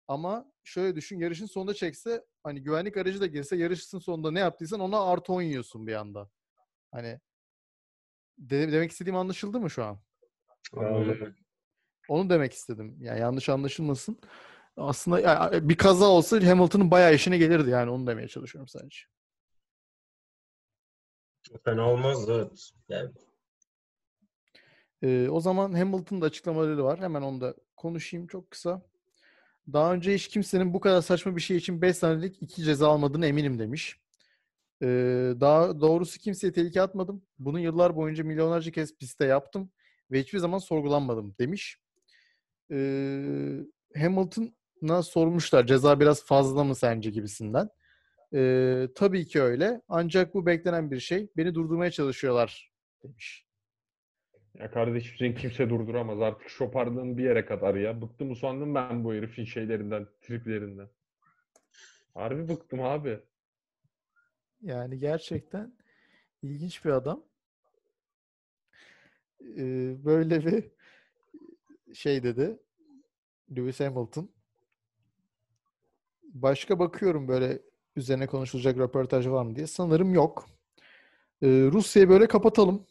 Ama 0.07 0.51
şöyle 0.63 0.95
düşün 0.95 1.19
yarışın 1.19 1.45
sonunda 1.45 1.73
çekse 1.73 2.25
hani 2.43 2.63
güvenlik 2.63 2.97
aracı 2.97 3.21
da 3.21 3.25
girse 3.25 3.55
yarışın 3.55 3.99
sonunda 3.99 4.31
ne 4.31 4.39
yaptıysan 4.39 4.79
ona 4.79 5.03
artı 5.03 5.33
10 5.33 5.41
yiyorsun 5.41 5.87
bir 5.87 5.93
anda. 5.93 6.29
Hani 6.91 7.19
de- 8.37 8.71
demek 8.71 8.91
istediğim 8.91 9.15
anlaşıldı 9.15 9.59
mı 9.59 9.69
şu 9.69 9.83
an? 9.83 9.99
Anladım. 10.77 11.35
Onu 12.09 12.29
demek 12.29 12.53
istedim. 12.53 12.97
Yani 13.01 13.19
yanlış 13.19 13.49
anlaşılmasın. 13.49 14.19
Aslında 14.77 15.19
ya- 15.19 15.69
bir 15.69 15.77
kaza 15.77 16.05
olsa 16.05 16.47
Hamilton'ın 16.49 16.91
bayağı 16.91 17.15
işine 17.15 17.37
gelirdi 17.37 17.69
yani 17.69 17.89
onu 17.91 18.07
demeye 18.07 18.27
çalışıyorum 18.27 18.67
sadece. 18.67 18.97
Fena 21.65 21.91
olmaz 21.91 22.29
evet. 22.29 22.71
Yani 22.89 23.11
Ee, 25.01 25.29
o 25.29 25.39
zaman 25.39 25.73
Hamilton'ın 25.73 26.21
da 26.21 26.25
açıklamaları 26.25 26.83
var. 26.83 26.99
Hemen 26.99 27.21
onu 27.21 27.41
da 27.41 27.55
konuşayım 27.75 28.27
çok 28.27 28.51
kısa. 28.51 28.81
Daha 29.73 29.93
önce 29.93 30.13
hiç 30.13 30.27
kimsenin 30.27 30.73
bu 30.73 30.79
kadar 30.79 31.01
saçma 31.01 31.35
bir 31.35 31.41
şey 31.41 31.57
için 31.57 31.81
5 31.81 31.97
saniyelik 31.97 32.41
2 32.41 32.63
ceza 32.63 32.89
almadığını 32.89 33.25
eminim 33.25 33.59
demiş. 33.59 33.99
Ee, 34.85 35.33
daha 35.39 35.81
doğrusu 35.81 36.19
kimseye 36.19 36.51
tehlike 36.53 36.81
atmadım. 36.81 37.23
Bunu 37.39 37.59
yıllar 37.59 37.95
boyunca 37.95 38.23
milyonlarca 38.23 38.71
kez 38.71 38.97
pistte 38.97 39.25
yaptım 39.25 39.71
ve 40.11 40.19
hiçbir 40.19 40.39
zaman 40.39 40.57
sorgulanmadım 40.57 41.35
demiş. 41.39 41.79
Ee, 42.71 43.59
Hamilton'a 43.97 45.03
sormuşlar 45.03 45.67
ceza 45.67 45.99
biraz 45.99 46.25
fazla 46.25 46.63
mı 46.63 46.75
sence 46.75 47.09
gibisinden. 47.09 47.69
Ee, 48.33 48.87
tabii 48.95 49.25
ki 49.25 49.41
öyle. 49.41 49.81
Ancak 49.87 50.33
bu 50.33 50.45
beklenen 50.45 50.91
bir 50.91 50.99
şey. 50.99 51.29
Beni 51.37 51.55
durdurmaya 51.55 51.91
çalışıyorlar 51.91 52.71
demiş. 53.03 53.45
Ya 54.59 54.71
kardeşim 54.71 55.15
seni 55.19 55.35
kimse 55.35 55.69
durduramaz. 55.69 56.21
Artık 56.21 56.49
şopardığın 56.49 57.17
bir 57.17 57.23
yere 57.23 57.45
kadar 57.45 57.75
ya. 57.75 58.01
Bıktım 58.01 58.31
usandım 58.31 58.75
ben 58.75 59.03
bu 59.03 59.13
herifin 59.13 59.45
şeylerinden, 59.45 60.07
triplerinden. 60.21 60.87
Harbi 62.13 62.49
bıktım 62.49 62.81
abi. 62.81 63.19
Yani 64.61 64.99
gerçekten 64.99 65.73
ilginç 66.41 66.85
bir 66.85 66.89
adam. 66.89 67.23
Ee, 69.41 70.05
böyle 70.05 70.45
bir 70.45 70.71
şey 71.93 72.23
dedi 72.23 72.59
Lewis 73.57 73.79
Hamilton. 73.79 74.29
Başka 76.23 76.79
bakıyorum 76.79 77.27
böyle 77.27 77.61
üzerine 77.95 78.27
konuşulacak 78.27 78.77
röportaj 78.77 79.27
var 79.27 79.43
mı 79.43 79.55
diye. 79.55 79.67
Sanırım 79.67 80.13
yok. 80.13 80.45
Ee, 81.41 81.47
Rusya'yı 81.47 82.09
böyle 82.09 82.27
kapatalım. 82.27 82.85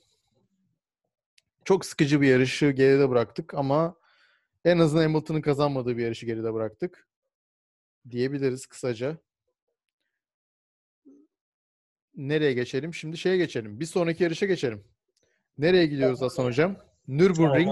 Çok 1.64 1.84
sıkıcı 1.86 2.20
bir 2.20 2.28
yarışı 2.28 2.70
geride 2.70 3.10
bıraktık 3.10 3.54
ama 3.54 3.96
en 4.64 4.78
azından 4.78 5.02
Hamilton'ın 5.02 5.40
kazanmadığı 5.40 5.96
bir 5.96 6.02
yarışı 6.02 6.26
geride 6.26 6.54
bıraktık. 6.54 7.08
Diyebiliriz 8.10 8.66
kısaca. 8.66 9.18
Nereye 12.16 12.52
geçelim? 12.52 12.94
Şimdi 12.94 13.18
şeye 13.18 13.36
geçelim. 13.36 13.80
Bir 13.80 13.86
sonraki 13.86 14.22
yarışa 14.22 14.46
geçelim. 14.46 14.84
Nereye 15.58 15.86
gidiyoruz 15.86 16.22
Hasan 16.22 16.44
Hocam? 16.44 16.76
Nürburgring. 17.08 17.68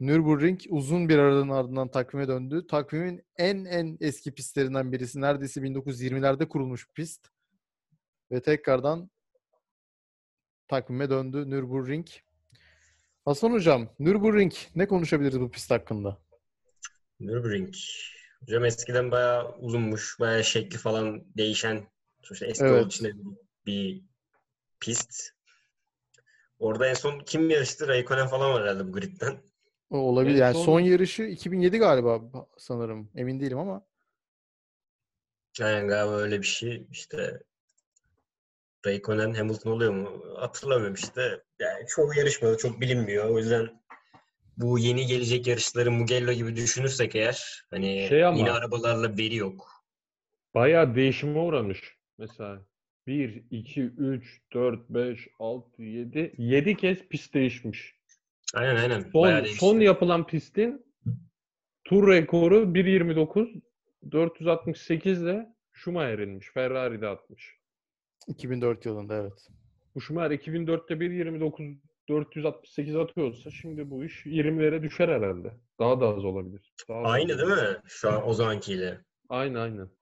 Nürburgring 0.00 0.60
uzun 0.68 1.08
bir 1.08 1.18
aradan 1.18 1.48
ardından 1.48 1.90
takvime 1.90 2.28
döndü. 2.28 2.66
Takvimin 2.66 3.22
en 3.36 3.64
en 3.64 3.98
eski 4.00 4.34
pistlerinden 4.34 4.92
birisi. 4.92 5.20
Neredeyse 5.20 5.60
1920'lerde 5.60 6.48
kurulmuş 6.48 6.88
bir 6.88 6.94
pist. 6.94 7.28
Ve 8.32 8.42
tekrardan 8.42 9.10
takvime 10.68 11.10
döndü 11.10 11.50
Nürburgring. 11.50 12.06
Hasan 13.24 13.52
Hocam, 13.52 13.88
Nürburgring 13.98 14.52
ne 14.74 14.86
konuşabiliriz 14.86 15.40
bu 15.40 15.50
pist 15.50 15.70
hakkında? 15.70 16.18
Nürburgring. 17.20 17.74
Hocam 18.40 18.64
eskiden 18.64 19.10
bayağı 19.10 19.56
uzunmuş, 19.58 20.20
bayağı 20.20 20.44
şekli 20.44 20.78
falan 20.78 21.24
değişen. 21.36 21.86
Sonuçta 22.22 22.46
eski 22.46 22.64
Evet. 22.64 22.80
olduğu 22.80 22.88
için 22.88 23.38
bir 23.66 24.02
pist. 24.80 25.30
Orada 26.58 26.86
en 26.88 26.94
son 26.94 27.18
kim 27.20 27.50
yarıştı? 27.50 27.88
Raikkonen 27.88 28.26
falan 28.26 28.52
var 28.52 28.62
herhalde 28.62 28.88
bu 28.88 28.92
gridden. 28.92 29.42
O 29.90 29.98
olabilir. 29.98 30.36
Yani 30.36 30.54
son- 30.54 30.64
son 30.64 30.80
yarışı 30.80 31.22
2007 31.22 31.78
galiba 31.78 32.20
sanırım. 32.58 33.10
Emin 33.14 33.40
değilim 33.40 33.58
ama. 33.58 33.86
Aynen 35.62 35.88
galiba 35.88 36.14
öyle 36.16 36.38
bir 36.42 36.46
şey. 36.46 36.86
İşte 36.90 37.40
Raikkonen 38.86 39.32
Hamilton 39.34 39.70
oluyor 39.70 39.92
mu? 39.92 40.24
Hatırlamıyorum 40.36 40.94
işte. 40.94 41.42
Yani 41.58 41.86
çoğu 41.88 42.14
yarışmada 42.14 42.56
çok 42.56 42.80
bilinmiyor. 42.80 43.24
O 43.30 43.38
yüzden 43.38 43.82
bu 44.56 44.78
yeni 44.78 45.06
gelecek 45.06 45.46
yarışları 45.46 45.90
Mugello 45.90 46.32
gibi 46.32 46.56
düşünürsek 46.56 47.14
eğer 47.14 47.64
hani 47.70 48.06
Şey 48.08 48.24
ama- 48.24 48.38
yine 48.38 48.50
arabalarla 48.50 49.16
veri 49.18 49.36
yok. 49.36 49.70
Bayağı 50.54 50.94
değişime 50.94 51.38
uğramış. 51.38 51.96
Mesela 52.20 52.62
1, 53.06 53.44
2, 53.50 53.82
3, 53.82 54.40
4, 54.54 54.90
5, 54.90 55.28
6, 55.38 55.82
7. 55.82 56.34
7 56.38 56.76
kez 56.76 57.08
pist 57.08 57.34
değişmiş. 57.34 57.94
Aynen 58.54 58.76
aynen. 58.76 59.00
Son, 59.00 59.22
Bayağı 59.22 59.44
değişti. 59.44 59.58
son 59.58 59.80
yapılan 59.80 60.26
pistin 60.26 60.86
tur 61.84 62.08
rekoru 62.08 62.56
1.29 62.56 63.60
468 64.12 65.22
ile 65.22 65.54
Schumacher 65.72 66.18
inmiş. 66.18 66.50
Ferrari'de 66.50 67.08
atmış. 67.08 67.56
2004 68.28 68.86
yılında 68.86 69.16
evet. 69.16 69.48
Bu 69.94 70.00
Schumacher 70.00 70.30
2004'te 70.30 70.94
1.29 70.94 71.76
468 72.08 72.96
atıyorsa 72.96 73.50
şimdi 73.50 73.90
bu 73.90 74.04
iş 74.04 74.26
20'lere 74.26 74.82
düşer 74.82 75.08
herhalde. 75.08 75.52
Daha 75.78 76.00
da 76.00 76.08
az 76.08 76.24
olabilir. 76.24 76.72
Daha 76.88 77.02
da 77.02 77.06
az 77.06 77.14
Aynı 77.14 77.38
değil 77.38 77.48
mi? 77.48 77.76
Şu 77.86 78.10
an 78.10 78.28
o 78.28 78.32
zamankiyle. 78.32 79.00
Aynı 79.28 79.60
aynı. 79.60 79.99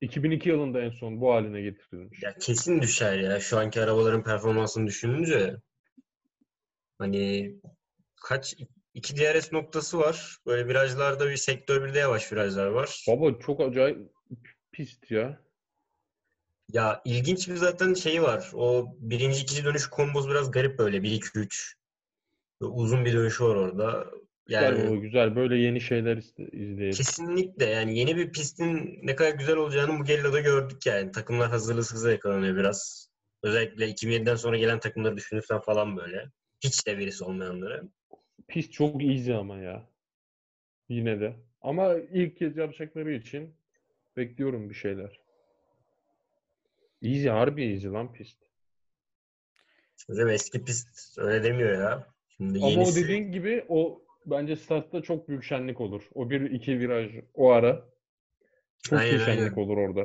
2002 0.00 0.48
yılında 0.48 0.80
en 0.80 0.90
son 0.90 1.20
bu 1.20 1.32
haline 1.34 1.60
getirilmiş. 1.60 2.22
Ya 2.22 2.34
kesin 2.34 2.82
düşer 2.82 3.18
ya. 3.18 3.40
Şu 3.40 3.58
anki 3.58 3.80
arabaların 3.80 4.24
performansını 4.24 4.86
düşününce. 4.86 5.56
Hani 6.98 7.54
kaç 8.16 8.54
iki 8.94 9.16
DRS 9.16 9.52
noktası 9.52 9.98
var. 9.98 10.38
Böyle 10.46 10.68
virajlarda 10.68 11.30
bir 11.30 11.36
sektör 11.36 11.84
bir 11.84 11.94
de 11.94 11.98
yavaş 11.98 12.32
virajlar 12.32 12.66
var. 12.66 13.04
Baba 13.08 13.38
çok 13.38 13.60
acayip 13.60 13.98
pist 14.72 15.10
ya. 15.10 15.40
Ya 16.72 17.02
ilginç 17.04 17.48
bir 17.48 17.56
zaten 17.56 17.94
şey 17.94 18.22
var. 18.22 18.50
O 18.54 18.96
birinci 18.98 19.42
ikinci 19.42 19.64
dönüş 19.64 19.86
kombosu 19.86 20.30
biraz 20.30 20.50
garip 20.50 20.78
böyle. 20.78 21.02
1-2-3. 21.02 21.74
Böyle 22.60 22.72
uzun 22.72 23.04
bir 23.04 23.12
dönüş 23.12 23.40
var 23.40 23.54
orada. 23.54 24.10
Güzel 24.48 24.62
Yani 24.62 24.86
baba, 24.86 24.96
güzel. 24.96 25.36
Böyle 25.36 25.56
yeni 25.56 25.80
şeyler 25.80 26.16
izleyelim. 26.52 26.92
kesinlikle 26.92 27.64
yani 27.64 27.98
yeni 27.98 28.16
bir 28.16 28.32
pistin 28.32 28.98
ne 29.02 29.16
kadar 29.16 29.34
güzel 29.34 29.56
olacağını 29.56 29.92
Mugello'da 29.92 30.40
gördük 30.40 30.86
yani. 30.86 31.12
Takımlar 31.12 31.50
hazırlıksıza 31.50 32.12
yakalanıyor 32.12 32.56
biraz. 32.56 33.08
Özellikle 33.42 33.90
2007'den 33.90 34.34
sonra 34.34 34.58
gelen 34.58 34.80
takımları 34.80 35.16
düşünürsen 35.16 35.60
falan 35.60 35.96
böyle. 35.96 36.24
Hiç 36.60 36.86
de 36.86 36.98
verisi 36.98 37.24
olmayanları. 37.24 37.82
Pist 38.48 38.72
çok 38.72 39.04
easy 39.04 39.34
ama 39.34 39.58
ya. 39.58 39.88
Yine 40.88 41.20
de. 41.20 41.36
Ama 41.62 41.94
ilk 41.94 42.36
kez 42.36 42.56
yapacakları 42.56 43.12
için 43.12 43.54
bekliyorum 44.16 44.70
bir 44.70 44.74
şeyler. 44.74 45.20
Easy 47.02 47.28
harbi 47.28 47.64
easy 47.64 47.86
lan 47.86 48.12
pist. 48.12 48.38
Hocam 50.06 50.28
eski 50.28 50.64
pist 50.64 51.18
öyle 51.18 51.44
demiyor 51.44 51.72
ya. 51.72 52.06
Şimdi 52.36 52.58
Ama 52.58 52.66
o 52.66 52.70
yenisi 52.70 53.04
dediğin 53.04 53.32
gibi 53.32 53.64
o 53.68 54.02
bence 54.30 54.56
startta 54.56 55.02
çok 55.02 55.28
büyük 55.28 55.44
şenlik 55.44 55.80
olur. 55.80 56.08
O 56.14 56.30
bir 56.30 56.40
iki 56.50 56.78
viraj 56.78 57.10
o 57.34 57.50
ara. 57.50 57.84
Çok 58.82 58.98
Aynen, 58.98 59.10
iyi 59.18 59.20
şenlik 59.20 59.58
aynen. 59.58 59.62
olur 59.66 59.76
orada. 59.76 60.00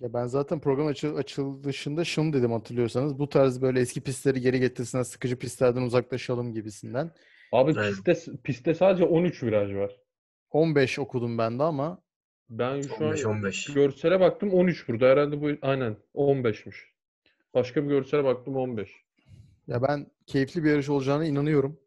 Ya 0.00 0.12
ben 0.14 0.26
zaten 0.26 0.60
program 0.60 0.86
açıl 0.86 1.16
açılışında 1.16 2.04
şunu 2.04 2.32
dedim 2.32 2.52
hatırlıyorsanız. 2.52 3.18
Bu 3.18 3.28
tarz 3.28 3.62
böyle 3.62 3.80
eski 3.80 4.00
pistleri 4.00 4.40
geri 4.40 4.60
getirsinler, 4.60 5.04
sıkıcı 5.04 5.38
pistlerden 5.38 5.82
uzaklaşalım 5.82 6.52
gibisinden. 6.54 7.10
Abi 7.52 7.74
Aynen. 7.78 7.90
pistte, 7.90 8.32
pistte 8.44 8.74
sadece 8.74 9.04
13 9.04 9.42
viraj 9.42 9.74
var. 9.74 10.00
15 10.50 10.98
okudum 10.98 11.38
ben 11.38 11.58
de 11.58 11.62
ama 11.62 12.02
Ben 12.50 12.80
şu 12.80 13.06
an 13.06 13.12
15-15. 13.12 13.74
görsele 13.74 14.20
baktım 14.20 14.50
13 14.52 14.88
burada. 14.88 15.06
Herhalde 15.06 15.40
bu 15.40 15.50
aynen 15.62 15.96
15'miş. 16.14 16.76
Başka 17.54 17.84
bir 17.84 17.88
görsele 17.88 18.24
baktım 18.24 18.56
15. 18.56 18.90
ya 19.66 19.82
ben 19.82 20.06
keyifli 20.26 20.64
bir 20.64 20.70
yarış 20.70 20.88
olacağına 20.88 21.24
inanıyorum. 21.24 21.80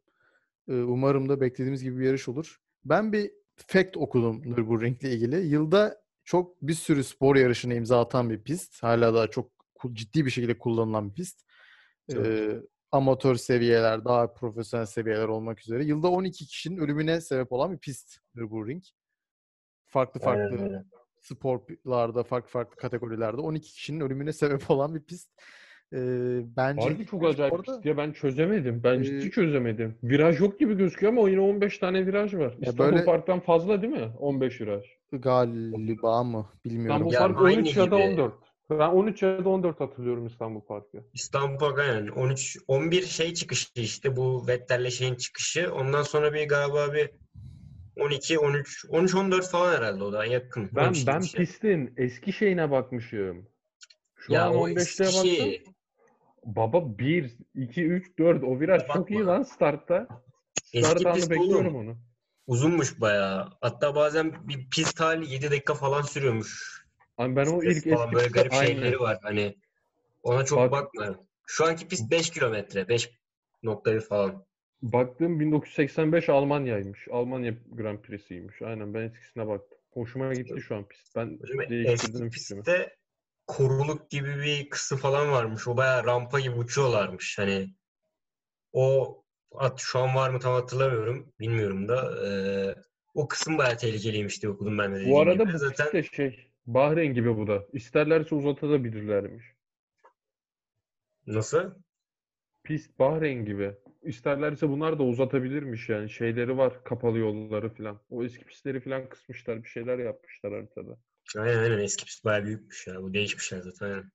Umarım 0.70 1.30
da 1.30 1.41
beklediğimiz 1.41 1.84
gibi 1.84 1.99
bir 1.99 2.05
yarış 2.05 2.30
olur. 2.30 2.61
Ben 2.86 3.13
bir 3.13 3.32
fact 3.55 3.97
okudum 3.97 4.41
Nürburgring'le 4.45 5.03
ilgili. 5.03 5.47
Yılda 5.47 6.01
çok 6.24 6.61
bir 6.61 6.74
sürü 6.74 7.03
spor 7.03 7.36
yarışına 7.36 7.74
imza 7.74 8.01
atan 8.01 8.30
bir 8.30 8.43
pist. 8.43 8.84
Hala 8.84 9.13
daha 9.13 9.28
çok 9.28 9.51
ciddi 9.93 10.26
bir 10.26 10.32
şekilde 10.32 10.57
kullanılan 10.57 11.09
bir 11.09 11.13
pist. 11.13 11.41
Evet. 12.09 12.26
Ee, 12.26 12.61
amatör 12.91 13.36
seviyeler, 13.36 14.05
daha 14.05 14.34
profesyonel 14.34 14.86
seviyeler 14.86 15.28
olmak 15.28 15.59
üzere. 15.59 15.84
Yılda 15.84 16.07
12 16.07 16.45
kişinin 16.47 16.78
ölümüne 16.78 17.22
sebep 17.22 17.51
olan 17.51 17.72
bir 17.72 17.78
pist 17.78 18.17
Nürburgring. 18.36 18.84
Farklı 19.86 20.20
farklı 20.20 20.63
öyle. 20.63 20.84
sporlarda, 21.22 22.24
farklı 22.24 22.49
farklı 22.49 22.76
kategorilerde 22.76 23.41
12 23.41 23.72
kişinin 23.72 23.99
ölümüne 23.99 24.34
sebep 24.34 24.72
olan 24.72 24.95
bir 24.95 25.01
pist. 25.03 25.30
Ee, 25.93 25.97
bence 26.57 26.81
Harbi 26.81 27.05
çok 27.05 27.25
acayip 27.25 27.53
Orada- 27.53 27.81
ya 27.83 27.97
ben 27.97 28.11
çözemedim. 28.11 28.81
Ben 28.83 28.99
Ee, 28.99 29.03
ciddi 29.03 29.31
çözemedim. 29.31 29.97
Viraj 30.03 30.39
yok 30.39 30.59
gibi 30.59 30.77
gözüküyor 30.77 31.13
ama 31.13 31.29
yine 31.29 31.39
15 31.39 31.77
tane 31.77 32.05
viraj 32.05 32.33
var. 32.33 32.57
İstanbul 32.61 32.93
böyle- 32.93 33.05
Park'tan 33.05 33.39
fazla 33.39 33.81
değil 33.81 33.93
mi? 33.93 34.09
15 34.19 34.61
viraj. 34.61 34.85
galiba 35.11 36.23
mı 36.23 36.49
bilmiyorum. 36.65 36.91
İstanbul 36.95 37.13
Ya 37.13 37.19
Park 37.19 37.41
aynı 37.41 37.59
13 37.59 37.77
ya 37.77 37.91
da 37.91 37.99
gibi. 37.99 38.11
14. 38.11 38.33
Ben 38.69 38.89
13 38.89 39.23
ya 39.23 39.45
da 39.45 39.49
14 39.49 39.79
hatırlıyorum 39.79 40.27
İstanbul 40.27 40.61
Park'ı. 40.61 41.03
İstanbul 41.13 41.57
Park 41.57 41.79
aynen 41.79 42.07
13 42.07 42.57
11 42.67 43.01
şey 43.05 43.33
çıkışı 43.33 43.67
işte 43.75 44.15
bu 44.15 44.47
Vettel'le 44.47 44.89
şeyin 44.89 45.15
çıkışı. 45.15 45.73
Ondan 45.73 46.03
sonra 46.03 46.33
bir 46.33 46.47
galiba 46.49 46.93
bir 46.93 47.09
12 47.99 48.39
13 48.39 48.85
13 48.89 49.15
14 49.15 49.47
falan 49.49 49.75
herhalde 49.75 50.03
o 50.03 50.13
da 50.13 50.25
yakın. 50.25 50.69
Ben 50.75 50.87
13 50.87 50.97
gibi 50.97 51.07
ben 51.07 51.19
şey. 51.19 51.39
pistin 51.39 51.93
eski 51.97 52.33
şeyine 52.33 52.71
bakmışım. 52.71 53.47
Şu 54.15 54.33
ya 54.33 54.45
an 54.45 54.55
o 54.55 54.67
15'te 54.69 55.03
eski 55.03 55.29
baktım. 55.29 55.73
Baba 56.45 56.97
1, 56.99 57.37
2, 57.55 57.83
3, 57.85 58.17
4 58.19 58.43
o 58.43 58.59
viraj 58.59 58.81
çok 58.81 58.89
Bakma. 58.89 59.15
iyi 59.15 59.23
lan 59.23 59.43
startta. 59.43 60.07
Eski 60.73 60.99
Start 60.99 61.05
anı 61.05 61.29
bekliyorum 61.29 61.75
onu. 61.75 61.97
uzunmuş 62.47 63.01
bayağı. 63.01 63.49
Hatta 63.61 63.95
bazen 63.95 64.47
bir 64.47 64.69
pist 64.69 64.99
hali 64.99 65.33
7 65.33 65.51
dakika 65.51 65.73
falan 65.73 66.01
sürüyormuş. 66.01 66.79
Hani 67.17 67.35
ben 67.35 67.45
o 67.45 67.63
ilk 67.63 67.77
Stres 67.77 67.93
falan 67.93 68.05
eski 68.07 68.15
böyle 68.15 68.27
garip 68.27 68.53
aynen. 68.53 68.65
şeyleri 68.65 68.99
var. 68.99 69.19
Hani 69.21 69.55
ona 70.23 70.45
çok 70.45 70.57
Bak- 70.59 70.71
bakma. 70.71 71.15
Şu 71.45 71.65
anki 71.65 71.87
pist 71.87 72.11
5 72.11 72.29
kilometre. 72.29 72.81
5.1 72.81 74.01
falan. 74.01 74.45
Baktığım 74.81 75.39
1985 75.39 76.29
Almanya'ymış. 76.29 77.07
Almanya 77.11 77.53
Grand 77.71 77.99
Prix'siymiş. 77.99 78.61
Aynen 78.61 78.93
ben 78.93 79.01
eskisine 79.01 79.47
baktım. 79.47 79.77
Hoşuma 79.93 80.33
gitti 80.33 80.61
şu 80.61 80.75
an 80.75 80.87
pist. 80.87 81.15
Ben 81.15 81.39
Hocam 81.41 81.61
eski 81.61 81.69
değiştirdim 81.69 82.29
fikrimi. 82.29 82.29
pistte 82.29 82.95
koruluk 83.49 84.09
gibi 84.09 84.35
bir 84.39 84.69
kısım 84.69 84.97
falan 84.97 85.31
varmış. 85.31 85.67
O 85.67 85.77
bayağı 85.77 86.05
rampa 86.05 86.39
gibi 86.39 86.55
uçuyorlarmış. 86.55 87.37
Hani 87.39 87.73
o 88.73 89.15
at 89.51 89.79
şu 89.79 89.99
an 89.99 90.15
var 90.15 90.29
mı 90.29 90.39
tam 90.39 90.53
hatırlamıyorum. 90.53 91.33
Bilmiyorum 91.39 91.87
da. 91.87 92.27
Ee, 92.27 92.75
o 93.13 93.27
kısım 93.27 93.57
bayağı 93.57 93.77
tehlikeliymiş 93.77 94.41
diye 94.41 94.51
okudum 94.51 94.77
ben 94.77 94.95
de 94.95 95.09
Bu 95.09 95.19
arada 95.19 95.43
gibi. 95.43 95.53
bu 95.53 95.57
Zaten 95.57 95.91
pist 95.91 95.93
de 95.93 96.15
şey 96.15 96.51
Bahreyn 96.65 97.13
gibi 97.13 97.37
bu 97.37 97.47
da. 97.47 97.65
İsterlerse 97.73 98.35
uzatabilirlermiş. 98.35 99.45
nasıl? 101.27 101.71
Pist 102.63 102.99
Bahreyn 102.99 103.45
gibi. 103.45 103.75
İsterlerse 104.03 104.69
bunlar 104.69 104.99
da 104.99 105.03
uzatabilirmiş 105.03 105.89
yani. 105.89 106.09
Şeyleri 106.09 106.57
var. 106.57 106.83
Kapalı 106.83 107.17
yolları 107.17 107.69
falan. 107.69 108.01
O 108.09 108.23
eski 108.23 108.45
pistleri 108.45 108.79
falan 108.79 109.09
kısmışlar. 109.09 109.63
Bir 109.63 109.69
şeyler 109.69 109.99
yapmışlar 109.99 110.53
haritada. 110.53 110.97
Aynen 111.38 111.57
aynen 111.63 111.80
eski 111.80 112.05
pist 112.05 112.25
bayağı 112.25 112.45
büyükmüş 112.45 112.88
ya. 112.88 113.01
Bu 113.01 113.13
değişmişler 113.13 113.59
zaten. 113.59 113.88
Aynen. 113.88 114.11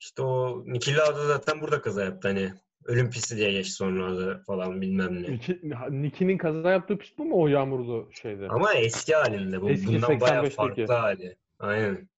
İşte 0.00 0.22
o 0.22 0.64
Niki 0.66 0.96
Lauda 0.96 1.26
zaten 1.26 1.60
burada 1.60 1.80
kaza 1.82 2.04
yaptı 2.04 2.28
hani. 2.28 2.52
Ölüm 2.84 3.10
pisti 3.10 3.36
diye 3.36 3.52
geçti 3.52 3.72
sonra 3.72 4.42
falan 4.46 4.80
bilmem 4.80 5.22
ne. 5.22 5.26
Niki- 5.26 6.02
Niki'nin 6.02 6.38
kaza 6.38 6.70
yaptığı 6.70 6.98
pist 6.98 7.18
bu 7.18 7.24
mu 7.24 7.42
o 7.42 7.48
yağmurlu 7.48 8.10
şeyde? 8.22 8.48
Ama 8.48 8.74
eski 8.74 9.14
halinde 9.14 9.62
bu. 9.62 9.70
Eski 9.70 9.86
Bundan 9.86 10.20
bayağı 10.20 10.44
85'teki. 10.44 10.56
farklı 10.56 10.94
hali. 10.94 11.36
Aynen. 11.58 12.08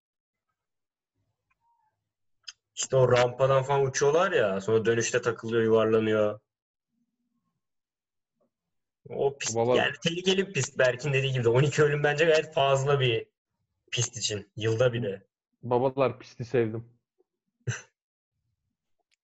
İşte 2.74 2.96
o 2.96 3.12
rampadan 3.12 3.62
falan 3.62 3.86
uçuyorlar 3.86 4.32
ya. 4.32 4.60
Sonra 4.60 4.84
dönüşte 4.84 5.22
takılıyor, 5.22 5.62
yuvarlanıyor. 5.62 6.40
O 9.08 9.38
pist 9.38 9.56
Valla- 9.56 9.76
yani 9.76 9.92
tehlikeli 10.04 10.52
pist. 10.52 10.78
Berk'in 10.78 11.12
dediği 11.12 11.32
gibi 11.32 11.44
de 11.44 11.48
12 11.48 11.82
ölüm 11.82 12.02
bence 12.02 12.24
gayet 12.24 12.54
fazla 12.54 13.00
bir 13.00 13.26
pist 13.92 14.16
için. 14.16 14.46
Yılda 14.56 14.92
bir 14.92 15.02
de. 15.02 15.22
Babalar 15.62 16.18
pisti 16.18 16.44
sevdim. 16.44 16.84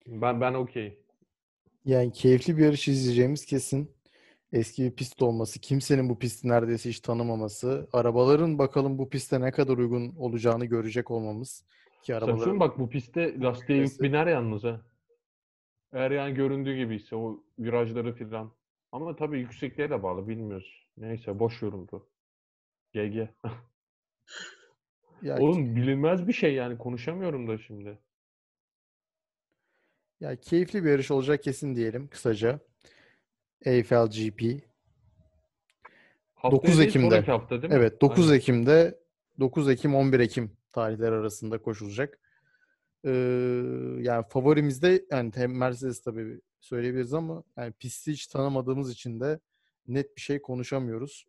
Ben 0.06 0.40
ben 0.40 0.54
okey. 0.54 0.98
Yani 1.84 2.12
keyifli 2.12 2.56
bir 2.56 2.64
yarış 2.64 2.88
izleyeceğimiz 2.88 3.46
kesin. 3.46 3.98
Eski 4.52 4.84
bir 4.84 4.90
pist 4.90 5.22
olması, 5.22 5.60
kimsenin 5.60 6.08
bu 6.08 6.18
pisti 6.18 6.48
neredeyse 6.48 6.88
hiç 6.88 7.00
tanımaması, 7.00 7.88
arabaların 7.92 8.58
bakalım 8.58 8.98
bu 8.98 9.08
piste 9.08 9.40
ne 9.40 9.50
kadar 9.52 9.78
uygun 9.78 10.14
olacağını 10.16 10.64
görecek 10.64 11.10
olmamız 11.10 11.64
ki 12.02 12.14
arabaların 12.14 12.60
bak 12.60 12.78
bu 12.78 12.88
pistte 12.88 13.40
lastiğe 13.40 13.78
yük 13.78 14.02
biner 14.02 14.26
yalnız 14.26 14.64
ha. 14.64 14.80
Eğer 15.92 16.10
yani 16.10 16.34
göründüğü 16.34 16.76
gibiyse 16.76 17.16
o 17.16 17.44
virajları 17.58 18.14
filan. 18.14 18.52
Ama 18.92 19.16
tabii 19.16 19.38
yüksekliğe 19.40 19.90
de 19.90 20.02
bağlı 20.02 20.28
bilmiyoruz. 20.28 20.86
Neyse 20.96 21.38
boş 21.38 21.62
yorumdu. 21.62 22.08
GG. 22.94 23.28
ya, 25.22 25.38
Oğlum 25.38 25.76
bilinmez 25.76 26.28
bir 26.28 26.32
şey 26.32 26.54
yani 26.54 26.78
konuşamıyorum 26.78 27.48
da 27.48 27.58
şimdi. 27.58 27.98
ya 30.20 30.36
keyifli 30.36 30.84
bir 30.84 30.90
yarış 30.90 31.10
olacak 31.10 31.42
kesin 31.42 31.76
diyelim 31.76 32.08
kısaca. 32.08 32.60
Eiffel 33.64 34.06
GP. 34.06 34.42
Haftaya 36.34 36.62
9 36.62 36.78
değil, 36.78 36.88
Ekim'de. 36.88 37.20
hafta 37.20 37.62
değil 37.62 37.72
mi? 37.72 37.78
Evet 37.78 38.00
9 38.00 38.26
Aynen. 38.26 38.38
Ekim'de 38.38 38.98
9 39.40 39.68
Ekim 39.68 39.94
11 39.94 40.20
Ekim 40.20 40.56
tarihleri 40.72 41.14
arasında 41.14 41.62
koşulacak. 41.62 42.18
Ee, 43.04 43.10
yani 44.00 44.24
favorimizde 44.28 45.04
yani 45.10 45.32
hem 45.34 45.58
Mercedes 45.58 46.00
tabii 46.00 46.40
söyleyebiliriz 46.60 47.14
ama 47.14 47.42
yani 47.56 47.72
pisti 47.72 48.12
hiç 48.12 48.26
tanımadığımız 48.26 48.90
için 48.92 49.20
de 49.20 49.40
net 49.88 50.16
bir 50.16 50.20
şey 50.20 50.42
konuşamıyoruz. 50.42 51.26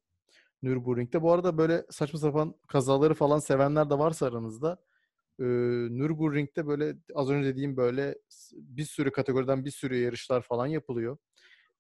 Nürburgring'de. 0.64 1.22
Bu 1.22 1.32
arada 1.34 1.58
böyle 1.58 1.86
saçma 1.90 2.20
sapan 2.20 2.56
kazaları 2.68 3.14
falan 3.14 3.40
sevenler 3.40 3.90
de 3.90 4.00
varsa 4.00 4.28
aranızda 4.28 4.78
e, 5.40 5.44
Nürburgring'de 5.90 6.68
böyle 6.68 6.96
az 7.16 7.30
önce 7.30 7.50
dediğim 7.50 7.78
böyle 7.78 8.16
bir 8.54 8.86
sürü 8.86 9.12
kategoriden 9.12 9.66
bir 9.66 9.72
sürü 9.72 9.98
yarışlar 9.98 10.42
falan 10.42 10.68
yapılıyor. 10.68 11.18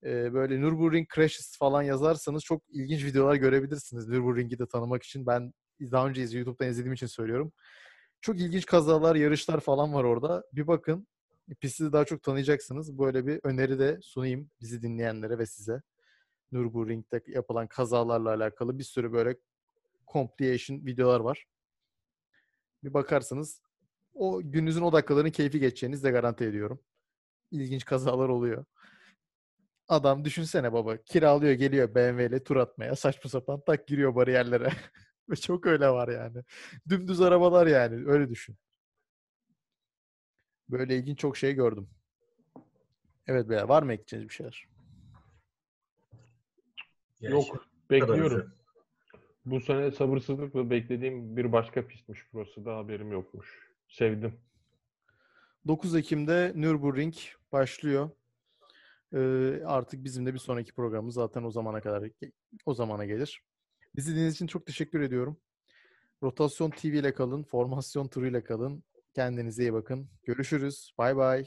E, 0.04 0.34
böyle 0.34 0.62
Nürburgring 0.62 1.08
Crashes 1.16 1.58
falan 1.58 1.84
yazarsanız 1.84 2.44
çok 2.44 2.64
ilginç 2.70 3.06
videolar 3.06 3.36
görebilirsiniz 3.36 4.08
Nürburgring'i 4.08 4.60
de 4.60 4.68
tanımak 4.68 5.04
için. 5.04 5.26
Ben 5.28 5.54
daha 5.82 6.08
önce 6.08 6.24
iz- 6.24 6.34
YouTube'dan 6.34 6.70
izlediğim 6.70 6.94
için 6.94 7.08
söylüyorum. 7.08 7.52
Çok 8.22 8.40
ilginç 8.40 8.66
kazalar, 8.66 9.16
yarışlar 9.16 9.60
falan 9.60 9.94
var 9.94 10.04
orada. 10.04 10.44
Bir 10.54 10.68
bakın. 10.68 11.08
Pisti 11.62 11.84
de 11.84 11.94
daha 11.94 12.06
çok 12.06 12.24
tanıyacaksınız. 12.24 13.00
Böyle 13.00 13.28
bir 13.28 13.40
öneri 13.44 13.80
de 13.80 14.00
sunayım 14.02 14.52
bizi 14.62 14.82
dinleyenlere 14.82 15.38
ve 15.38 15.46
size. 15.46 15.82
Nürburgring'de 16.52 17.22
yapılan 17.28 17.68
kazalarla 17.68 18.30
alakalı 18.30 18.80
bir 18.80 18.84
sürü 18.84 19.12
böyle 19.12 19.36
compilation 20.12 20.86
videolar 20.86 21.20
var. 21.20 21.46
Bir 22.84 22.94
bakarsanız 22.94 23.62
o 24.14 24.42
gününüzün 24.44 24.82
o 24.82 24.92
dakikaların 24.94 25.32
keyfi 25.32 25.60
geçeceğinizi 25.60 26.04
de 26.04 26.12
garanti 26.12 26.44
ediyorum. 26.44 26.80
İlginç 27.52 27.86
kazalar 27.86 28.30
oluyor. 28.30 28.66
Adam 29.88 30.26
düşünsene 30.26 30.74
baba 30.74 30.98
kiralıyor 30.98 31.54
geliyor 31.54 31.96
BMW 31.96 32.26
ile 32.26 32.44
tur 32.44 32.56
atmaya 32.56 32.96
saçma 32.96 33.30
sapan 33.30 33.62
tak 33.66 33.88
giriyor 33.88 34.16
bariyerlere. 34.16 34.70
Ve 35.30 35.36
çok 35.36 35.66
öyle 35.66 35.90
var 35.90 36.08
yani. 36.08 36.44
Dümdüz 36.90 37.22
arabalar 37.22 37.68
yani 37.68 38.08
öyle 38.08 38.30
düşün. 38.30 38.58
Böyle 40.70 40.98
ilginç 40.98 41.20
çok 41.20 41.38
şey 41.38 41.54
gördüm. 41.54 41.90
Evet 43.28 43.50
beyler 43.50 43.64
var 43.64 43.84
mı 43.84 43.94
ekleyeceğiniz 43.94 44.30
bir 44.30 44.34
şeyler? 44.34 44.69
Yani 47.22 47.34
Yok 47.34 47.66
bekliyorum. 47.90 48.52
Bu 49.46 49.62
sene 49.62 49.92
sabırsızlıkla 49.92 50.70
beklediğim 50.70 51.38
bir 51.38 51.52
başka 51.52 51.88
pistmiş 51.88 52.34
burası 52.34 52.66
da 52.66 52.78
haberim 52.78 53.12
yokmuş. 53.12 53.70
Sevdim. 53.88 54.40
9 55.68 55.96
Ekim'de 55.96 56.52
Nürburgring 56.56 57.14
başlıyor. 57.52 58.10
Ee, 59.14 59.62
artık 59.66 60.04
bizim 60.04 60.26
de 60.26 60.34
bir 60.34 60.40
sonraki 60.40 60.74
programımız 60.74 61.16
zaten 61.16 61.44
o 61.44 61.52
zamana 61.52 61.82
kadar 61.82 62.10
o 62.66 62.74
zamana 62.74 63.06
gelir. 63.06 63.44
Bizi 63.96 64.08
dinlediğiniz 64.08 64.36
için 64.36 64.48
çok 64.48 64.66
teşekkür 64.66 65.02
ediyorum. 65.02 65.38
Rotasyon 66.24 66.70
TV 66.70 66.86
ile 66.86 67.14
kalın, 67.14 67.44
formasyon 67.44 68.08
turu 68.08 68.28
ile 68.28 68.44
kalın. 68.44 68.84
Kendinize 69.16 69.64
iyi 69.64 69.74
bakın. 69.74 70.10
Görüşürüz. 70.24 70.94
Bay 70.98 71.16
bay. 71.16 71.46